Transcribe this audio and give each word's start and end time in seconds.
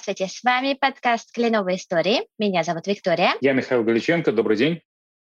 Здравствуйте, 0.00 0.32
с 0.32 0.44
вами 0.44 0.74
подкаст 0.74 1.32
«Кленовые 1.32 1.76
истории». 1.76 2.20
Меня 2.38 2.62
зовут 2.62 2.86
Виктория. 2.86 3.34
Я 3.40 3.52
Михаил 3.52 3.82
Галиченко, 3.82 4.30
добрый 4.30 4.56
день. 4.56 4.80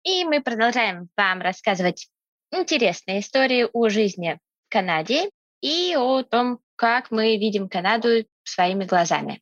И 0.03 0.25
мы 0.25 0.41
продолжаем 0.41 1.07
вам 1.15 1.39
рассказывать 1.39 2.09
интересные 2.51 3.21
истории 3.21 3.69
о 3.71 3.87
жизни 3.87 4.37
в 4.67 4.69
Канаде 4.69 5.29
и 5.61 5.95
о 5.97 6.23
том, 6.23 6.59
как 6.75 7.09
мы 7.09 7.37
видим 7.37 7.69
Канаду 7.69 8.25
своими 8.43 8.83
глазами. 8.83 9.41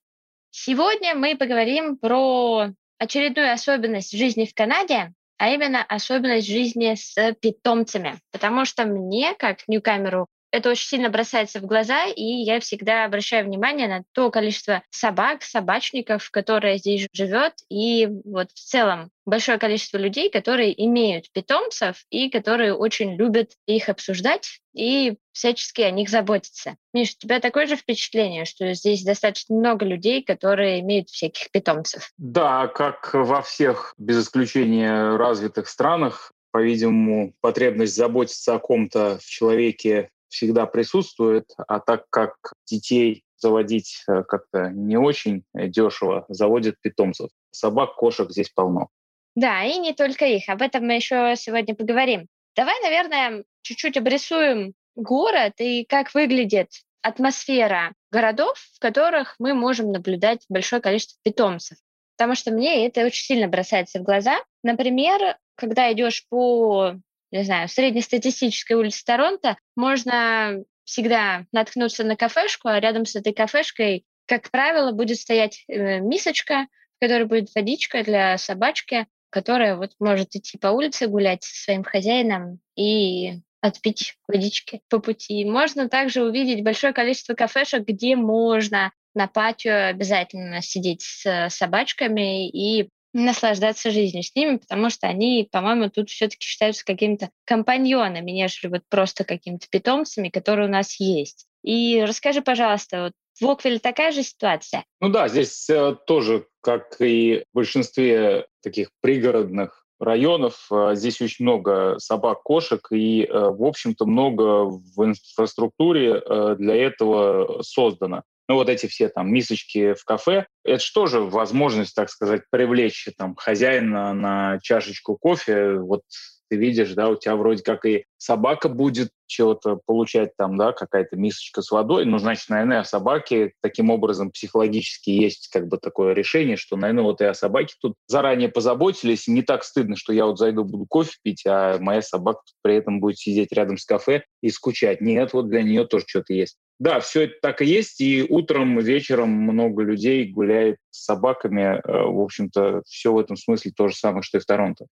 Сегодня 0.52 1.16
мы 1.16 1.36
поговорим 1.36 1.98
про 1.98 2.68
очередную 3.00 3.52
особенность 3.52 4.16
жизни 4.16 4.46
в 4.46 4.54
Канаде, 4.54 5.14
а 5.40 5.50
именно 5.50 5.84
особенность 5.84 6.48
жизни 6.48 6.94
с 6.94 7.34
питомцами. 7.42 8.20
Потому 8.32 8.66
что 8.66 8.86
мне, 8.86 9.34
как 9.34 9.68
ньюкамеру 9.68 10.28
это 10.52 10.70
очень 10.70 10.88
сильно 10.88 11.10
бросается 11.10 11.60
в 11.60 11.66
глаза, 11.66 12.06
и 12.06 12.24
я 12.24 12.60
всегда 12.60 13.06
обращаю 13.06 13.46
внимание 13.46 13.88
на 13.88 14.04
то 14.14 14.32
количество 14.32 14.84
собак, 14.90 15.44
собачников, 15.44 16.30
которые 16.32 16.78
здесь 16.78 17.08
живет, 17.14 17.54
и 17.70 18.08
вот 18.26 18.52
в 18.52 18.60
целом 18.60 19.12
большое 19.26 19.58
количество 19.58 19.98
людей, 19.98 20.30
которые 20.30 20.86
имеют 20.86 21.32
питомцев 21.32 22.06
и 22.10 22.30
которые 22.30 22.74
очень 22.74 23.16
любят 23.16 23.52
их 23.66 23.90
обсуждать 23.90 24.62
и 24.74 25.18
всячески 25.34 25.82
о 25.82 25.92
них 25.92 26.10
заботиться. 26.10 26.78
Миш, 26.94 27.16
у 27.18 27.22
тебя 27.22 27.40
такое 27.40 27.68
же 27.68 27.76
впечатление, 27.76 28.46
что 28.46 28.74
здесь 28.74 29.04
достаточно 29.04 29.56
много 29.56 29.86
людей, 29.86 30.24
которые 30.24 30.80
имеют 30.80 31.10
всяких 31.10 31.52
питомцев? 31.52 32.12
Да, 32.18 32.68
как 32.68 33.14
во 33.14 33.42
всех, 33.42 33.94
без 33.98 34.24
исключения 34.24 35.18
развитых 35.18 35.68
странах, 35.68 36.32
по-видимому, 36.52 37.34
потребность 37.42 37.96
заботиться 37.96 38.56
о 38.56 38.60
ком-то 38.60 39.20
в 39.22 39.26
человеке 39.26 40.10
всегда 40.30 40.66
присутствует, 40.66 41.46
а 41.68 41.80
так 41.80 42.06
как 42.10 42.36
детей 42.66 43.24
заводить 43.38 44.04
э, 44.08 44.24
как-то 44.24 44.70
не 44.70 44.98
очень 44.98 45.44
дешево, 45.54 46.26
заводят 46.30 46.76
питомцев. 46.82 47.30
Собак, 47.52 47.96
кошек 47.96 48.30
здесь 48.32 48.50
полно. 48.50 48.90
Да, 49.36 49.64
и 49.64 49.78
не 49.78 49.94
только 49.94 50.26
их. 50.26 50.50
Об 50.50 50.62
этом 50.62 50.86
мы 50.86 50.94
еще 50.94 51.36
сегодня 51.38 51.76
поговорим. 51.76 52.28
Давай, 52.56 52.82
наверное, 52.82 53.44
чуть-чуть 53.62 53.98
обрисуем 53.98 54.74
город 54.96 55.54
и 55.60 55.86
как 55.86 56.14
выглядит 56.16 56.70
атмосфера 57.04 57.94
городов, 58.12 58.58
в 58.74 58.80
которых 58.80 59.36
мы 59.38 59.54
можем 59.54 59.92
наблюдать 59.92 60.44
большое 60.50 60.82
количество 60.82 61.20
питомцев. 61.24 61.78
Потому 62.18 62.34
что 62.34 62.52
мне 62.52 62.88
это 62.88 63.06
очень 63.06 63.26
сильно 63.26 63.48
бросается 63.48 64.00
в 64.00 64.04
глаза. 64.04 64.40
Например, 64.64 65.38
когда 65.56 65.92
идешь 65.94 66.26
по 66.30 66.96
не 67.32 67.44
знаю, 67.44 67.68
среднестатистической 67.68 68.76
улице 68.76 69.04
Торонто, 69.06 69.58
можно 69.76 70.64
всегда 70.84 71.46
наткнуться 71.52 72.04
на 72.04 72.16
кафешку, 72.16 72.70
а 72.70 72.80
рядом 72.80 73.06
с 73.06 73.16
этой 73.16 73.34
кафешкой, 73.34 74.06
как 74.26 74.50
правило, 74.50 74.92
будет 74.92 75.18
стоять 75.18 75.64
э, 75.68 76.00
мисочка, 76.00 76.68
в 76.98 77.02
которой 77.02 77.26
будет 77.26 77.50
водичка 77.54 78.04
для 78.04 78.38
собачки, 78.38 79.08
которая 79.30 79.76
вот 79.76 79.92
может 80.00 80.36
идти 80.36 80.58
по 80.58 80.68
улице 80.68 81.08
гулять 81.08 81.44
со 81.44 81.64
своим 81.64 81.84
хозяином 81.84 82.60
и 82.76 83.40
отпить 83.62 84.16
водички 84.28 84.82
по 84.90 85.00
пути. 85.00 85.44
Можно 85.46 85.90
также 85.90 86.24
увидеть 86.24 86.64
большое 86.64 86.94
количество 86.94 87.34
кафешек, 87.34 87.86
где 87.86 88.16
можно 88.16 88.92
на 89.14 89.28
патио 89.28 89.88
обязательно 89.90 90.62
сидеть 90.62 91.02
с 91.02 91.50
собачками 91.50 92.50
и 92.50 92.90
наслаждаться 93.24 93.92
жизнью 93.92 94.24
с 94.24 94.34
ними, 94.36 94.58
потому 94.58 94.90
что 94.90 95.08
они, 95.08 95.48
по-моему, 95.52 95.90
тут 95.90 96.10
все-таки 96.10 96.46
считаются 96.46 96.86
какими-то 96.86 97.30
компаньонами, 97.46 98.32
нежели 98.32 98.72
вот 98.72 98.82
просто 98.90 99.24
какими-то 99.24 99.68
питомцами, 99.70 100.30
которые 100.30 100.68
у 100.68 100.72
нас 100.72 101.00
есть. 101.00 101.48
И 101.64 102.04
расскажи, 102.08 102.42
пожалуйста, 102.42 103.04
вот 103.04 103.14
в 103.40 103.50
Оквиле 103.50 103.80
такая 103.80 104.12
же 104.12 104.24
ситуация? 104.24 104.86
Ну 105.02 105.10
да, 105.10 105.28
здесь 105.28 105.70
э, 105.70 105.96
тоже, 106.06 106.48
как 106.62 107.00
и 107.02 107.44
в 107.52 107.56
большинстве 107.56 108.48
таких 108.62 108.90
пригородных 109.02 109.86
районов. 110.00 110.68
Э, 110.72 110.92
здесь 110.94 111.22
очень 111.22 111.46
много 111.46 111.96
собак, 112.00 112.44
кошек, 112.44 112.86
и, 112.92 113.24
э, 113.24 113.32
в 113.32 113.64
общем-то, 113.64 114.06
много 114.06 114.66
в 114.66 115.04
инфраструктуре 115.04 116.22
э, 116.24 116.56
для 116.58 116.76
этого 116.76 117.62
создано 117.62 118.24
ну, 118.48 118.56
вот 118.56 118.70
эти 118.70 118.88
все 118.88 119.10
там 119.10 119.32
мисочки 119.32 119.94
в 119.94 120.04
кафе, 120.06 120.48
это 120.64 120.80
же 121.08 121.22
возможность, 121.22 121.96
так 121.96 122.10
сказать, 122.10 122.44
привлечь 122.50 123.08
там 123.18 123.36
хозяина 123.36 124.14
на 124.14 124.60
чашечку 124.62 125.18
кофе, 125.18 125.74
вот 125.80 126.04
ты 126.50 126.58
видишь, 126.58 126.94
да, 126.94 127.10
у 127.10 127.16
тебя 127.16 127.36
вроде 127.36 127.64
как 127.64 127.86
и 127.86 128.06
собака 128.18 128.70
будет 128.70 129.10
чего-то 129.28 129.80
получать 129.86 130.36
там, 130.38 130.58
да, 130.58 130.72
какая-то 130.72 131.18
мисочка 131.18 131.62
с 131.62 131.72
водой, 131.72 132.06
ну, 132.06 132.18
значит, 132.18 132.50
наверное, 132.50 132.80
о 132.80 132.86
собаке 132.86 133.54
таким 133.62 133.90
образом 133.90 134.32
психологически 134.32 135.10
есть 135.10 135.50
как 135.52 135.68
бы 135.68 135.78
такое 135.78 136.14
решение, 136.14 136.58
что, 136.58 136.78
наверное, 136.78 137.04
вот 137.04 137.22
и 137.22 137.26
о 137.26 137.34
собаке 137.34 137.76
тут 137.80 137.96
заранее 138.08 138.50
позаботились, 138.50 139.28
не 139.28 139.42
так 139.42 139.64
стыдно, 139.64 139.96
что 139.96 140.14
я 140.14 140.26
вот 140.26 140.40
зайду, 140.40 140.64
буду 140.64 140.86
кофе 140.86 141.12
пить, 141.22 141.44
а 141.46 141.78
моя 141.80 142.02
собака 142.02 142.42
при 142.62 142.76
этом 142.76 143.00
будет 143.00 143.18
сидеть 143.18 143.52
рядом 143.52 143.78
с 143.78 143.86
кафе 143.86 144.24
и 144.42 144.50
скучать. 144.50 145.02
Нет, 145.02 145.34
вот 145.34 145.50
для 145.50 145.62
нее 145.62 145.86
тоже 145.86 146.06
что-то 146.08 146.34
есть. 146.34 146.58
Да, 146.80 147.00
все 147.00 147.24
это 147.24 147.34
так 147.42 147.62
и 147.62 147.66
есть, 147.66 148.00
и 148.02 148.24
утром, 148.28 148.78
вечером 148.80 149.30
много 149.30 149.82
людей 149.82 150.32
гуляет 150.32 150.78
с 150.92 151.06
собаками. 151.06 151.82
Э, 151.84 152.04
в 152.04 152.22
общем-то, 152.22 152.84
все 152.86 153.12
в 153.12 153.18
этом 153.18 153.36
смысле 153.36 153.72
то 153.76 153.88
же 153.88 153.96
самое, 153.96 154.22
что 154.22 154.38
и 154.38 154.42
в 154.42 154.46
Торонто. 154.46 154.86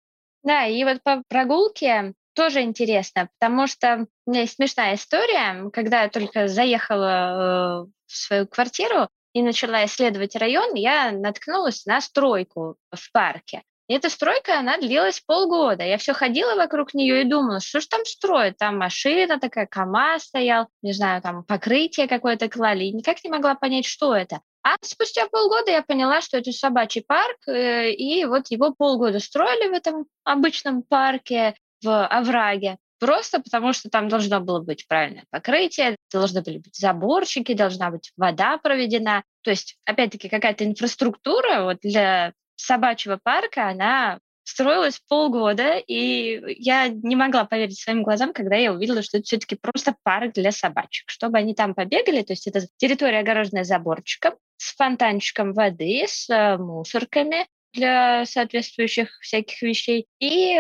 Да, 0.45 0.67
и 0.67 0.85
вот 0.85 1.03
по 1.03 1.23
прогулке 1.29 2.13
тоже 2.35 2.63
интересно, 2.63 3.29
потому 3.39 3.67
что 3.67 4.07
у 4.27 4.31
меня 4.31 4.43
есть 4.43 4.57
смешная 4.57 4.95
история. 4.95 5.71
Когда 5.71 6.03
я 6.03 6.09
только 6.09 6.49
заехала 6.49 7.87
э, 7.87 7.91
в 8.07 8.13
свою 8.13 8.47
квартиру 8.47 9.09
и 9.33 9.43
начала 9.43 9.85
исследовать 9.87 10.37
район, 10.37 10.75
я 10.75 11.13
наткнулась 11.13 11.87
на 11.87 12.01
стройку 12.01 12.77
в 12.93 13.13
парке. 13.13 13.63
И 13.87 13.95
эта 13.95 14.09
стройка, 14.09 14.59
она 14.59 14.79
длилась 14.79 15.21
полгода. 15.21 15.85
Я 15.85 15.99
все 15.99 16.15
ходила 16.15 16.55
вокруг 16.55 16.95
нее 16.95 17.23
и 17.23 17.29
думала, 17.29 17.61
что 17.61 17.81
ж 17.81 17.87
там 17.87 18.05
строят? 18.05 18.57
Там 18.57 18.79
машина 18.79 19.39
такая, 19.39 19.67
КАМАЗ 19.67 20.25
стоял, 20.25 20.69
не 20.83 20.93
знаю, 20.93 21.21
там 21.21 21.45
покрытие 21.45 22.09
какое-то 22.09 22.49
клали. 22.49 22.85
И 22.85 22.93
никак 22.93 23.23
не 23.25 23.31
могла 23.31 23.55
понять, 23.55 23.85
что 23.85 24.15
это. 24.15 24.41
А 24.65 24.77
спустя 24.81 25.29
полгода 25.29 25.71
я 25.71 25.83
поняла, 25.83 26.23
что 26.23 26.39
это 26.39 26.51
собачий 26.51 27.03
парк, 27.07 27.37
э, 27.47 27.91
и 27.93 28.25
вот 28.25 28.47
его 28.49 28.73
полгода 28.73 29.21
строили 29.21 29.69
в 29.69 29.75
этом 29.75 30.07
обычном 30.25 30.83
парке 30.83 31.55
в 31.83 32.07
овраге. 32.07 32.79
Просто 32.99 33.41
потому, 33.41 33.75
что 33.75 33.91
там 33.91 34.09
должно 34.09 34.41
было 34.41 34.61
быть 34.61 34.89
правильное 34.89 35.25
покрытие, 35.29 35.97
должны 36.11 36.41
были 36.41 36.59
быть 36.59 36.77
заборчики, 36.77 37.53
должна 37.53 37.91
быть 37.91 38.11
вода 38.17 38.57
проведена. 38.57 39.23
То 39.43 39.51
есть, 39.51 39.77
опять-таки, 39.85 40.31
какая-то 40.31 40.65
инфраструктура 40.65 41.65
вот 41.65 41.81
для 41.83 42.33
собачьего 42.57 43.19
парка, 43.23 43.69
она 43.69 44.19
строилась 44.45 45.01
полгода, 45.09 45.77
и 45.77 46.41
я 46.59 46.89
не 46.89 47.17
могла 47.17 47.45
поверить 47.45 47.79
своим 47.79 48.03
глазам, 48.03 48.33
когда 48.33 48.57
я 48.57 48.73
увидела, 48.73 49.03
что 49.03 49.19
это 49.19 49.25
все-таки 49.27 49.57
просто 49.57 49.95
парк 50.03 50.33
для 50.33 50.53
собачек. 50.53 51.11
Чтобы 51.11 51.37
они 51.37 51.55
там 51.55 51.75
побегали, 51.75 52.23
то 52.23 52.33
есть 52.33 52.47
это 52.47 52.67
территория 52.79 53.19
огороженная 53.19 53.65
заборчиком, 53.65 54.35
с 54.57 54.75
фонтанчиком 54.77 55.53
воды, 55.53 56.05
с 56.07 56.29
э, 56.31 56.57
мусорками 56.59 57.47
для 57.73 58.25
соответствующих 58.25 59.19
всяких 59.21 59.63
вещей. 59.63 60.07
И 60.21 60.57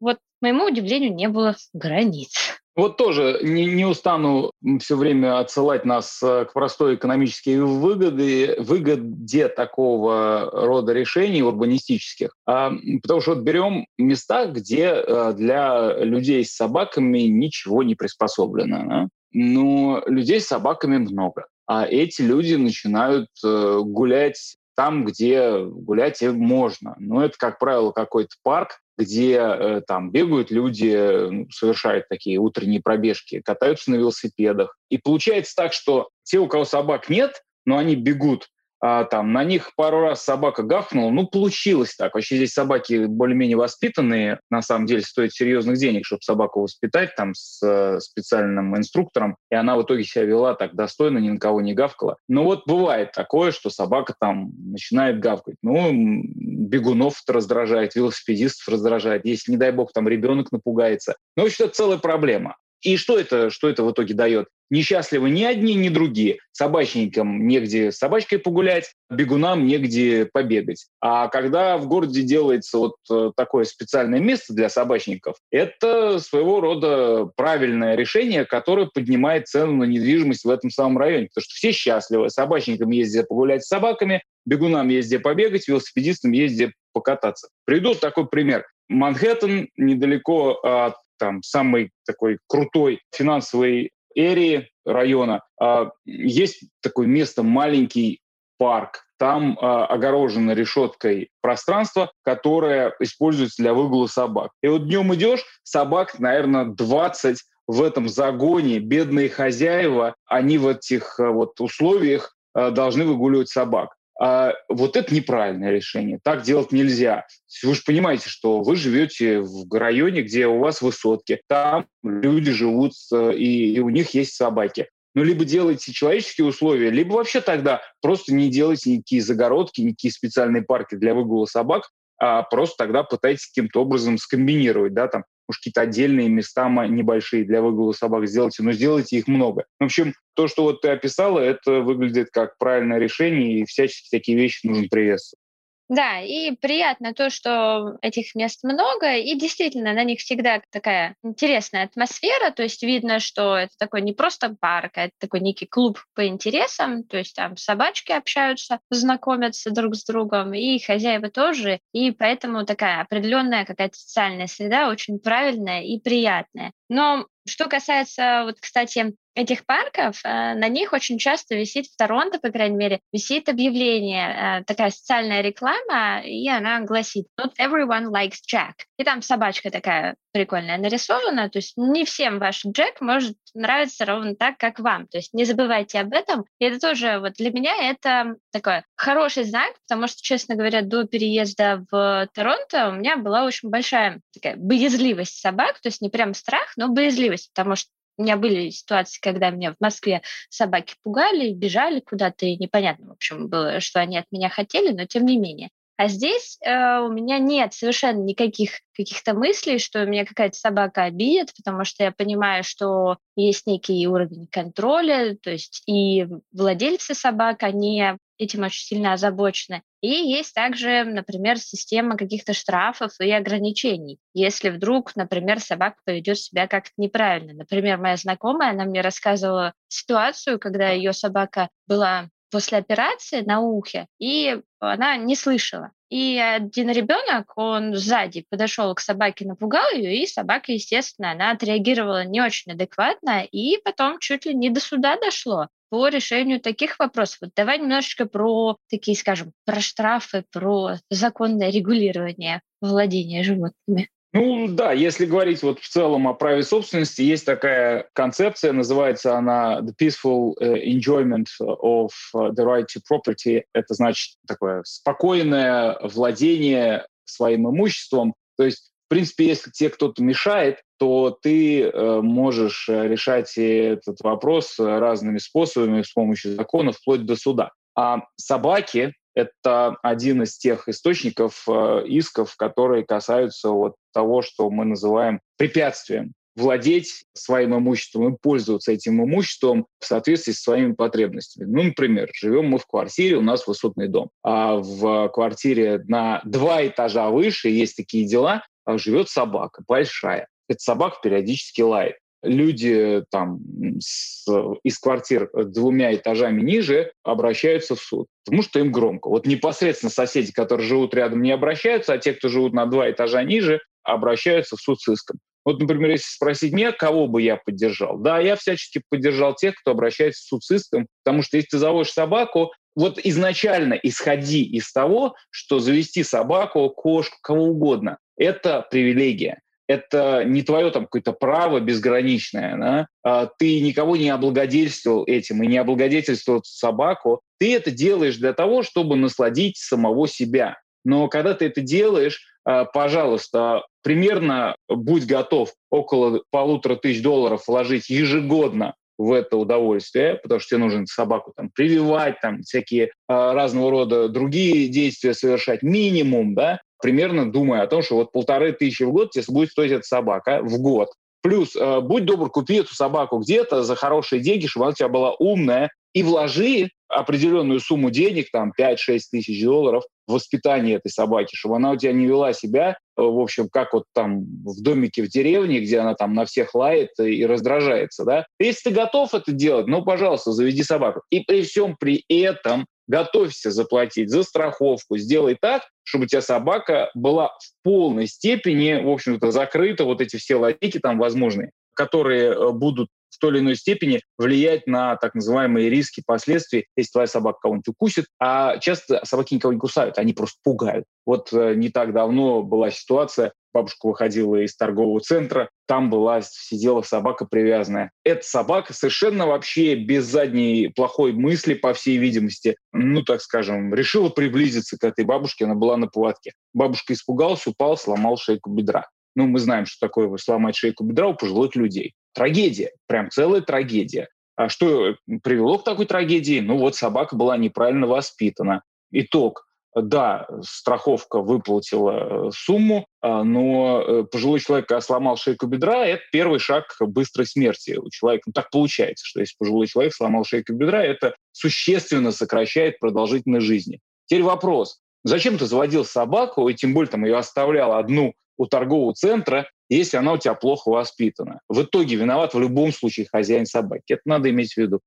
вот, 0.00 0.16
к 0.16 0.42
моему 0.42 0.66
удивлению, 0.66 1.14
не 1.14 1.28
было 1.28 1.56
границ. 1.72 2.56
Вот 2.76 2.98
тоже 2.98 3.40
не, 3.42 3.64
не 3.64 3.86
устану 3.86 4.50
все 4.80 4.96
время 4.96 5.38
отсылать 5.38 5.86
нас 5.86 6.22
э, 6.22 6.44
к 6.44 6.52
простой 6.52 6.96
экономической 6.96 7.58
выгоде, 7.58 8.56
выгоде 8.58 9.48
такого 9.48 10.50
рода 10.52 10.92
решений 10.92 11.42
урбанистических. 11.42 12.36
А, 12.44 12.70
потому 13.00 13.22
что 13.22 13.34
вот 13.34 13.44
берем 13.44 13.86
места, 13.96 14.44
где 14.44 14.88
а, 14.88 15.32
для 15.32 16.04
людей 16.04 16.44
с 16.44 16.54
собаками 16.54 17.20
ничего 17.20 17.82
не 17.82 17.94
приспособлено. 17.94 18.84
Да? 18.86 19.08
Но 19.32 20.02
людей 20.06 20.38
с 20.42 20.46
собаками 20.46 20.98
много. 20.98 21.46
А 21.66 21.86
эти 21.86 22.22
люди 22.22 22.54
начинают 22.54 23.28
э, 23.44 23.80
гулять 23.82 24.56
там, 24.76 25.04
где 25.04 25.64
гулять 25.64 26.22
можно. 26.22 26.94
Но 26.98 27.24
это, 27.24 27.36
как 27.38 27.58
правило, 27.58 27.92
какой-то 27.92 28.36
парк, 28.42 28.80
где 28.98 29.36
э, 29.36 29.80
там 29.86 30.10
бегают 30.10 30.50
люди, 30.50 31.48
совершают 31.50 32.08
такие 32.08 32.38
утренние 32.38 32.82
пробежки, 32.82 33.40
катаются 33.40 33.90
на 33.90 33.96
велосипедах. 33.96 34.76
И 34.90 34.98
получается 34.98 35.54
так, 35.56 35.72
что 35.72 36.10
те, 36.22 36.38
у 36.38 36.46
кого 36.46 36.64
собак 36.64 37.08
нет, 37.08 37.42
но 37.64 37.78
они 37.78 37.96
бегут 37.96 38.48
а, 38.80 39.04
там 39.04 39.32
на 39.32 39.44
них 39.44 39.72
пару 39.76 40.00
раз 40.00 40.22
собака 40.22 40.62
гавкнула, 40.62 41.10
ну, 41.10 41.26
получилось 41.26 41.94
так. 41.96 42.14
Вообще 42.14 42.36
здесь 42.36 42.52
собаки 42.52 43.06
более-менее 43.06 43.56
воспитанные, 43.56 44.40
на 44.50 44.62
самом 44.62 44.86
деле 44.86 45.02
стоит 45.02 45.32
серьезных 45.32 45.78
денег, 45.78 46.04
чтобы 46.04 46.22
собаку 46.22 46.62
воспитать 46.62 47.14
там 47.16 47.34
с 47.34 47.60
э, 47.62 48.00
специальным 48.00 48.76
инструктором, 48.76 49.36
и 49.50 49.54
она 49.54 49.76
в 49.76 49.82
итоге 49.82 50.04
себя 50.04 50.24
вела 50.24 50.54
так 50.54 50.74
достойно, 50.74 51.18
ни 51.18 51.30
на 51.30 51.38
кого 51.38 51.60
не 51.60 51.74
гавкала. 51.74 52.16
Но 52.28 52.44
вот 52.44 52.66
бывает 52.66 53.12
такое, 53.12 53.52
что 53.52 53.70
собака 53.70 54.14
там 54.18 54.52
начинает 54.72 55.20
гавкать. 55.20 55.56
Ну, 55.62 55.90
бегунов 55.92 57.22
раздражает, 57.28 57.94
велосипедистов 57.94 58.68
раздражает, 58.68 59.24
если, 59.24 59.52
не 59.52 59.56
дай 59.56 59.72
бог, 59.72 59.92
там 59.92 60.08
ребенок 60.08 60.52
напугается. 60.52 61.16
Ну, 61.36 61.44
в 61.44 61.46
общем, 61.46 61.66
это 61.66 61.74
целая 61.74 61.98
проблема. 61.98 62.56
И 62.82 62.96
что 62.96 63.18
это, 63.18 63.50
что 63.50 63.68
это 63.68 63.82
в 63.82 63.90
итоге 63.90 64.14
дает? 64.14 64.48
Несчастливы 64.68 65.30
ни 65.30 65.44
одни, 65.44 65.74
ни 65.74 65.88
другие. 65.88 66.38
Собачникам 66.50 67.46
негде 67.46 67.92
с 67.92 67.98
собачкой 67.98 68.40
погулять, 68.40 68.92
бегунам 69.08 69.64
негде 69.64 70.28
побегать. 70.32 70.86
А 71.00 71.28
когда 71.28 71.78
в 71.78 71.86
городе 71.86 72.22
делается 72.22 72.78
вот 72.78 72.96
э, 73.10 73.30
такое 73.36 73.64
специальное 73.64 74.18
место 74.18 74.54
для 74.54 74.68
собачников, 74.68 75.36
это 75.52 76.18
своего 76.18 76.60
рода 76.60 77.30
правильное 77.36 77.94
решение, 77.94 78.44
которое 78.44 78.86
поднимает 78.86 79.46
цену 79.46 79.72
на 79.72 79.84
недвижимость 79.84 80.44
в 80.44 80.50
этом 80.50 80.70
самом 80.70 80.98
районе. 80.98 81.28
Потому 81.28 81.44
что 81.44 81.54
все 81.54 81.70
счастливы. 81.70 82.28
Собачникам 82.30 82.90
где 82.90 83.22
погулять 83.22 83.64
с 83.64 83.68
собаками, 83.68 84.22
бегунам 84.44 84.88
где 84.88 85.20
побегать, 85.20 85.68
велосипедистам 85.68 86.32
где 86.32 86.72
покататься. 86.92 87.48
Приду 87.66 87.94
такой 87.94 88.26
пример. 88.26 88.64
Манхэттен 88.88 89.68
недалеко 89.76 90.54
от 90.62 90.94
там, 91.18 91.42
самой 91.42 91.90
такой 92.04 92.38
крутой 92.46 93.00
финансовой 93.14 93.92
эрии 94.16 94.70
района. 94.84 95.42
А, 95.60 95.90
есть 96.04 96.64
такое 96.80 97.06
место, 97.06 97.42
маленький 97.42 98.20
парк. 98.58 99.04
Там 99.18 99.58
а, 99.60 99.86
огорожено 99.86 100.52
решеткой 100.52 101.30
пространство, 101.40 102.10
которое 102.22 102.94
используется 103.00 103.62
для 103.62 103.74
выгула 103.74 104.06
собак. 104.06 104.50
И 104.62 104.68
вот 104.68 104.86
днем 104.86 105.14
идешь, 105.14 105.44
собак, 105.62 106.18
наверное, 106.18 106.64
20 106.64 107.38
в 107.68 107.82
этом 107.82 108.08
загоне. 108.08 108.78
Бедные 108.78 109.28
хозяева, 109.28 110.14
они 110.26 110.58
в 110.58 110.66
этих 110.66 111.20
а, 111.20 111.30
вот 111.30 111.60
условиях 111.60 112.32
должны 112.54 113.04
выгуливать 113.04 113.50
собак. 113.50 113.95
А 114.18 114.54
вот 114.68 114.96
это 114.96 115.14
неправильное 115.14 115.70
решение. 115.70 116.18
Так 116.22 116.42
делать 116.42 116.72
нельзя. 116.72 117.26
Вы 117.62 117.74
же 117.74 117.82
понимаете, 117.84 118.28
что 118.28 118.62
вы 118.62 118.76
живете 118.76 119.40
в 119.40 119.70
районе, 119.70 120.22
где 120.22 120.46
у 120.46 120.58
вас 120.58 120.80
высотки, 120.80 121.42
там 121.48 121.86
люди 122.02 122.50
живут, 122.52 122.92
и, 123.12 123.74
и 123.74 123.80
у 123.80 123.90
них 123.90 124.14
есть 124.14 124.34
собаки. 124.34 124.88
Ну, 125.14 125.22
либо 125.22 125.44
делайте 125.44 125.92
человеческие 125.92 126.46
условия, 126.46 126.90
либо 126.90 127.14
вообще 127.14 127.40
тогда 127.40 127.80
просто 128.02 128.34
не 128.34 128.50
делайте 128.50 128.90
никакие 128.90 129.22
загородки, 129.22 129.80
никакие 129.80 130.12
специальные 130.12 130.62
парки 130.62 130.94
для 130.94 131.14
выгула 131.14 131.46
собак, 131.46 131.90
а 132.18 132.42
просто 132.42 132.76
тогда 132.78 133.02
пытайтесь 133.02 133.46
каким-то 133.46 133.82
образом 133.82 134.18
скомбинировать, 134.18 134.94
да, 134.94 135.08
там, 135.08 135.24
может, 135.48 135.60
какие-то 135.60 135.82
отдельные 135.82 136.28
места 136.28 136.68
небольшие 136.68 137.44
для 137.44 137.62
выгула 137.62 137.92
собак 137.92 138.26
сделайте, 138.28 138.62
но 138.62 138.72
сделайте 138.72 139.16
их 139.16 139.28
много. 139.28 139.64
В 139.78 139.84
общем, 139.84 140.14
то, 140.34 140.48
что 140.48 140.64
вот 140.64 140.80
ты 140.80 140.88
описала, 140.88 141.40
это 141.40 141.80
выглядит 141.80 142.28
как 142.32 142.58
правильное 142.58 142.98
решение, 142.98 143.60
и 143.60 143.64
всячески 143.64 144.08
такие 144.10 144.36
вещи 144.36 144.66
нужно 144.66 144.88
приветствовать. 144.88 145.45
Да, 145.88 146.20
и 146.20 146.50
приятно 146.50 147.14
то, 147.14 147.30
что 147.30 147.96
этих 148.02 148.34
мест 148.34 148.64
много, 148.64 149.14
и 149.16 149.38
действительно 149.38 149.92
на 149.92 150.02
них 150.02 150.18
всегда 150.18 150.60
такая 150.72 151.14
интересная 151.22 151.84
атмосфера, 151.84 152.50
то 152.50 152.64
есть 152.64 152.82
видно, 152.82 153.20
что 153.20 153.56
это 153.56 153.72
такой 153.78 154.02
не 154.02 154.12
просто 154.12 154.56
парк, 154.60 154.92
а 154.96 155.04
это 155.04 155.12
такой 155.20 155.40
некий 155.40 155.66
клуб 155.66 156.00
по 156.14 156.26
интересам, 156.26 157.04
то 157.04 157.16
есть 157.16 157.36
там 157.36 157.56
собачки 157.56 158.10
общаются, 158.10 158.80
знакомятся 158.90 159.70
друг 159.70 159.94
с 159.94 160.04
другом, 160.04 160.54
и 160.54 160.80
хозяева 160.80 161.30
тоже, 161.30 161.78
и 161.92 162.10
поэтому 162.10 162.66
такая 162.66 163.00
определенная 163.02 163.64
какая-то 163.64 163.96
социальная 163.96 164.48
среда 164.48 164.88
очень 164.88 165.20
правильная 165.20 165.82
и 165.82 166.00
приятная. 166.00 166.72
Но 166.88 167.26
что 167.46 167.66
касается, 167.68 168.42
вот, 168.44 168.56
кстати, 168.60 169.14
этих 169.36 169.66
парков, 169.66 170.20
э, 170.24 170.54
на 170.54 170.68
них 170.68 170.92
очень 170.92 171.18
часто 171.18 171.54
висит, 171.54 171.86
в 171.86 171.96
Торонто, 171.96 172.40
по 172.40 172.50
крайней 172.50 172.76
мере, 172.76 173.00
висит 173.12 173.48
объявление, 173.48 174.60
э, 174.60 174.64
такая 174.64 174.90
социальная 174.90 175.42
реклама, 175.42 176.22
и 176.24 176.48
она 176.48 176.80
гласит 176.80 177.26
«Not 177.38 177.52
everyone 177.60 178.06
likes 178.10 178.40
Jack». 178.50 178.72
И 178.98 179.04
там 179.04 179.22
собачка 179.22 179.70
такая 179.70 180.16
прикольная 180.32 180.78
нарисована, 180.78 181.48
то 181.48 181.58
есть 181.58 181.74
не 181.76 182.04
всем 182.04 182.38
ваш 182.38 182.64
Джек 182.64 183.00
может 183.00 183.36
нравиться 183.54 184.04
ровно 184.04 184.34
так, 184.34 184.58
как 184.58 184.80
вам. 184.80 185.06
То 185.06 185.18
есть 185.18 185.32
не 185.32 185.44
забывайте 185.44 186.00
об 186.00 186.12
этом. 186.12 186.44
И 186.58 186.64
это 186.64 186.78
тоже 186.78 187.18
вот 187.20 187.34
для 187.34 187.50
меня 187.50 187.90
это 187.90 188.36
такой 188.52 188.82
хороший 188.96 189.44
знак, 189.44 189.72
потому 189.88 190.08
что, 190.08 190.20
честно 190.20 190.54
говоря, 190.54 190.82
до 190.82 191.04
переезда 191.04 191.84
в 191.90 192.28
Торонто 192.34 192.88
у 192.88 192.92
меня 192.92 193.16
была 193.16 193.44
очень 193.44 193.70
большая 193.70 194.20
такая 194.34 194.56
боязливость 194.56 195.40
собак, 195.40 195.80
то 195.80 195.88
есть 195.88 196.02
не 196.02 196.10
прям 196.10 196.34
страх, 196.34 196.72
но 196.76 196.88
боязливость, 196.88 197.50
потому 197.54 197.76
что 197.76 197.88
у 198.18 198.22
меня 198.22 198.36
были 198.36 198.70
ситуации, 198.70 199.20
когда 199.20 199.50
меня 199.50 199.72
в 199.72 199.80
Москве 199.80 200.22
собаки 200.48 200.94
пугали, 201.02 201.52
бежали 201.52 202.00
куда-то, 202.00 202.46
и 202.46 202.56
непонятно, 202.56 203.08
в 203.08 203.12
общем, 203.12 203.48
было, 203.48 203.80
что 203.80 204.00
они 204.00 204.18
от 204.18 204.26
меня 204.32 204.48
хотели, 204.48 204.92
но 204.92 205.06
тем 205.06 205.26
не 205.26 205.36
менее. 205.38 205.70
А 205.96 206.08
здесь 206.08 206.58
э, 206.62 206.98
у 207.00 207.08
меня 207.10 207.38
нет 207.38 207.72
совершенно 207.72 208.20
никаких 208.20 208.80
каких-то 208.94 209.32
мыслей, 209.32 209.78
что 209.78 210.04
меня 210.04 210.26
какая-то 210.26 210.56
собака 210.56 211.04
обидит, 211.04 211.52
потому 211.56 211.84
что 211.84 212.04
я 212.04 212.12
понимаю, 212.12 212.64
что 212.64 213.16
есть 213.34 213.66
некий 213.66 214.06
уровень 214.06 214.46
контроля, 214.46 215.36
то 215.42 215.50
есть 215.50 215.82
и 215.86 216.26
владельцы 216.52 217.14
собак, 217.14 217.62
они 217.62 218.02
этим 218.38 218.62
очень 218.64 218.84
сильно 218.84 219.14
озабочены. 219.14 219.82
И 220.02 220.08
есть 220.08 220.54
также, 220.54 221.04
например, 221.04 221.58
система 221.58 222.16
каких-то 222.16 222.52
штрафов 222.52 223.12
и 223.20 223.30
ограничений. 223.30 224.18
Если 224.34 224.70
вдруг, 224.70 225.16
например, 225.16 225.60
собака 225.60 225.96
поведет 226.04 226.38
себя 226.38 226.66
как-то 226.66 226.92
неправильно. 226.98 227.54
Например, 227.54 227.98
моя 227.98 228.16
знакомая, 228.16 228.70
она 228.70 228.84
мне 228.84 229.00
рассказывала 229.00 229.72
ситуацию, 229.88 230.58
когда 230.58 230.90
ее 230.90 231.12
собака 231.12 231.70
была 231.86 232.28
после 232.50 232.78
операции 232.78 233.40
на 233.40 233.60
ухе, 233.60 234.06
и 234.18 234.60
она 234.78 235.16
не 235.16 235.36
слышала. 235.36 235.90
И 236.08 236.38
один 236.38 236.90
ребенок, 236.90 237.52
он 237.56 237.96
сзади 237.96 238.46
подошел 238.48 238.94
к 238.94 239.00
собаке, 239.00 239.44
напугал 239.44 239.90
ее, 239.92 240.22
и 240.22 240.26
собака, 240.26 240.72
естественно, 240.72 241.32
она 241.32 241.50
отреагировала 241.50 242.24
не 242.24 242.40
очень 242.40 242.72
адекватно, 242.72 243.44
и 243.44 243.78
потом 243.82 244.20
чуть 244.20 244.46
ли 244.46 244.54
не 244.54 244.70
до 244.70 244.80
суда 244.80 245.16
дошло 245.16 245.68
по 245.88 246.08
решению 246.08 246.60
таких 246.60 246.98
вопросов. 246.98 247.38
Вот 247.40 247.50
давай 247.56 247.78
немножечко 247.78 248.26
про 248.26 248.76
такие, 248.88 249.16
скажем, 249.16 249.52
про 249.64 249.80
штрафы, 249.80 250.44
про 250.52 250.96
законное 251.10 251.70
регулирование 251.70 252.60
владения 252.80 253.42
животными. 253.42 254.08
Ну 254.36 254.68
да, 254.68 254.92
если 254.92 255.24
говорить 255.24 255.62
вот 255.62 255.80
в 255.80 255.88
целом 255.88 256.28
о 256.28 256.34
праве 256.34 256.62
собственности, 256.62 257.22
есть 257.22 257.46
такая 257.46 258.10
концепция, 258.12 258.74
называется 258.74 259.34
она 259.38 259.80
the 259.80 259.94
peaceful 259.98 260.52
э, 260.60 260.86
enjoyment 260.86 261.46
of 261.62 262.10
the 262.34 262.62
right 262.62 262.84
to 262.84 263.00
property. 263.10 263.62
Это 263.72 263.94
значит 263.94 264.34
такое 264.46 264.82
спокойное 264.84 265.98
владение 266.02 267.06
своим 267.24 267.70
имуществом. 267.70 268.34
То 268.58 268.64
есть, 268.64 268.92
в 269.06 269.08
принципе, 269.08 269.46
если 269.46 269.70
тебе 269.70 269.88
кто-то 269.88 270.22
мешает, 270.22 270.82
то 270.98 271.30
ты 271.40 271.84
э, 271.84 272.20
можешь 272.20 272.90
решать 272.90 273.56
этот 273.56 274.20
вопрос 274.20 274.78
разными 274.78 275.38
способами 275.38 276.02
с 276.02 276.12
помощью 276.12 276.56
законов, 276.56 276.98
вплоть 276.98 277.24
до 277.24 277.36
суда. 277.36 277.70
А 277.94 278.18
собаки 278.36 279.14
это 279.36 279.98
один 280.02 280.42
из 280.42 280.56
тех 280.56 280.88
источников 280.88 281.64
э, 281.68 282.04
исков, 282.06 282.56
которые 282.56 283.04
касаются 283.04 283.68
вот 283.68 283.94
того, 284.12 284.42
что 284.42 284.70
мы 284.70 284.86
называем 284.86 285.40
препятствием 285.58 286.32
владеть 286.56 287.24
своим 287.34 287.76
имуществом 287.76 288.32
и 288.32 288.38
пользоваться 288.40 288.90
этим 288.90 289.22
имуществом 289.22 289.86
в 290.00 290.06
соответствии 290.06 290.52
с 290.52 290.62
своими 290.62 290.92
потребностями. 290.92 291.66
Ну, 291.66 291.82
например, 291.82 292.30
живем 292.32 292.70
мы 292.70 292.78
в 292.78 292.86
квартире, 292.86 293.36
у 293.36 293.42
нас 293.42 293.66
высотный 293.66 294.08
дом, 294.08 294.30
а 294.42 294.76
в 294.76 295.28
квартире 295.28 296.02
на 296.08 296.40
два 296.44 296.86
этажа 296.86 297.28
выше 297.28 297.68
есть 297.68 297.96
такие 297.96 298.26
дела, 298.26 298.64
а 298.86 298.96
живет 298.96 299.28
собака 299.28 299.84
большая. 299.86 300.48
Эта 300.66 300.80
собака 300.80 301.18
периодически 301.22 301.82
лает 301.82 302.16
люди 302.46 303.22
там 303.30 303.60
с, 304.00 304.46
из 304.82 304.98
квартир 304.98 305.50
двумя 305.54 306.14
этажами 306.14 306.62
ниже 306.62 307.12
обращаются 307.22 307.94
в 307.94 308.00
суд, 308.00 308.26
потому 308.44 308.62
что 308.62 308.78
им 308.78 308.92
громко. 308.92 309.28
Вот 309.28 309.46
непосредственно 309.46 310.10
соседи, 310.10 310.52
которые 310.52 310.86
живут 310.86 311.14
рядом, 311.14 311.42
не 311.42 311.52
обращаются, 311.52 312.12
а 312.12 312.18
те, 312.18 312.32
кто 312.32 312.48
живут 312.48 312.72
на 312.72 312.86
два 312.86 313.10
этажа 313.10 313.42
ниже, 313.42 313.80
обращаются 314.02 314.76
в 314.76 314.80
суд 314.80 315.00
с 315.00 315.08
иском. 315.08 315.38
Вот, 315.64 315.80
например, 315.80 316.10
если 316.10 316.28
спросить 316.28 316.72
меня, 316.72 316.92
кого 316.92 317.26
бы 317.26 317.42
я 317.42 317.56
поддержал, 317.56 318.18
да, 318.18 318.38
я 318.38 318.54
всячески 318.54 319.02
поддержал 319.10 319.54
тех, 319.54 319.74
кто 319.74 319.90
обращается 319.90 320.42
в 320.42 320.46
суд 320.46 320.64
с 320.64 320.70
иском, 320.70 321.08
потому 321.24 321.42
что 321.42 321.56
если 321.56 321.70
ты 321.70 321.78
заводишь 321.78 322.12
собаку, 322.12 322.72
вот 322.94 323.18
изначально 323.18 323.94
исходи 323.94 324.62
из 324.62 324.92
того, 324.92 325.34
что 325.50 325.80
завести 325.80 326.22
собаку, 326.22 326.88
кошку, 326.90 327.36
кого 327.42 327.64
угодно, 327.64 328.18
это 328.36 328.86
привилегия 328.90 329.60
это 329.88 330.44
не 330.44 330.62
твое 330.62 330.90
там 330.90 331.04
какое-то 331.04 331.32
право 331.32 331.80
безграничное, 331.80 332.76
да? 332.76 333.06
а 333.22 333.46
ты 333.46 333.80
никого 333.80 334.16
не 334.16 334.30
облагодетельствовал 334.30 335.24
этим 335.26 335.62
и 335.62 335.66
не 335.66 335.78
облагодетельствовал 335.78 336.62
собаку, 336.64 337.40
ты 337.58 337.74
это 337.74 337.90
делаешь 337.90 338.36
для 338.36 338.52
того, 338.52 338.82
чтобы 338.82 339.16
насладить 339.16 339.76
самого 339.76 340.26
себя. 340.28 340.78
Но 341.04 341.28
когда 341.28 341.54
ты 341.54 341.66
это 341.66 341.80
делаешь, 341.80 342.44
а, 342.64 342.84
пожалуйста, 342.84 343.84
примерно 344.02 344.74
будь 344.88 345.26
готов 345.26 345.72
около 345.90 346.42
полутора 346.50 346.96
тысяч 346.96 347.22
долларов 347.22 347.62
вложить 347.68 348.10
ежегодно 348.10 348.94
в 349.18 349.32
это 349.32 349.56
удовольствие, 349.56 350.34
потому 350.34 350.60
что 350.60 350.70
тебе 350.70 350.84
нужно 350.84 351.06
собаку 351.06 351.52
там 351.56 351.70
прививать, 351.74 352.40
там 352.40 352.62
всякие 352.62 353.04
э, 353.06 353.10
разного 353.28 353.90
рода 353.90 354.28
другие 354.28 354.88
действия 354.88 355.32
совершать, 355.32 355.82
минимум, 355.82 356.54
да, 356.54 356.80
примерно 357.00 357.50
думая 357.50 357.82
о 357.82 357.86
том, 357.86 358.02
что 358.02 358.16
вот 358.16 358.32
полторы 358.32 358.72
тысячи 358.72 359.02
в 359.02 359.12
год 359.12 359.30
тебе 359.30 359.44
будет 359.48 359.70
стоить 359.70 359.92
эта 359.92 360.06
собака 360.06 360.60
в 360.62 360.78
год. 360.78 361.10
Плюс, 361.42 361.76
э, 361.76 362.00
будь 362.00 362.24
добр, 362.24 362.50
купи 362.50 362.76
эту 362.76 362.94
собаку 362.94 363.38
где-то 363.38 363.82
за 363.82 363.94
хорошие 363.94 364.40
деньги, 364.40 364.66
чтобы 364.66 364.86
она 364.86 364.90
у 364.90 364.94
тебя 364.94 365.08
была 365.08 365.34
умная, 365.38 365.90
и 366.12 366.22
вложи 366.22 366.88
определенную 367.08 367.78
сумму 367.78 368.10
денег, 368.10 368.50
там 368.50 368.72
5-6 368.76 369.20
тысяч 369.30 369.62
долларов, 369.62 370.02
в 370.26 370.32
воспитание 370.32 370.96
этой 370.96 371.10
собаки, 371.10 371.54
чтобы 371.54 371.76
она 371.76 371.92
у 371.92 371.96
тебя 371.96 372.12
не 372.12 372.26
вела 372.26 372.52
себя, 372.52 372.96
э, 373.16 373.22
в 373.22 373.38
общем, 373.38 373.68
как 373.70 373.92
вот 373.92 374.04
там 374.12 374.40
в 374.64 374.82
домике 374.82 375.22
в 375.22 375.28
деревне, 375.28 375.80
где 375.80 375.98
она 375.98 376.14
там 376.14 376.34
на 376.34 376.46
всех 376.46 376.74
лает 376.74 377.10
и 377.20 377.44
раздражается, 377.46 378.24
да. 378.24 378.46
Если 378.58 378.88
ты 378.88 378.96
готов 378.96 379.34
это 379.34 379.52
делать, 379.52 379.86
ну, 379.86 380.02
пожалуйста, 380.02 380.52
заведи 380.52 380.82
собаку. 380.82 381.22
И 381.30 381.40
при 381.40 381.62
всем 381.62 381.96
при 381.98 382.24
этом 382.28 382.86
готовься 383.08 383.70
заплатить 383.70 384.30
за 384.30 384.42
страховку, 384.42 385.16
сделай 385.16 385.56
так, 385.60 385.82
чтобы 386.02 386.24
у 386.24 386.26
тебя 386.26 386.40
собака 386.40 387.10
была 387.14 387.48
в 387.48 387.82
полной 387.82 388.26
степени, 388.26 389.02
в 389.02 389.08
общем-то, 389.08 389.50
закрыта, 389.50 390.04
вот 390.04 390.20
эти 390.20 390.36
все 390.36 390.56
лазейки 390.56 390.98
там 390.98 391.18
возможные, 391.18 391.70
которые 391.94 392.52
э, 392.52 392.70
будут 392.72 393.08
в 393.30 393.38
той 393.38 393.52
или 393.52 393.58
иной 393.60 393.76
степени 393.76 394.20
влиять 394.38 394.86
на 394.86 395.16
так 395.16 395.34
называемые 395.34 395.90
риски 395.90 396.22
последствий, 396.26 396.86
если 396.96 397.12
твоя 397.12 397.26
собака 397.26 397.58
кого-нибудь 397.62 397.88
укусит. 397.88 398.26
А 398.40 398.78
часто 398.78 399.20
собаки 399.24 399.54
никого 399.54 399.72
не 399.72 399.78
кусают, 399.78 400.18
они 400.18 400.32
просто 400.32 400.58
пугают. 400.62 401.04
Вот 401.24 401.52
э, 401.52 401.74
не 401.74 401.90
так 401.90 402.12
давно 402.12 402.62
была 402.62 402.90
ситуация, 402.90 403.52
бабушка 403.76 404.06
выходила 404.06 404.56
из 404.56 404.74
торгового 404.74 405.20
центра, 405.20 405.68
там 405.86 406.08
была, 406.08 406.40
сидела 406.42 407.02
собака 407.02 407.44
привязанная. 407.44 408.10
Эта 408.24 408.42
собака 408.42 408.94
совершенно 408.94 409.46
вообще 409.46 409.96
без 409.96 410.24
задней 410.24 410.90
плохой 410.94 411.32
мысли, 411.32 411.74
по 411.74 411.92
всей 411.92 412.16
видимости, 412.16 412.76
ну, 412.92 413.22
так 413.22 413.42
скажем, 413.42 413.92
решила 413.94 414.30
приблизиться 414.30 414.96
к 414.98 415.04
этой 415.04 415.26
бабушке, 415.26 415.66
она 415.66 415.74
была 415.74 415.98
на 415.98 416.06
поводке. 416.06 416.52
Бабушка 416.72 417.12
испугалась, 417.12 417.66
упал, 417.66 417.98
сломал 417.98 418.38
шейку 418.38 418.70
бедра. 418.70 419.08
Ну, 419.34 419.46
мы 419.46 419.58
знаем, 419.58 419.84
что 419.84 420.06
такое 420.06 420.34
сломать 420.38 420.76
шейку 420.76 421.04
бедра 421.04 421.28
у 421.28 421.34
пожилых 421.34 421.76
людей. 421.76 422.14
Трагедия, 422.36 422.90
прям 423.06 423.30
целая 423.30 423.62
трагедия. 423.62 424.28
А 424.56 424.68
что 424.68 425.16
привело 425.42 425.78
к 425.78 425.84
такой 425.84 426.04
трагедии? 426.04 426.60
Ну 426.60 426.76
вот 426.76 426.94
собака 426.94 427.34
была 427.34 427.56
неправильно 427.56 428.06
воспитана. 428.06 428.82
Итог. 429.10 429.66
Да, 429.94 430.46
страховка 430.60 431.40
выплатила 431.40 432.48
э, 432.48 432.50
сумму, 432.54 433.06
а, 433.22 433.42
но 433.42 434.02
э, 434.02 434.24
пожилой 434.24 434.60
человек, 434.60 434.92
сломал 435.00 435.38
шейку 435.38 435.66
бедра, 435.66 436.04
это 436.04 436.22
первый 436.30 436.58
шаг 436.58 436.94
к 436.94 437.06
быстрой 437.06 437.46
смерти 437.46 437.96
у 437.98 438.10
человека. 438.10 438.42
Ну, 438.48 438.52
так 438.52 438.68
получается, 438.68 439.24
что 439.24 439.40
если 439.40 439.54
пожилой 439.58 439.86
человек 439.86 440.12
сломал 440.12 440.44
шейку 440.44 440.74
бедра, 440.74 441.02
это 441.02 441.34
существенно 441.52 442.30
сокращает 442.30 442.98
продолжительность 442.98 443.64
жизни. 443.64 444.00
Теперь 444.26 444.42
вопрос. 444.42 445.00
Зачем 445.24 445.56
ты 445.56 445.64
заводил 445.64 446.04
собаку, 446.04 446.68
и 446.68 446.74
тем 446.74 446.92
более 446.92 447.10
там 447.10 447.24
ее 447.24 447.38
оставлял 447.38 447.94
одну 447.94 448.34
у 448.58 448.66
торгового 448.66 449.14
центра, 449.14 449.70
если 449.88 450.16
она 450.16 450.32
у 450.32 450.38
тебя 450.38 450.54
плохо 450.54 450.90
воспитана. 450.90 451.60
В 451.68 451.82
итоге 451.82 452.16
виноват 452.16 452.54
в 452.54 452.60
любом 452.60 452.92
случае 452.92 453.26
хозяин 453.30 453.66
собаки. 453.66 454.14
Это 454.14 454.22
надо 454.24 454.50
иметь 454.50 454.74
в 454.74 454.78
виду. 454.78 455.00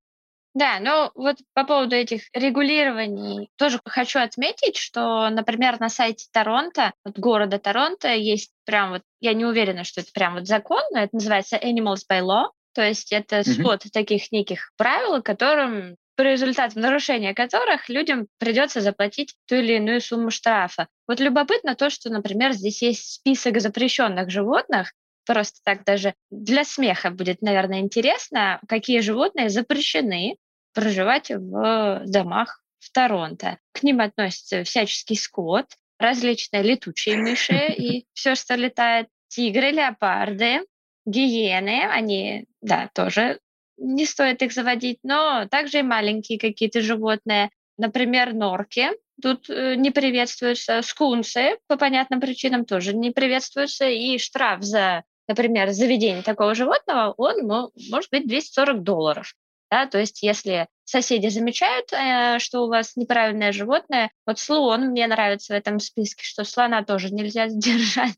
Да, 0.55 0.79
но 0.79 1.12
вот 1.13 1.38
по 1.53 1.63
поводу 1.63 1.95
этих 1.95 2.24
регулирований 2.33 3.50
тоже 3.55 3.79
хочу 3.86 4.19
отметить, 4.19 4.77
что, 4.77 5.29
например, 5.29 5.79
на 5.79 5.89
сайте 5.89 6.25
Торонто, 6.31 6.93
вот 7.05 7.19
города 7.19 7.59
Торонто, 7.59 8.13
есть 8.13 8.51
прям 8.65 8.91
вот, 8.91 9.03
я 9.19 9.33
не 9.33 9.45
уверена, 9.45 9.83
что 9.83 10.01
это 10.01 10.12
прям 10.12 10.33
вот 10.33 10.48
закон, 10.48 10.81
но 10.91 11.01
это 11.01 11.15
называется 11.15 11.55
Animals 11.57 12.01
by 12.12 12.21
Law, 12.21 12.48
то 12.74 12.81
есть 12.81 13.12
это 13.12 13.43
свод 13.43 13.86
mm-hmm. 13.86 13.91
таких 13.91 14.31
неких 14.31 14.71
правил, 14.75 15.21
которым 15.21 15.98
по 16.20 16.24
результатам 16.24 16.82
нарушения 16.82 17.34
которых 17.34 17.88
людям 17.88 18.28
придется 18.40 18.82
заплатить 18.82 19.36
ту 19.48 19.56
или 19.56 19.78
иную 19.78 20.02
сумму 20.02 20.32
штрафа. 20.32 20.90
Вот 21.08 21.22
любопытно 21.22 21.76
то, 21.76 21.90
что, 21.90 22.10
например, 22.10 22.52
здесь 22.52 22.82
есть 22.82 23.14
список 23.14 23.62
запрещенных 23.62 24.30
животных, 24.30 24.92
просто 25.26 25.62
так 25.64 25.86
даже 25.86 26.14
для 26.30 26.66
смеха 26.66 27.10
будет, 27.10 27.42
наверное, 27.42 27.80
интересно, 27.80 28.60
какие 28.68 29.00
животные 29.00 29.48
запрещены 29.48 30.36
проживать 30.74 31.32
в 31.32 32.04
домах 32.06 32.64
в 32.80 32.92
Торонто. 32.92 33.58
К 33.72 33.84
ним 33.84 34.02
относится 34.02 34.66
всяческий 34.66 35.16
скот, 35.16 35.68
различные 36.00 36.64
летучие 36.64 37.16
мыши 37.16 37.68
и 37.78 38.06
все, 38.14 38.36
что 38.36 38.56
летает, 38.56 39.08
тигры, 39.30 39.72
леопарды, 39.72 40.66
гиены, 41.06 41.86
они, 41.90 42.46
да, 42.60 42.90
тоже 42.94 43.40
не 43.79 44.05
стоит 44.05 44.41
их 44.41 44.51
заводить, 44.51 45.00
но 45.03 45.48
также 45.50 45.79
и 45.79 45.83
маленькие 45.83 46.39
какие-то 46.39 46.81
животные, 46.81 47.50
например, 47.77 48.33
норки. 48.33 48.89
Тут 49.21 49.50
э, 49.50 49.75
не 49.75 49.91
приветствуются 49.91 50.81
скунсы, 50.81 51.57
по 51.67 51.77
понятным 51.77 52.21
причинам 52.21 52.65
тоже 52.65 52.93
не 52.93 53.12
приветствуются, 53.12 53.88
и 53.88 54.17
штраф 54.17 54.63
за, 54.63 55.03
например, 55.27 55.71
заведение 55.71 56.24
такого 56.24 56.55
животного, 56.55 57.13
он 57.17 57.48
может 57.89 58.09
быть 58.12 58.27
240 58.27 58.83
долларов. 58.83 59.33
Да, 59.71 59.86
то 59.86 60.00
есть 60.00 60.24
если 60.24 60.67
соседи 60.83 61.27
замечают, 61.27 61.91
э, 61.93 62.39
что 62.39 62.62
у 62.62 62.69
вас 62.69 62.95
неправильное 62.95 63.51
животное, 63.51 64.12
вот 64.25 64.39
слон 64.39 64.88
мне 64.88 65.05
нравится 65.07 65.53
в 65.53 65.57
этом 65.57 65.79
списке, 65.79 66.24
что 66.24 66.43
слона 66.43 66.83
тоже 66.83 67.13
нельзя 67.13 67.48
держать, 67.50 68.15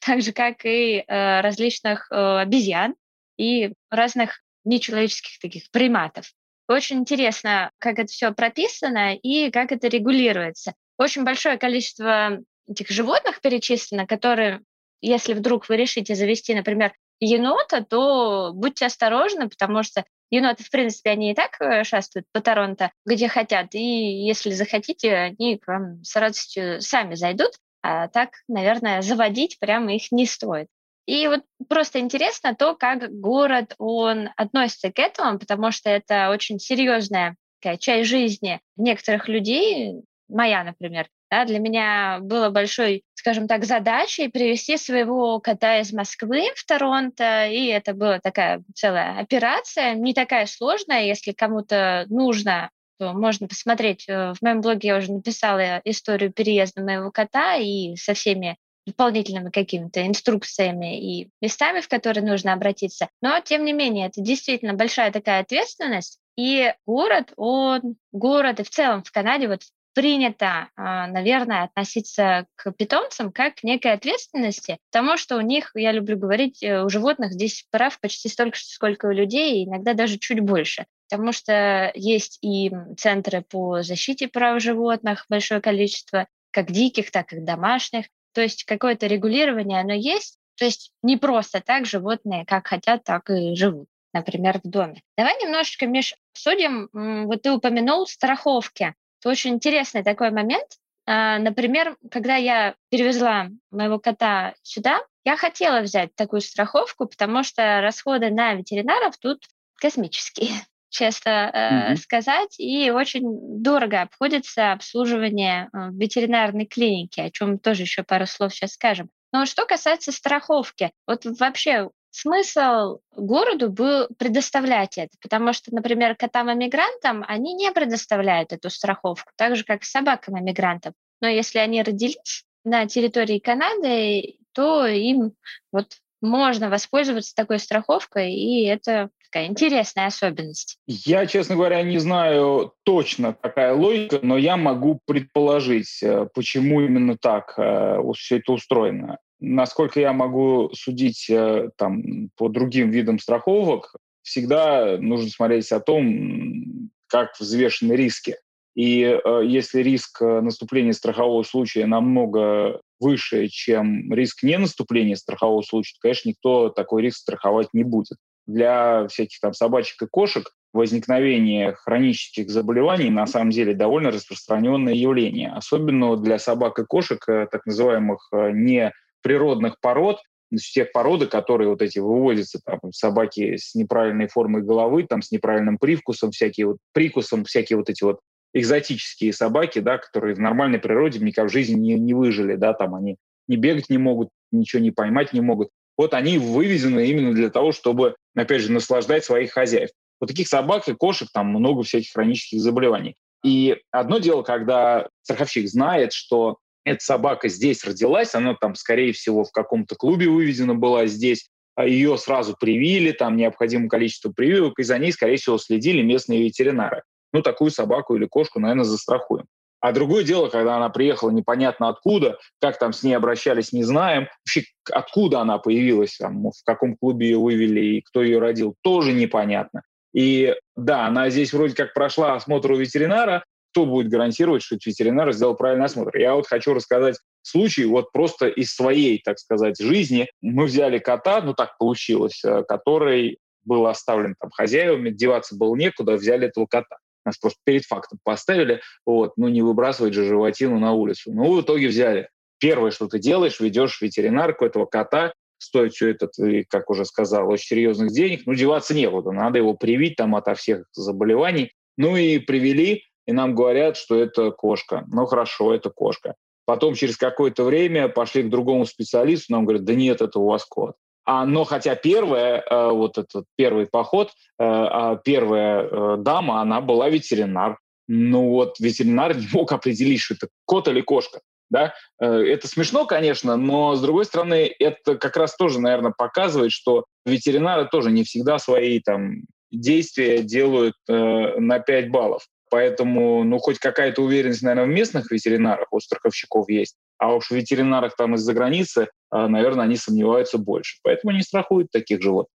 так 0.00 0.22
же, 0.22 0.32
как 0.32 0.64
и 0.64 1.04
э, 1.06 1.40
различных 1.42 2.10
обезьян 2.10 2.94
и 3.36 3.72
разных 3.90 4.40
нечеловеческих 4.64 5.38
таких 5.38 5.70
приматов. 5.70 6.32
Очень 6.68 6.98
интересно, 6.98 7.72
как 7.78 7.98
это 7.98 8.06
все 8.06 8.32
прописано 8.32 9.14
и 9.14 9.50
как 9.50 9.72
это 9.72 9.88
регулируется. 9.88 10.74
Очень 10.98 11.24
большое 11.24 11.58
количество 11.58 12.38
этих 12.68 12.88
животных 12.90 13.40
перечислено, 13.40 14.06
которые, 14.06 14.60
если 15.00 15.34
вдруг 15.34 15.68
вы 15.68 15.76
решите 15.76 16.14
завести, 16.14 16.54
например, 16.54 16.92
енота, 17.18 17.84
то 17.84 18.52
будьте 18.54 18.86
осторожны, 18.86 19.48
потому 19.48 19.82
что 19.82 20.04
еноты, 20.30 20.64
в 20.64 20.70
принципе, 20.70 21.10
они 21.10 21.32
и 21.32 21.34
так 21.34 21.60
э, 21.60 21.84
шастают 21.84 22.26
по 22.32 22.40
Торонто, 22.40 22.92
где 23.04 23.28
хотят, 23.28 23.74
и 23.74 24.26
если 24.26 24.50
захотите, 24.50 25.14
они 25.14 25.58
к 25.58 25.66
вам 25.66 26.02
с 26.04 26.16
радостью 26.16 26.80
сами 26.80 27.14
зайдут, 27.14 27.52
а 27.82 28.08
так, 28.08 28.30
наверное, 28.48 29.02
заводить 29.02 29.58
прямо 29.58 29.94
их 29.94 30.12
не 30.12 30.26
стоит. 30.26 30.68
И 31.06 31.26
вот 31.26 31.42
просто 31.68 31.98
интересно 31.98 32.54
то, 32.54 32.74
как 32.74 33.10
город, 33.10 33.74
он 33.78 34.30
относится 34.36 34.92
к 34.92 34.98
этому, 34.98 35.38
потому 35.38 35.70
что 35.72 35.90
это 35.90 36.30
очень 36.30 36.58
серьезная 36.58 37.36
такая 37.60 37.76
часть 37.76 38.08
жизни 38.08 38.60
некоторых 38.76 39.28
людей, 39.28 39.94
моя, 40.28 40.64
например. 40.64 41.08
Да, 41.30 41.44
для 41.44 41.58
меня 41.60 42.18
было 42.20 42.50
большой, 42.50 43.04
скажем 43.14 43.46
так, 43.46 43.64
задачей 43.64 44.28
привести 44.28 44.76
своего 44.76 45.38
кота 45.38 45.78
из 45.78 45.92
Москвы 45.92 46.48
в 46.56 46.64
Торонто, 46.64 47.46
и 47.46 47.66
это 47.66 47.94
была 47.94 48.18
такая 48.18 48.62
целая 48.74 49.20
операция, 49.20 49.94
не 49.94 50.12
такая 50.12 50.46
сложная, 50.46 51.04
если 51.04 51.32
кому-то 51.32 52.06
нужно 52.08 52.70
то 52.98 53.14
можно 53.14 53.48
посмотреть. 53.48 54.04
Э, 54.08 54.34
в 54.34 54.42
моем 54.42 54.60
блоге 54.60 54.88
я 54.88 54.96
уже 54.98 55.10
написала 55.10 55.80
историю 55.84 56.32
переезда 56.32 56.82
моего 56.82 57.10
кота 57.10 57.56
и 57.56 57.96
со 57.96 58.12
всеми 58.12 58.58
дополнительными 58.90 59.50
какими-то 59.50 60.06
инструкциями 60.06 61.00
и 61.00 61.30
местами, 61.40 61.80
в 61.80 61.88
которые 61.88 62.24
нужно 62.24 62.52
обратиться. 62.52 63.08
Но, 63.20 63.40
тем 63.40 63.64
не 63.64 63.72
менее, 63.72 64.08
это 64.08 64.20
действительно 64.20 64.74
большая 64.74 65.10
такая 65.12 65.40
ответственность. 65.40 66.18
И 66.36 66.72
город, 66.86 67.32
он, 67.36 67.96
город 68.12 68.60
и 68.60 68.62
в 68.62 68.70
целом 68.70 69.02
в 69.02 69.10
Канаде 69.10 69.48
вот 69.48 69.62
принято, 69.94 70.68
а, 70.76 71.06
наверное, 71.08 71.64
относиться 71.64 72.46
к 72.56 72.72
питомцам 72.72 73.32
как 73.32 73.56
к 73.56 73.64
некой 73.64 73.92
ответственности, 73.92 74.78
потому 74.90 75.16
что 75.16 75.36
у 75.36 75.40
них, 75.40 75.72
я 75.74 75.92
люблю 75.92 76.16
говорить, 76.16 76.62
э, 76.62 76.82
у 76.82 76.88
животных 76.88 77.32
здесь 77.32 77.66
прав 77.70 77.98
почти 78.00 78.28
столько, 78.28 78.56
сколько 78.58 79.06
у 79.06 79.10
людей, 79.10 79.64
иногда 79.64 79.94
даже 79.94 80.18
чуть 80.18 80.40
больше. 80.40 80.86
Потому 81.10 81.32
что 81.32 81.90
есть 81.94 82.38
и 82.40 82.70
центры 82.96 83.42
по 83.42 83.82
защите 83.82 84.28
прав 84.28 84.62
животных, 84.62 85.26
большое 85.28 85.60
количество, 85.60 86.26
как 86.52 86.70
диких, 86.70 87.10
так 87.10 87.32
и 87.32 87.40
домашних. 87.40 88.06
То 88.32 88.40
есть 88.40 88.64
какое-то 88.64 89.06
регулирование, 89.06 89.80
оно 89.80 89.92
есть. 89.92 90.38
То 90.56 90.64
есть 90.64 90.92
не 91.02 91.16
просто 91.16 91.60
так 91.60 91.86
животные 91.86 92.44
как 92.44 92.66
хотят, 92.66 93.04
так 93.04 93.30
и 93.30 93.54
живут, 93.54 93.88
например, 94.12 94.60
в 94.62 94.68
доме. 94.68 95.02
Давай 95.16 95.34
немножечко, 95.42 95.86
Миш, 95.86 96.14
обсудим. 96.32 96.88
Вот 96.92 97.42
ты 97.42 97.50
упомянул 97.52 98.06
страховки. 98.06 98.94
Это 99.20 99.30
очень 99.30 99.54
интересный 99.54 100.02
такой 100.02 100.30
момент. 100.30 100.66
А, 101.06 101.38
например, 101.38 101.96
когда 102.10 102.36
я 102.36 102.74
перевезла 102.90 103.48
моего 103.70 103.98
кота 103.98 104.54
сюда, 104.62 105.00
я 105.24 105.36
хотела 105.36 105.80
взять 105.80 106.14
такую 106.14 106.40
страховку, 106.40 107.06
потому 107.06 107.42
что 107.42 107.80
расходы 107.80 108.30
на 108.30 108.54
ветеринаров 108.54 109.16
тут 109.18 109.44
космические 109.76 110.50
честно 110.90 111.50
э, 111.52 111.92
mm-hmm. 111.92 111.96
сказать, 111.96 112.54
и 112.58 112.90
очень 112.90 113.22
дорого 113.62 114.02
обходится 114.02 114.72
обслуживание 114.72 115.70
э, 115.72 115.90
в 115.90 115.94
ветеринарной 115.96 116.66
клинике, 116.66 117.22
о 117.22 117.30
чем 117.30 117.58
тоже 117.58 117.82
еще 117.82 118.02
пару 118.02 118.26
слов 118.26 118.52
сейчас 118.52 118.72
скажем. 118.72 119.08
Но 119.32 119.46
что 119.46 119.64
касается 119.64 120.12
страховки, 120.12 120.92
вот 121.06 121.24
вообще 121.24 121.88
смысл 122.10 122.98
городу 123.14 123.70
был 123.70 124.08
предоставлять 124.18 124.98
это, 124.98 125.12
потому 125.22 125.52
что, 125.52 125.74
например, 125.74 126.16
котам-иммигрантам 126.16 127.24
они 127.26 127.54
не 127.54 127.70
предоставляют 127.70 128.52
эту 128.52 128.68
страховку, 128.68 129.30
так 129.36 129.56
же, 129.56 129.64
как 129.64 129.84
собакам-иммигрантам. 129.84 130.94
Но 131.20 131.28
если 131.28 131.58
они 131.58 131.82
родились 131.82 132.44
на 132.64 132.86
территории 132.86 133.38
Канады, 133.38 134.38
то 134.52 134.86
им 134.86 135.32
вот 135.72 135.86
можно 136.20 136.68
воспользоваться 136.68 137.34
такой 137.34 137.58
страховкой, 137.58 138.34
и 138.34 138.66
это 138.66 139.10
такая 139.30 139.48
интересная 139.48 140.06
особенность. 140.06 140.78
Я, 140.86 141.26
честно 141.26 141.54
говоря, 141.54 141.82
не 141.82 141.98
знаю 141.98 142.72
точно, 142.82 143.34
какая 143.40 143.74
логика, 143.74 144.18
но 144.22 144.36
я 144.36 144.56
могу 144.56 145.00
предположить, 145.06 146.02
э, 146.02 146.26
почему 146.34 146.80
именно 146.80 147.16
так 147.16 147.54
э, 147.56 147.98
все 148.16 148.38
это 148.38 148.52
устроено. 148.52 149.18
Насколько 149.38 150.00
я 150.00 150.12
могу 150.12 150.70
судить 150.74 151.30
э, 151.30 151.70
там, 151.76 152.30
по 152.36 152.48
другим 152.48 152.90
видам 152.90 153.18
страховок, 153.18 153.94
всегда 154.22 154.98
нужно 154.98 155.30
смотреть 155.30 155.70
о 155.72 155.80
том, 155.80 156.90
как 157.06 157.38
взвешены 157.38 157.94
риски. 157.94 158.36
И 158.74 159.02
э, 159.02 159.42
если 159.46 159.82
риск 159.82 160.20
наступления 160.20 160.92
страхового 160.92 161.42
случая 161.44 161.86
намного 161.86 162.80
выше, 162.98 163.48
чем 163.48 164.12
риск 164.12 164.42
не 164.42 164.58
наступления 164.58 165.16
страхового 165.16 165.62
случая, 165.62 165.94
то, 165.94 166.00
конечно, 166.02 166.28
никто 166.28 166.68
такой 166.68 167.02
риск 167.02 167.18
страховать 167.18 167.68
не 167.72 167.84
будет. 167.84 168.18
Для 168.50 169.06
всяких 169.08 169.40
там 169.40 169.52
собачек 169.52 170.02
и 170.02 170.06
кошек 170.06 170.50
возникновение 170.72 171.72
хронических 171.72 172.48
заболеваний 172.50 173.10
на 173.10 173.26
самом 173.26 173.50
деле 173.50 173.74
довольно 173.74 174.10
распространенное 174.10 174.94
явление. 174.94 175.50
Особенно 175.50 176.16
для 176.16 176.38
собак 176.38 176.78
и 176.78 176.84
кошек, 176.84 177.22
э, 177.28 177.46
так 177.50 177.66
называемых 177.66 178.28
э, 178.32 178.50
неприродных 178.52 179.80
пород, 179.80 180.16
то 180.16 180.56
есть 180.56 180.72
те 180.72 180.84
породы, 180.84 181.26
которые 181.26 181.68
вот 181.68 181.80
эти 181.80 182.00
выводятся, 182.00 182.60
там, 182.64 182.80
собаки 182.92 183.56
с 183.56 183.76
неправильной 183.76 184.26
формой 184.26 184.62
головы, 184.62 185.04
там, 185.04 185.22
с 185.22 185.30
неправильным 185.30 185.78
привкусом, 185.78 186.32
всякие 186.32 186.66
вот, 186.66 186.78
прикусом, 186.92 187.44
всякие 187.44 187.76
вот 187.76 187.88
эти 187.88 188.02
вот 188.02 188.18
экзотические 188.52 189.32
собаки, 189.32 189.78
да, 189.78 189.98
которые 189.98 190.34
в 190.34 190.40
нормальной 190.40 190.80
природе 190.80 191.20
никак 191.20 191.48
в 191.48 191.52
жизни 191.52 191.78
не, 191.78 191.94
не 191.94 192.14
выжили, 192.14 192.56
да, 192.56 192.72
там 192.72 192.96
они 192.96 193.16
не 193.46 193.56
бегать 193.56 193.90
не 193.90 193.98
могут, 193.98 194.30
ничего 194.50 194.82
не 194.82 194.90
поймать 194.90 195.32
не 195.32 195.40
могут. 195.40 195.68
Вот 195.96 196.14
они 196.14 196.38
вывезены 196.38 197.06
именно 197.06 197.32
для 197.32 197.50
того, 197.50 197.70
чтобы, 197.70 198.16
опять 198.34 198.62
же, 198.62 198.72
наслаждать 198.72 199.24
своих 199.24 199.52
хозяев. 199.52 199.90
Вот 200.20 200.28
таких 200.28 200.48
собак 200.48 200.88
и 200.88 200.94
кошек 200.94 201.28
там 201.32 201.48
много 201.48 201.82
всяких 201.82 202.12
хронических 202.12 202.60
заболеваний. 202.60 203.16
И 203.44 203.78
одно 203.90 204.18
дело, 204.18 204.42
когда 204.42 205.08
страховщик 205.22 205.68
знает, 205.68 206.12
что 206.12 206.58
эта 206.84 207.02
собака 207.02 207.48
здесь 207.48 207.84
родилась, 207.84 208.34
она 208.34 208.54
там, 208.54 208.74
скорее 208.74 209.12
всего, 209.12 209.44
в 209.44 209.52
каком-то 209.52 209.94
клубе 209.96 210.28
вывезена 210.28 210.74
была 210.74 211.06
здесь, 211.06 211.48
а 211.74 211.86
ее 211.86 212.18
сразу 212.18 212.54
привили, 212.58 213.12
там 213.12 213.36
необходимое 213.36 213.88
количество 213.88 214.30
прививок, 214.30 214.78
и 214.78 214.82
за 214.82 214.98
ней, 214.98 215.12
скорее 215.12 215.36
всего, 215.36 215.56
следили 215.56 216.02
местные 216.02 216.42
ветеринары 216.42 217.02
ну, 217.32 217.42
такую 217.42 217.70
собаку 217.70 218.16
или 218.16 218.26
кошку, 218.26 218.60
наверное, 218.60 218.84
застрахуем. 218.84 219.46
А 219.80 219.92
другое 219.92 220.24
дело, 220.24 220.48
когда 220.48 220.76
она 220.76 220.90
приехала 220.90 221.30
непонятно 221.30 221.88
откуда, 221.88 222.38
как 222.60 222.78
там 222.78 222.92
с 222.92 223.02
ней 223.02 223.14
обращались, 223.14 223.72
не 223.72 223.82
знаем. 223.82 224.28
Вообще, 224.44 224.64
откуда 224.92 225.40
она 225.40 225.58
появилась, 225.58 226.16
там, 226.18 226.50
в 226.50 226.64
каком 226.64 226.96
клубе 226.96 227.30
ее 227.30 227.38
вывели 227.38 227.80
и 227.80 228.00
кто 228.02 228.22
ее 228.22 228.38
родил, 228.38 228.74
тоже 228.82 229.12
непонятно. 229.12 229.82
И 230.12 230.54
да, 230.76 231.06
она 231.06 231.30
здесь 231.30 231.52
вроде 231.52 231.74
как 231.74 231.94
прошла 231.94 232.34
осмотр 232.34 232.72
у 232.72 232.76
ветеринара, 232.76 233.44
кто 233.72 233.86
будет 233.86 234.10
гарантировать, 234.10 234.62
что 234.62 234.76
ветеринар 234.84 235.32
сделал 235.32 235.54
правильный 235.54 235.86
осмотр? 235.86 236.16
Я 236.16 236.34
вот 236.34 236.46
хочу 236.46 236.74
рассказать 236.74 237.16
случай 237.42 237.84
вот 237.84 238.10
просто 238.12 238.48
из 238.48 238.74
своей, 238.74 239.22
так 239.24 239.38
сказать, 239.38 239.80
жизни. 239.80 240.28
Мы 240.42 240.64
взяли 240.64 240.98
кота, 240.98 241.40
ну 241.40 241.54
так 241.54 241.78
получилось, 241.78 242.42
э, 242.44 242.64
который 242.68 243.38
был 243.64 243.86
оставлен 243.86 244.34
там 244.38 244.50
хозяевами, 244.50 245.10
деваться 245.10 245.56
было 245.56 245.76
некуда, 245.76 246.14
взяли 246.14 246.48
этого 246.48 246.66
кота. 246.66 246.98
Нас 247.24 247.38
просто 247.38 247.58
перед 247.64 247.84
фактом 247.84 248.18
поставили, 248.24 248.80
вот, 249.04 249.34
ну 249.36 249.48
не 249.48 249.62
выбрасывать 249.62 250.14
же 250.14 250.24
животину 250.24 250.78
на 250.78 250.92
улицу. 250.92 251.32
Ну, 251.32 251.54
в 251.54 251.60
итоге 251.62 251.88
взяли. 251.88 252.28
Первое, 252.58 252.90
что 252.90 253.08
ты 253.08 253.18
делаешь, 253.18 253.60
ведешь 253.60 254.00
ветеринарку 254.00 254.64
этого 254.64 254.86
кота, 254.86 255.32
стоит 255.58 255.92
все 255.92 256.10
это, 256.10 256.26
ты, 256.26 256.64
как 256.68 256.90
уже 256.90 257.04
сказал, 257.04 257.48
очень 257.48 257.66
серьезных 257.66 258.12
денег, 258.12 258.42
ну, 258.46 258.54
деваться 258.54 258.94
некуда, 258.94 259.30
надо 259.30 259.58
его 259.58 259.74
привить 259.74 260.16
там 260.16 260.34
ото 260.34 260.54
всех 260.54 260.84
заболеваний. 260.92 261.72
Ну 261.96 262.16
и 262.16 262.38
привели, 262.38 263.04
и 263.26 263.32
нам 263.32 263.54
говорят, 263.54 263.96
что 263.96 264.18
это 264.18 264.50
кошка. 264.52 265.04
Ну, 265.08 265.26
хорошо, 265.26 265.74
это 265.74 265.90
кошка. 265.90 266.34
Потом 266.64 266.94
через 266.94 267.16
какое-то 267.16 267.64
время 267.64 268.08
пошли 268.08 268.42
к 268.42 268.48
другому 268.48 268.86
специалисту, 268.86 269.52
нам 269.52 269.64
говорят, 269.64 269.84
да 269.84 269.94
нет, 269.94 270.20
это 270.22 270.38
у 270.38 270.46
вас 270.46 270.64
кот. 270.64 270.94
А, 271.24 271.44
но 271.44 271.64
хотя 271.64 271.94
первая, 271.94 272.60
э, 272.60 272.90
вот 272.90 273.18
этот 273.18 273.44
первый 273.56 273.86
поход, 273.86 274.28
э, 274.28 274.32
а 274.58 275.16
первая 275.16 275.82
э, 275.82 276.16
дама, 276.18 276.60
она 276.60 276.80
была 276.80 277.08
ветеринар. 277.08 277.78
Ну 278.08 278.48
вот 278.50 278.80
ветеринар 278.80 279.36
не 279.36 279.46
мог 279.52 279.72
определить, 279.72 280.20
что 280.20 280.34
это 280.34 280.48
кот 280.64 280.88
или 280.88 281.00
кошка. 281.00 281.40
Да? 281.72 281.94
Это 282.18 282.66
смешно, 282.66 283.06
конечно, 283.06 283.56
но, 283.56 283.94
с 283.94 284.00
другой 284.02 284.24
стороны, 284.24 284.74
это 284.80 285.16
как 285.16 285.36
раз 285.36 285.54
тоже, 285.54 285.78
наверное, 285.78 286.10
показывает, 286.10 286.72
что 286.72 287.04
ветеринары 287.24 287.86
тоже 287.86 288.10
не 288.10 288.24
всегда 288.24 288.58
свои 288.58 288.98
там, 288.98 289.44
действия 289.70 290.42
делают 290.42 290.94
э, 291.08 291.58
на 291.58 291.78
5 291.78 292.10
баллов. 292.10 292.46
Поэтому, 292.70 293.42
ну, 293.42 293.58
хоть 293.58 293.78
какая-то 293.78 294.22
уверенность, 294.22 294.62
наверное, 294.62 294.86
в 294.86 294.94
местных 294.94 295.30
ветеринарах, 295.30 295.88
у 295.90 295.98
страховщиков 295.98 296.68
есть, 296.68 296.96
а 297.18 297.34
уж 297.34 297.48
в 297.48 297.50
ветеринарах 297.50 298.14
там 298.16 298.36
из-за 298.36 298.54
границы, 298.54 299.08
наверное, 299.30 299.84
они 299.84 299.96
сомневаются 299.96 300.58
больше. 300.58 300.98
Поэтому 301.02 301.32
не 301.32 301.42
страхуют 301.42 301.90
таких 301.90 302.22
животных. 302.22 302.54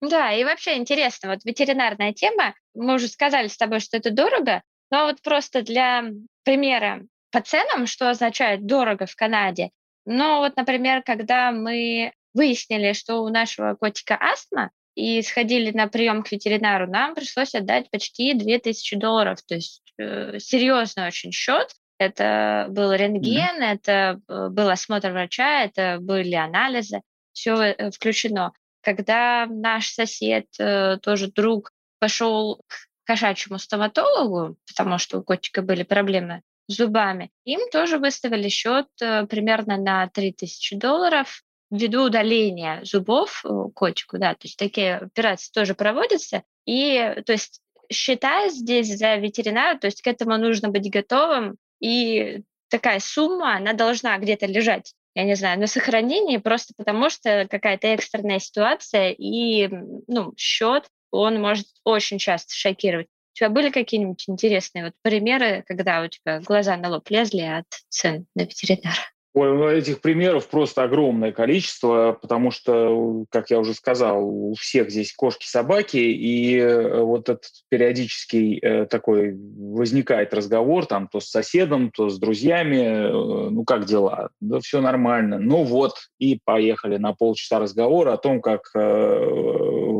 Да, 0.00 0.32
и 0.32 0.44
вообще 0.44 0.76
интересно, 0.76 1.30
вот 1.30 1.44
ветеринарная 1.44 2.14
тема, 2.14 2.54
мы 2.74 2.94
уже 2.94 3.08
сказали 3.08 3.48
с 3.48 3.56
тобой, 3.56 3.80
что 3.80 3.98
это 3.98 4.10
дорого, 4.10 4.62
но 4.90 5.04
вот 5.04 5.20
просто 5.20 5.62
для 5.62 6.10
примера 6.42 7.02
по 7.30 7.42
ценам, 7.42 7.86
что 7.86 8.08
означает 8.08 8.66
дорого 8.66 9.06
в 9.06 9.14
Канаде. 9.14 9.70
Но 10.06 10.38
вот, 10.38 10.56
например, 10.56 11.02
когда 11.02 11.52
мы 11.52 12.12
выяснили, 12.32 12.94
что 12.94 13.22
у 13.22 13.28
нашего 13.28 13.74
котика 13.74 14.16
астма, 14.18 14.70
и 14.94 15.22
сходили 15.22 15.70
на 15.70 15.88
прием 15.88 16.22
к 16.22 16.32
ветеринару, 16.32 16.86
нам 16.86 17.14
пришлось 17.14 17.54
отдать 17.54 17.90
почти 17.90 18.34
2000 18.34 18.96
долларов. 18.96 19.38
То 19.46 19.54
есть 19.54 19.82
э, 19.98 20.38
серьезный 20.38 21.06
очень 21.06 21.32
счет. 21.32 21.70
Это 22.00 22.68
был 22.70 22.94
рентген, 22.94 23.60
mm-hmm. 23.60 23.74
это 23.74 24.20
э, 24.26 24.48
был 24.48 24.70
осмотр 24.70 25.10
врача, 25.10 25.64
это 25.64 25.98
были 26.00 26.34
анализы, 26.34 27.02
все 27.34 27.56
э, 27.62 27.90
включено. 27.90 28.52
Когда 28.80 29.44
наш 29.44 29.90
сосед, 29.90 30.46
э, 30.58 30.96
тоже 31.02 31.30
друг, 31.30 31.72
пошел 31.98 32.62
к 32.66 32.86
кошачьему 33.04 33.58
стоматологу, 33.58 34.56
потому 34.66 34.96
что 34.96 35.18
у 35.18 35.22
котика 35.22 35.60
были 35.60 35.82
проблемы 35.82 36.40
с 36.68 36.76
зубами, 36.76 37.30
им 37.44 37.60
тоже 37.70 37.98
выставили 37.98 38.48
счет 38.48 38.86
примерно 38.96 39.76
на 39.76 40.08
3000 40.08 40.76
долларов 40.76 41.42
ввиду 41.70 42.04
удаления 42.04 42.80
зубов 42.82 43.44
котику, 43.74 44.16
да, 44.16 44.32
то 44.32 44.46
есть 44.46 44.56
такие 44.56 44.96
операции 44.96 45.52
тоже 45.52 45.74
проводятся, 45.74 46.44
и 46.64 47.14
то 47.26 47.32
есть 47.32 47.60
считая 47.92 48.48
здесь 48.48 48.96
за 48.96 49.16
ветеринара, 49.16 49.76
то 49.78 49.86
есть 49.86 50.00
к 50.00 50.06
этому 50.06 50.38
нужно 50.38 50.70
быть 50.70 50.90
готовым, 50.90 51.58
и 51.80 52.42
такая 52.68 53.00
сумма, 53.00 53.56
она 53.56 53.72
должна 53.72 54.16
где-то 54.18 54.46
лежать, 54.46 54.94
я 55.14 55.24
не 55.24 55.34
знаю, 55.34 55.58
на 55.58 55.66
сохранении, 55.66 56.36
просто 56.36 56.72
потому 56.76 57.10
что 57.10 57.46
какая-то 57.50 57.88
экстренная 57.88 58.38
ситуация, 58.38 59.10
и 59.10 59.68
ну, 60.06 60.32
счет, 60.36 60.86
он 61.10 61.40
может 61.40 61.66
очень 61.84 62.18
часто 62.18 62.54
шокировать. 62.54 63.08
У 63.34 63.36
тебя 63.36 63.48
были 63.48 63.70
какие-нибудь 63.70 64.24
интересные 64.28 64.84
вот 64.84 64.94
примеры, 65.02 65.64
когда 65.66 66.02
у 66.02 66.08
тебя 66.08 66.40
глаза 66.40 66.76
на 66.76 66.90
лоб 66.90 67.08
лезли 67.10 67.42
от 67.42 67.66
цен 67.88 68.26
на 68.34 68.42
ветеринара? 68.42 69.00
Ой, 69.32 69.56
ну, 69.56 69.68
этих 69.68 70.00
примеров 70.00 70.48
просто 70.48 70.82
огромное 70.82 71.30
количество, 71.30 72.18
потому 72.20 72.50
что, 72.50 73.26
как 73.30 73.50
я 73.50 73.60
уже 73.60 73.74
сказал, 73.74 74.24
у 74.26 74.54
всех 74.54 74.90
здесь 74.90 75.12
кошки-собаки, 75.12 75.98
и 75.98 76.56
э, 76.56 77.00
вот 77.00 77.28
этот 77.28 77.44
периодический 77.68 78.58
э, 78.58 78.86
такой 78.86 79.36
возникает 79.36 80.34
разговор 80.34 80.86
там 80.86 81.06
то 81.06 81.20
с 81.20 81.30
соседом, 81.30 81.92
то 81.92 82.08
с 82.08 82.18
друзьями, 82.18 82.78
э, 82.78 83.50
ну 83.50 83.62
как 83.62 83.84
дела? 83.84 84.30
Да 84.40 84.58
все 84.58 84.80
нормально. 84.80 85.38
Ну 85.38 85.62
вот, 85.62 85.94
и 86.18 86.40
поехали 86.44 86.96
на 86.96 87.12
полчаса 87.12 87.60
разговора 87.60 88.14
о 88.14 88.18
том, 88.18 88.40
как 88.40 88.72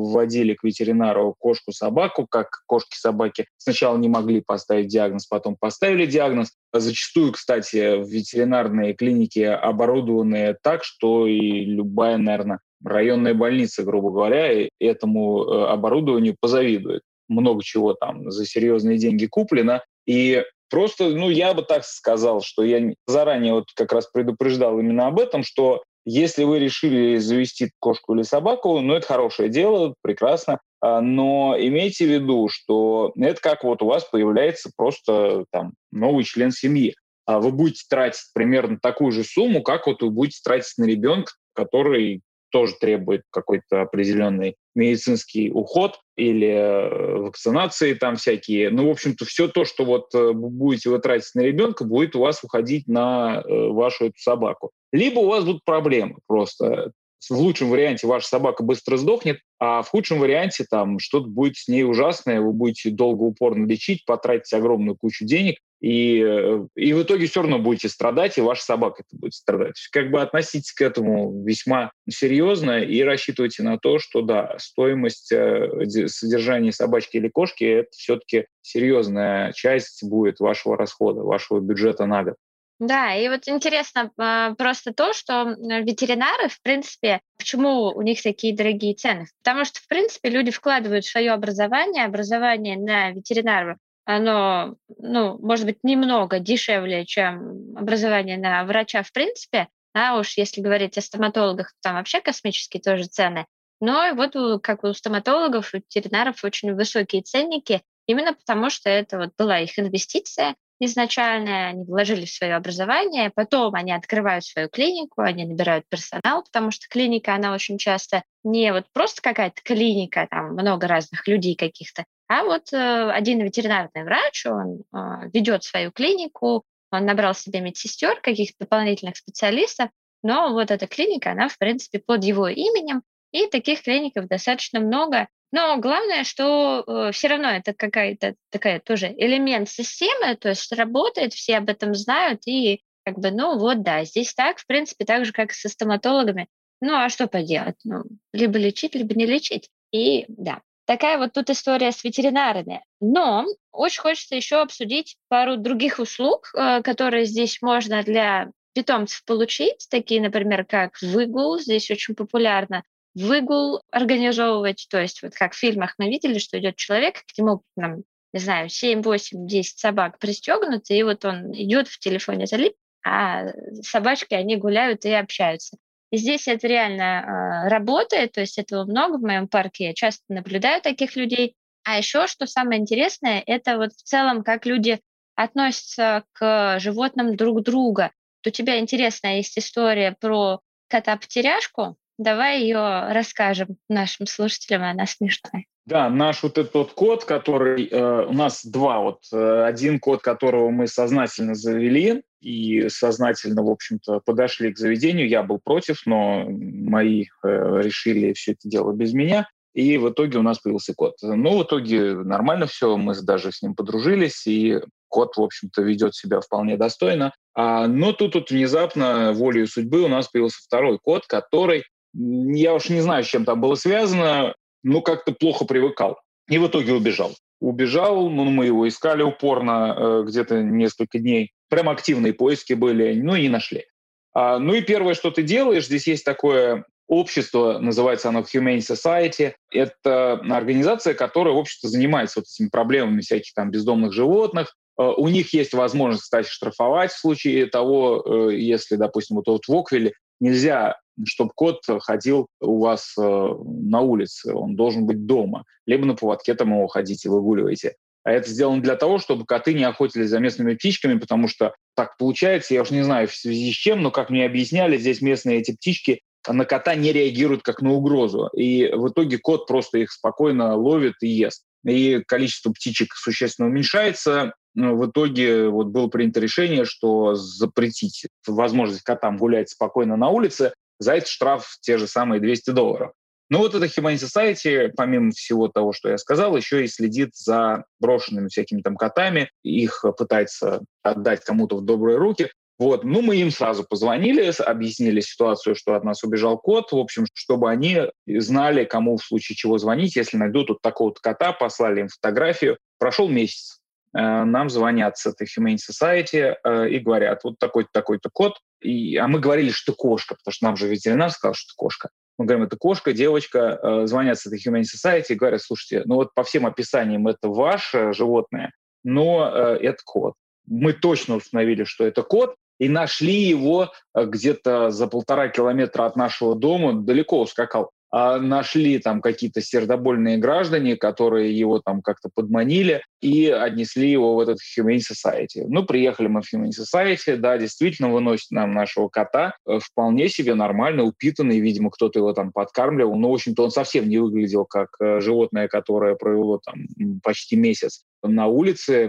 вводили 0.03 0.55
к 0.55 0.65
ветеринару 0.65 1.35
кошку-собаку, 1.39 2.27
как 2.29 2.63
кошки-собаки 2.67 3.47
сначала 3.57 3.97
не 3.97 4.09
могли 4.09 4.41
поставить 4.41 4.89
диагноз, 4.89 5.27
потом 5.27 5.57
поставили 5.59 6.07
диагноз. 6.07 6.53
Зачастую, 6.73 7.33
кстати, 7.33 7.77
ветеринарные 7.77 8.95
клиники 8.95 9.41
оборудованы 9.41 10.57
так, 10.63 10.85
что 10.85 11.27
и 11.27 11.65
любая, 11.65 12.17
наверное, 12.17 12.61
районная 12.85 13.35
больница, 13.35 13.83
грубо 13.83 14.11
говоря, 14.11 14.69
этому 14.79 15.45
э, 15.45 15.67
оборудованию 15.67 16.37
позавидует. 16.41 17.03
Много 17.29 17.63
чего 17.63 17.95
там 17.95 18.31
за 18.31 18.45
серьезные 18.47 18.99
деньги 18.99 19.27
куплено. 19.27 19.83
И 20.07 20.43
просто, 20.69 21.11
ну, 21.11 21.31
я 21.31 21.55
бы 21.55 21.63
так 21.63 21.85
сказал, 21.85 22.41
что 22.41 22.65
я 22.65 22.95
заранее 23.07 23.55
вот 23.55 23.67
как 23.75 23.93
раз 23.93 24.07
предупреждал 24.07 24.79
именно 24.79 25.07
об 25.07 25.21
этом, 25.21 25.43
что 25.43 25.83
если 26.05 26.45
вы 26.45 26.59
решили 26.59 27.19
завести 27.19 27.71
кошку 27.79 28.15
или 28.15 28.23
собаку, 28.23 28.81
ну, 28.81 28.95
это 28.95 29.07
хорошее 29.07 29.49
дело, 29.49 29.95
прекрасно. 30.03 30.61
А, 30.81 31.01
но 31.01 31.55
имейте 31.59 32.07
в 32.07 32.11
виду, 32.11 32.49
что 32.49 33.13
это 33.17 33.41
как 33.41 33.65
вот 33.65 33.83
у 33.83 33.87
вас 33.87 34.05
появляется 34.05 34.71
просто 34.77 35.45
там 35.51 35.73
новый 35.93 36.25
член 36.25 36.51
семьи. 36.51 36.95
А 37.27 37.39
вы 37.39 37.53
будете 37.53 37.85
тратить 37.89 38.25
примерно 38.35 38.79
такую 38.81 39.13
же 39.13 39.25
сумму, 39.25 39.63
как 39.63 39.87
вот 39.87 40.03
вы 40.03 40.11
будете 40.11 40.41
тратить 40.43 40.79
на 40.79 40.85
ребенка, 40.85 41.33
который 41.55 42.23
тоже 42.51 42.75
требует 42.81 43.23
какой-то 43.31 43.83
определенный 43.83 44.57
медицинский 44.81 45.51
уход 45.53 46.01
или 46.17 46.49
э, 46.49 47.19
вакцинации 47.19 47.95
там 47.95 48.17
всякие. 48.17 48.71
Ну, 48.71 48.89
в 48.89 48.91
общем-то, 48.91 49.25
все 49.27 49.47
то, 49.47 49.65
что 49.65 49.85
вот 49.85 50.15
э, 50.15 50.33
будете 50.33 50.89
вы 50.89 50.99
тратить 50.99 51.35
на 51.35 51.43
ребенка, 51.43 51.85
будет 51.85 52.17
у 52.17 52.21
вас 52.21 52.43
уходить 52.43 52.89
на 52.89 53.43
э, 53.43 53.69
вашу 53.69 54.07
эту 54.07 54.19
собаку. 54.19 54.71
Либо 54.93 55.21
у 55.21 55.27
вас 55.27 55.45
будут 55.45 55.65
проблемы 55.65 56.17
просто. 56.27 56.93
В 57.29 57.37
лучшем 57.37 57.69
варианте 57.69 58.07
ваша 58.07 58.27
собака 58.27 58.63
быстро 58.63 58.97
сдохнет, 58.97 59.41
а 59.59 59.83
в 59.83 59.91
худшем 59.91 60.21
варианте 60.21 60.65
там 60.69 60.99
что-то 60.99 61.29
будет 61.29 61.57
с 61.59 61.69
ней 61.69 61.85
ужасное, 61.85 62.41
вы 62.41 62.55
будете 62.55 62.89
долго 62.89 63.25
упорно 63.25 63.67
лечить, 63.67 64.07
потратить 64.07 64.55
огромную 64.55 64.97
кучу 64.97 65.27
денег, 65.27 65.59
и, 65.81 66.23
э, 66.23 66.67
и 66.77 66.93
в 66.93 67.03
итоге 67.03 67.27
все 67.27 67.41
равно 67.41 67.59
будете 67.59 67.89
страдать, 67.89 68.37
и 68.37 68.43
ваша 68.43 68.63
собака 68.63 69.03
это 69.07 69.19
будет 69.19 69.35
страдать. 69.35 69.77
Как 69.91 70.11
бы 70.11 70.21
относитесь 70.21 70.73
к 70.73 70.83
этому 70.83 71.43
весьма 71.43 71.93
серьезно 72.09 72.81
и 72.81 73.03
рассчитывайте 73.03 73.63
на 73.63 73.79
то, 73.79 73.99
что 73.99 74.21
да, 74.21 74.57
стоимость 74.59 75.33
э, 75.33 75.87
содержания 76.07 76.73
собачки 76.73 77.17
или 77.17 77.29
кошки– 77.29 77.65
это 77.65 77.91
все-таки 77.93 78.47
серьезная 78.63 79.53
часть 79.53 80.05
будет 80.05 80.41
вашего 80.41 80.77
расхода, 80.77 81.23
вашего 81.23 81.61
бюджета 81.61 82.07
на 82.07 82.25
год. 82.25 82.35
Да, 82.79 83.15
и 83.15 83.29
вот 83.29 83.47
интересно 83.47 84.11
а, 84.17 84.55
просто 84.55 84.95
то, 84.95 85.13
что 85.13 85.55
ветеринары, 85.59 86.49
в 86.49 86.63
принципе, 86.63 87.21
почему 87.37 87.89
у 87.95 88.01
них 88.01 88.23
такие 88.23 88.57
дорогие 88.57 88.95
цены? 88.95 89.27
Потому 89.43 89.67
что, 89.67 89.81
в 89.81 89.87
принципе, 89.87 90.31
люди 90.31 90.51
вкладывают 90.51 91.05
свое 91.05 91.33
образование, 91.33 92.07
образование 92.07 92.79
на 92.79 93.11
ветеринара 93.11 93.77
оно, 94.17 94.77
ну, 94.99 95.39
может 95.39 95.67
быть, 95.67 95.79
немного 95.83 96.39
дешевле, 96.39 97.05
чем 97.07 97.77
образование 97.77 98.39
на 98.39 98.65
врача 98.65 99.03
в 99.03 99.13
принципе, 99.13 99.69
а 99.95 100.19
уж 100.19 100.37
если 100.37 100.61
говорить 100.61 100.99
о 100.99 101.03
стоматологах, 101.03 101.73
там 101.83 101.95
вообще 101.97 102.21
космические 102.21 102.81
тоже 102.81 103.05
цены. 103.05 103.47
Но 103.81 104.15
вот 104.15 104.63
как 104.63 104.85
у 104.85 104.93
стоматологов, 104.93 105.73
у 105.73 105.79
ветеринаров 105.79 106.45
очень 106.45 106.75
высокие 106.75 107.23
ценники, 107.23 107.83
именно 108.07 108.35
потому 108.35 108.71
что 108.71 108.91
это 108.91 109.19
вот 109.19 109.31
была 109.39 109.59
их 109.59 109.79
инвестиция 109.79 110.55
изначальная, 110.81 111.69
они 111.69 111.85
вложили 111.85 112.25
в 112.25 112.31
свое 112.31 112.55
образование, 112.55 113.31
потом 113.35 113.75
они 113.75 113.93
открывают 113.93 114.45
свою 114.45 114.69
клинику, 114.69 115.21
они 115.21 115.45
набирают 115.45 115.85
персонал, 115.89 116.43
потому 116.43 116.71
что 116.71 116.89
клиника, 116.89 117.35
она 117.35 117.53
очень 117.53 117.77
часто 117.77 118.25
не 118.43 118.73
вот 118.73 118.87
просто 118.93 119.21
какая-то 119.21 119.61
клиника, 119.63 120.27
там 120.31 120.55
много 120.55 120.89
разных 120.89 121.29
людей 121.29 121.55
каких-то, 121.55 122.05
а 122.31 122.45
вот 122.45 122.73
э, 122.73 123.11
один 123.11 123.43
ветеринарный 123.43 124.05
врач, 124.05 124.47
он 124.47 124.85
э, 124.95 125.31
ведет 125.35 125.65
свою 125.65 125.91
клинику, 125.91 126.63
он 126.93 127.05
набрал 127.05 127.35
себе 127.35 127.61
медсестер, 127.61 128.21
каких-то 128.21 128.59
дополнительных 128.61 129.17
специалистов, 129.17 129.91
но 130.23 130.53
вот 130.53 130.71
эта 130.71 130.87
клиника, 130.87 131.33
она, 131.33 131.49
в 131.49 131.59
принципе, 131.59 131.99
под 131.99 132.23
его 132.23 132.47
именем, 132.47 133.03
и 133.33 133.49
таких 133.49 133.83
клиников 133.83 134.29
достаточно 134.29 134.79
много. 134.79 135.27
Но 135.51 135.77
главное, 135.79 136.23
что 136.23 136.85
э, 136.87 137.11
все 137.11 137.27
равно 137.27 137.49
это 137.49 137.75
какая-то 137.75 138.37
такая 138.51 138.79
тоже 138.79 139.09
элемент 139.09 139.69
системы, 139.69 140.37
то 140.37 140.51
есть 140.51 140.71
работает, 140.71 141.35
все 141.35 141.57
об 141.57 141.69
этом 141.69 141.97
знают, 141.97 142.47
и 142.47 142.81
как 143.05 143.19
бы, 143.19 143.33
ну 143.33 143.59
вот, 143.59 143.83
да, 143.83 144.05
здесь 144.05 144.35
так, 144.35 144.61
в 144.61 144.67
принципе, 144.67 145.05
так 145.05 145.25
же, 145.25 145.33
как 145.33 145.51
и 145.51 145.55
со 145.55 145.69
стоматологами. 145.69 146.47
Ну, 146.81 146.95
а 146.95 147.09
что 147.09 147.27
поделать? 147.27 147.81
Ну, 147.83 148.05
либо 148.33 148.57
лечить, 148.57 148.95
либо 148.95 149.17
не 149.17 149.27
лечить. 149.27 149.69
И 149.91 150.27
да, 150.29 150.61
Такая 150.91 151.19
вот 151.19 151.35
тут 151.35 151.51
история 151.51 151.93
с 151.93 152.03
ветеринарами. 152.03 152.83
Но 153.01 153.47
очень 153.71 154.01
хочется 154.01 154.35
еще 154.35 154.61
обсудить 154.61 155.19
пару 155.29 155.57
других 155.57 156.01
услуг, 156.01 156.51
э, 156.53 156.83
которые 156.83 157.27
здесь 157.27 157.63
можно 157.63 158.03
для 158.03 158.51
питомцев 158.75 159.25
получить, 159.25 159.87
такие, 159.89 160.21
например, 160.21 160.65
как 160.65 161.01
выгул. 161.01 161.61
Здесь 161.61 161.93
очень 161.93 162.17
популярно 162.17 162.83
выгул 163.15 163.83
организовывать, 163.93 164.89
то 164.91 165.01
есть 165.01 165.23
вот 165.23 165.33
как 165.33 165.53
в 165.53 165.59
фильмах 165.59 165.95
мы 165.99 166.09
видели, 166.11 166.41
что 166.41 166.59
идет 166.59 166.75
человек, 166.75 167.23
к 167.25 167.39
нему, 167.39 167.63
нам, 167.77 168.03
не 168.33 168.41
знаю, 168.41 168.69
7, 168.69 169.01
8, 169.03 169.47
10 169.47 169.79
собак 169.79 170.19
пристегнуты, 170.19 170.99
и 170.99 171.05
вот 171.05 171.25
он 171.25 171.53
идет 171.53 171.87
в 171.87 172.01
телефоне 172.01 172.47
залип, 172.47 172.73
а 173.07 173.45
собачки, 173.83 174.35
они 174.35 174.57
гуляют 174.57 175.05
и 175.05 175.13
общаются. 175.13 175.77
И 176.11 176.17
здесь 176.17 176.49
это 176.49 176.67
реально 176.67 177.03
э, 177.03 177.69
работает, 177.69 178.33
то 178.33 178.41
есть 178.41 178.59
этого 178.59 178.85
много 178.85 179.19
в 179.19 179.23
моем 179.23 179.49
парке, 179.49 179.87
я 179.87 179.95
часто 179.95 180.25
наблюдаю 180.29 180.83
таких 180.83 181.17
людей. 181.17 181.55
А 181.85 181.99
еще, 181.99 182.27
что 182.27 182.47
самое 182.47 182.81
интересное, 182.81 183.43
это 183.47 183.77
вот 183.77 183.93
в 183.93 184.03
целом, 184.03 184.43
как 184.43 184.67
люди 184.67 185.01
относятся 185.35 186.25
к 186.33 186.79
животным 186.81 187.37
друг 187.37 187.63
друга. 187.63 188.11
у 188.47 188.51
тебя 188.51 188.79
интересная 188.79 189.37
есть 189.37 189.57
история 189.59 190.17
про 190.21 190.61
кота-потеряшку. 190.89 191.97
Давай 192.19 192.61
ее 192.61 193.13
расскажем 193.13 193.79
нашим 193.89 194.27
слушателям, 194.27 194.83
она 194.83 195.07
смешная. 195.07 195.65
Да, 195.87 196.11
наш 196.11 196.43
вот 196.43 196.59
этот 196.59 196.93
код, 196.93 197.25
который 197.25 197.87
э, 197.87 198.27
у 198.27 198.33
нас 198.33 198.65
два 198.65 199.01
вот, 199.01 199.23
э, 199.33 199.65
один 199.65 199.99
код, 199.99 200.21
которого 200.21 200.71
мы 200.71 200.87
сознательно 200.87 201.55
завели 201.55 202.23
и 202.41 202.89
сознательно, 202.89 203.63
в 203.63 203.71
общем-то, 203.71 204.21
подошли 204.25 204.73
к 204.73 204.79
заведению. 204.79 205.29
Я 205.29 205.43
был 205.43 205.61
против, 205.63 206.03
но 206.07 206.47
мои 206.49 207.27
э, 207.43 207.81
решили 207.83 208.33
все 208.33 208.53
это 208.53 208.69
дело 208.69 208.93
без 208.93 209.13
меня. 209.13 209.49
И 209.73 209.99
в 209.99 210.11
итоге 210.11 210.39
у 210.39 210.43
нас 210.43 210.59
появился 210.59 210.95
код. 210.95 211.15
Ну, 211.23 211.59
в 211.59 211.63
итоге 211.63 212.15
нормально 212.15 212.67
все, 212.67 212.97
мы 212.97 213.15
даже 213.23 213.53
с 213.53 213.63
ним 213.63 213.75
подружились, 213.75 214.47
и 214.47 214.81
кот, 215.09 215.37
в 215.37 215.43
общем-то, 215.43 215.83
ведет 215.83 216.15
себя 216.15 216.41
вполне 216.41 216.77
достойно. 216.77 217.33
А, 217.55 217.87
но 217.87 218.13
тут 218.13 218.35
вот 218.35 218.51
внезапно, 218.51 219.33
волею 219.33 219.69
судьбы, 219.69 220.03
у 220.03 220.09
нас 220.09 220.29
появился 220.29 220.61
второй 220.65 220.99
код, 220.99 221.27
который, 221.27 221.85
я 222.15 222.75
уж 222.75 222.89
не 222.89 223.01
знаю, 223.01 223.23
с 223.23 223.29
чем 223.29 223.45
там 223.45 223.61
было 223.61 223.77
связано, 223.77 224.55
но 224.83 225.03
как-то 225.03 225.33
плохо 225.33 225.65
привыкал. 225.65 226.19
И 226.49 226.59
в 226.59 226.67
итоге 226.67 226.93
убежал. 226.93 227.33
Убежал, 227.61 228.29
ну, 228.29 228.45
мы 228.45 228.67
его 228.67 228.89
искали 228.89 229.23
упорно 229.23 229.95
э, 229.97 230.25
где-то 230.27 230.63
несколько 230.63 231.19
дней. 231.19 231.53
Прям 231.71 231.89
активные 231.89 232.35
поиски 232.35 232.75
были, 232.75 233.15
ну 233.15 233.35
и 233.35 233.43
не 233.43 233.49
нашли. 233.49 233.87
А, 234.35 234.59
ну 234.59 234.75
и 234.75 234.83
первое, 234.83 235.15
что 235.15 235.31
ты 235.31 235.43
делаешь, 235.43 235.87
здесь 235.87 236.07
есть 236.07 236.25
такое 236.25 236.85
общество, 237.09 237.79
называется 237.79 238.29
оно 238.29 238.41
Humane 238.41 238.79
Society. 238.79 239.55
Это 239.73 240.35
организация, 240.35 241.15
которая, 241.15 241.55
в 241.55 241.59
общем-то, 241.59 241.89
занимается 241.89 242.41
вот 242.41 242.47
этими 242.47 242.69
проблемами 242.69 243.23
всяких 243.23 243.55
там 243.55 243.71
бездомных 243.71 244.13
животных. 244.13 244.77
А, 244.99 245.13
у 245.13 245.29
них 245.29 245.55
есть 245.55 245.73
возможность, 245.73 246.25
кстати, 246.25 246.49
штрафовать 246.49 247.13
в 247.13 247.19
случае 247.19 247.67
того, 247.67 248.51
э, 248.51 248.57
если, 248.57 248.97
допустим, 248.97 249.37
вот, 249.37 249.47
вот 249.47 249.67
в 249.67 249.73
Оквиле 249.73 250.13
нельзя 250.41 250.97
чтобы 251.27 251.51
кот 251.55 251.83
ходил 252.01 252.47
у 252.61 252.81
вас 252.81 253.15
э, 253.19 253.23
на 253.23 254.01
улице, 254.01 254.55
он 254.55 254.77
должен 254.77 255.07
быть 255.07 255.27
дома, 255.27 255.65
либо 255.87 256.07
на 256.07 256.15
поводке 256.15 256.55
там 256.55 256.73
его 256.73 256.87
ходите, 256.87 257.29
выгуливаете. 257.29 257.97
А 258.31 258.33
это 258.33 258.49
сделано 258.49 258.81
для 258.81 258.95
того, 258.95 259.19
чтобы 259.19 259.45
коты 259.45 259.75
не 259.75 259.83
охотились 259.83 260.29
за 260.29 260.39
местными 260.39 260.75
птичками, 260.75 261.19
потому 261.19 261.49
что 261.49 261.75
так 261.97 262.17
получается, 262.17 262.75
я 262.75 262.83
уж 262.83 262.91
не 262.91 263.03
знаю 263.03 263.27
в 263.27 263.35
связи 263.35 263.73
с 263.73 263.75
чем, 263.75 264.03
но, 264.03 264.13
как 264.13 264.31
мне 264.31 264.47
объясняли, 264.47 264.99
здесь 264.99 265.21
местные 265.21 265.59
эти 265.59 265.73
птички 265.73 266.21
на 266.47 266.65
кота 266.65 266.95
не 266.95 267.13
реагируют 267.13 267.65
как 267.65 267.83
на 267.83 267.91
угрозу. 267.91 268.47
И 268.55 268.87
в 268.87 269.09
итоге 269.09 269.39
кот 269.39 269.67
просто 269.67 269.99
их 269.99 270.13
спокойно 270.13 270.77
ловит 270.77 271.15
и 271.23 271.27
ест. 271.27 271.65
И 271.85 272.23
количество 272.25 272.71
птичек 272.71 273.15
существенно 273.15 273.67
уменьшается. 273.67 274.55
В 274.77 275.11
итоге 275.11 275.69
вот 275.69 275.89
было 275.89 276.07
принято 276.07 276.39
решение, 276.39 276.85
что 276.85 277.35
запретить 277.35 278.29
возможность 278.47 279.03
котам 279.03 279.39
гулять 279.39 279.71
спокойно 279.71 280.17
на 280.17 280.29
улице, 280.29 280.73
за 281.01 281.15
это 281.15 281.29
штраф 281.29 281.79
те 281.81 281.99
же 281.99 282.07
самые 282.07 282.41
200 282.41 282.71
долларов. 282.71 283.11
Ну 283.51 283.59
вот 283.59 283.75
это 283.75 283.87
Humanity 283.87 284.27
Society, 284.27 284.93
помимо 284.97 285.33
всего 285.33 285.67
того, 285.67 285.93
что 285.93 286.09
я 286.09 286.19
сказал, 286.19 286.57
еще 286.57 286.85
и 286.85 286.89
следит 286.89 287.35
за 287.35 287.85
брошенными 287.99 288.47
всякими 288.47 288.81
там 288.81 288.97
котами, 288.97 289.51
их 289.65 290.05
пытается 290.17 290.83
отдать 291.03 291.45
кому-то 291.45 291.77
в 291.77 291.85
добрые 291.85 292.17
руки. 292.17 292.51
Вот, 292.79 293.05
ну 293.05 293.21
мы 293.21 293.37
им 293.37 293.51
сразу 293.51 293.85
позвонили, 293.85 294.53
объяснили 294.63 295.21
ситуацию, 295.21 295.75
что 295.75 295.97
от 295.97 296.05
нас 296.05 296.23
убежал 296.23 296.59
кот, 296.59 296.93
в 296.93 296.97
общем, 296.97 297.27
чтобы 297.35 297.69
они 297.71 298.05
знали, 298.27 298.85
кому 298.85 299.17
в 299.19 299.23
случае 299.23 299.57
чего 299.57 299.79
звонить, 299.79 300.17
если 300.17 300.37
найдут 300.39 300.71
вот 300.71 300.81
такого-то 300.81 301.21
кота, 301.21 301.53
послали 301.53 302.01
им 302.01 302.09
фотографию. 302.09 302.79
Прошел 302.99 303.29
месяц, 303.29 303.81
э, 304.17 304.21
нам 304.21 304.71
звонят 304.71 305.19
с 305.19 305.27
этой 305.27 305.47
Humane 305.47 305.77
Society 305.77 306.55
э, 306.65 306.89
и 306.89 307.01
говорят, 307.01 307.41
вот 307.43 307.59
такой-то, 307.59 307.91
такой-то 307.93 308.31
кот, 308.33 308.61
и, 308.81 309.17
а 309.17 309.27
мы 309.27 309.41
говорили, 309.41 309.71
что 309.71 309.93
кошка, 309.93 310.37
потому 310.37 310.53
что 310.53 310.65
нам 310.65 310.77
же 310.77 310.89
ветеринар 310.89 311.31
сказал, 311.33 311.55
что 311.55 311.75
кошка. 311.77 312.09
Мы 312.41 312.47
говорим, 312.47 312.65
это 312.65 312.79
кошка, 312.79 313.13
девочка, 313.13 313.79
э, 313.83 314.07
звонят 314.07 314.39
с 314.39 314.47
этой 314.47 314.59
Humane 314.59 314.85
Society 314.85 315.27
и 315.29 315.35
говорят, 315.35 315.61
слушайте, 315.61 316.05
ну 316.07 316.15
вот 316.15 316.33
по 316.33 316.43
всем 316.43 316.65
описаниям 316.65 317.29
это 317.29 317.51
ваше 317.51 318.15
животное, 318.15 318.73
но 319.05 319.53
э, 319.53 319.77
это 319.83 319.99
кот. 320.03 320.33
Мы 320.67 320.95
точно 320.95 321.37
установили, 321.37 321.85
что 321.85 322.07
это 322.07 322.23
кот, 322.23 322.55
и 322.79 322.89
нашли 322.89 323.43
его 323.43 323.93
э, 324.15 324.25
где-то 324.25 324.89
за 324.91 325.07
полтора 325.07 325.49
километра 325.49 326.07
от 326.07 326.17
нашего 326.17 326.55
дома, 326.55 326.95
далеко 326.95 327.43
ускакал. 327.43 327.91
А 328.11 328.39
нашли 328.39 328.99
там 328.99 329.21
какие-то 329.21 329.61
сердобольные 329.61 330.39
граждане, 330.39 330.97
которые 330.97 331.57
его 331.57 331.81
там 331.81 332.03
как-то 332.03 332.29
подманили 332.35 333.03
и 333.21 333.49
отнесли 333.49 334.11
его 334.11 334.35
в 334.35 334.41
этот 334.41 334.59
Humane 334.59 334.99
Society. 334.99 335.65
Ну, 335.69 335.85
приехали 335.85 336.27
мы 336.27 336.43
в 336.43 336.53
Humane 336.53 336.71
Society, 336.71 337.37
да, 337.37 337.59
действительно 337.59 338.11
выносит 338.11 338.51
нам 338.51 338.73
нашего 338.73 339.09
кота, 339.09 339.55
э, 339.67 339.79
вполне 339.81 340.29
себе 340.29 340.55
нормально, 340.55 341.05
упитанный, 341.05 341.61
видимо, 341.61 341.91
кто-то 341.91 342.19
его 342.19 342.33
там 342.33 342.53
подкармливал, 342.53 343.15
но, 343.17 343.31
в 343.31 343.35
общем-то, 343.35 343.65
он 343.65 343.71
совсем 343.71 344.09
не 344.09 344.19
выглядел 344.19 344.65
как 344.65 344.89
э, 345.01 345.21
животное, 345.21 345.69
которое 345.69 346.17
провело 346.17 346.59
там 346.65 346.87
почти 347.23 347.57
месяц 347.57 348.05
на 348.23 348.47
улице, 348.47 349.09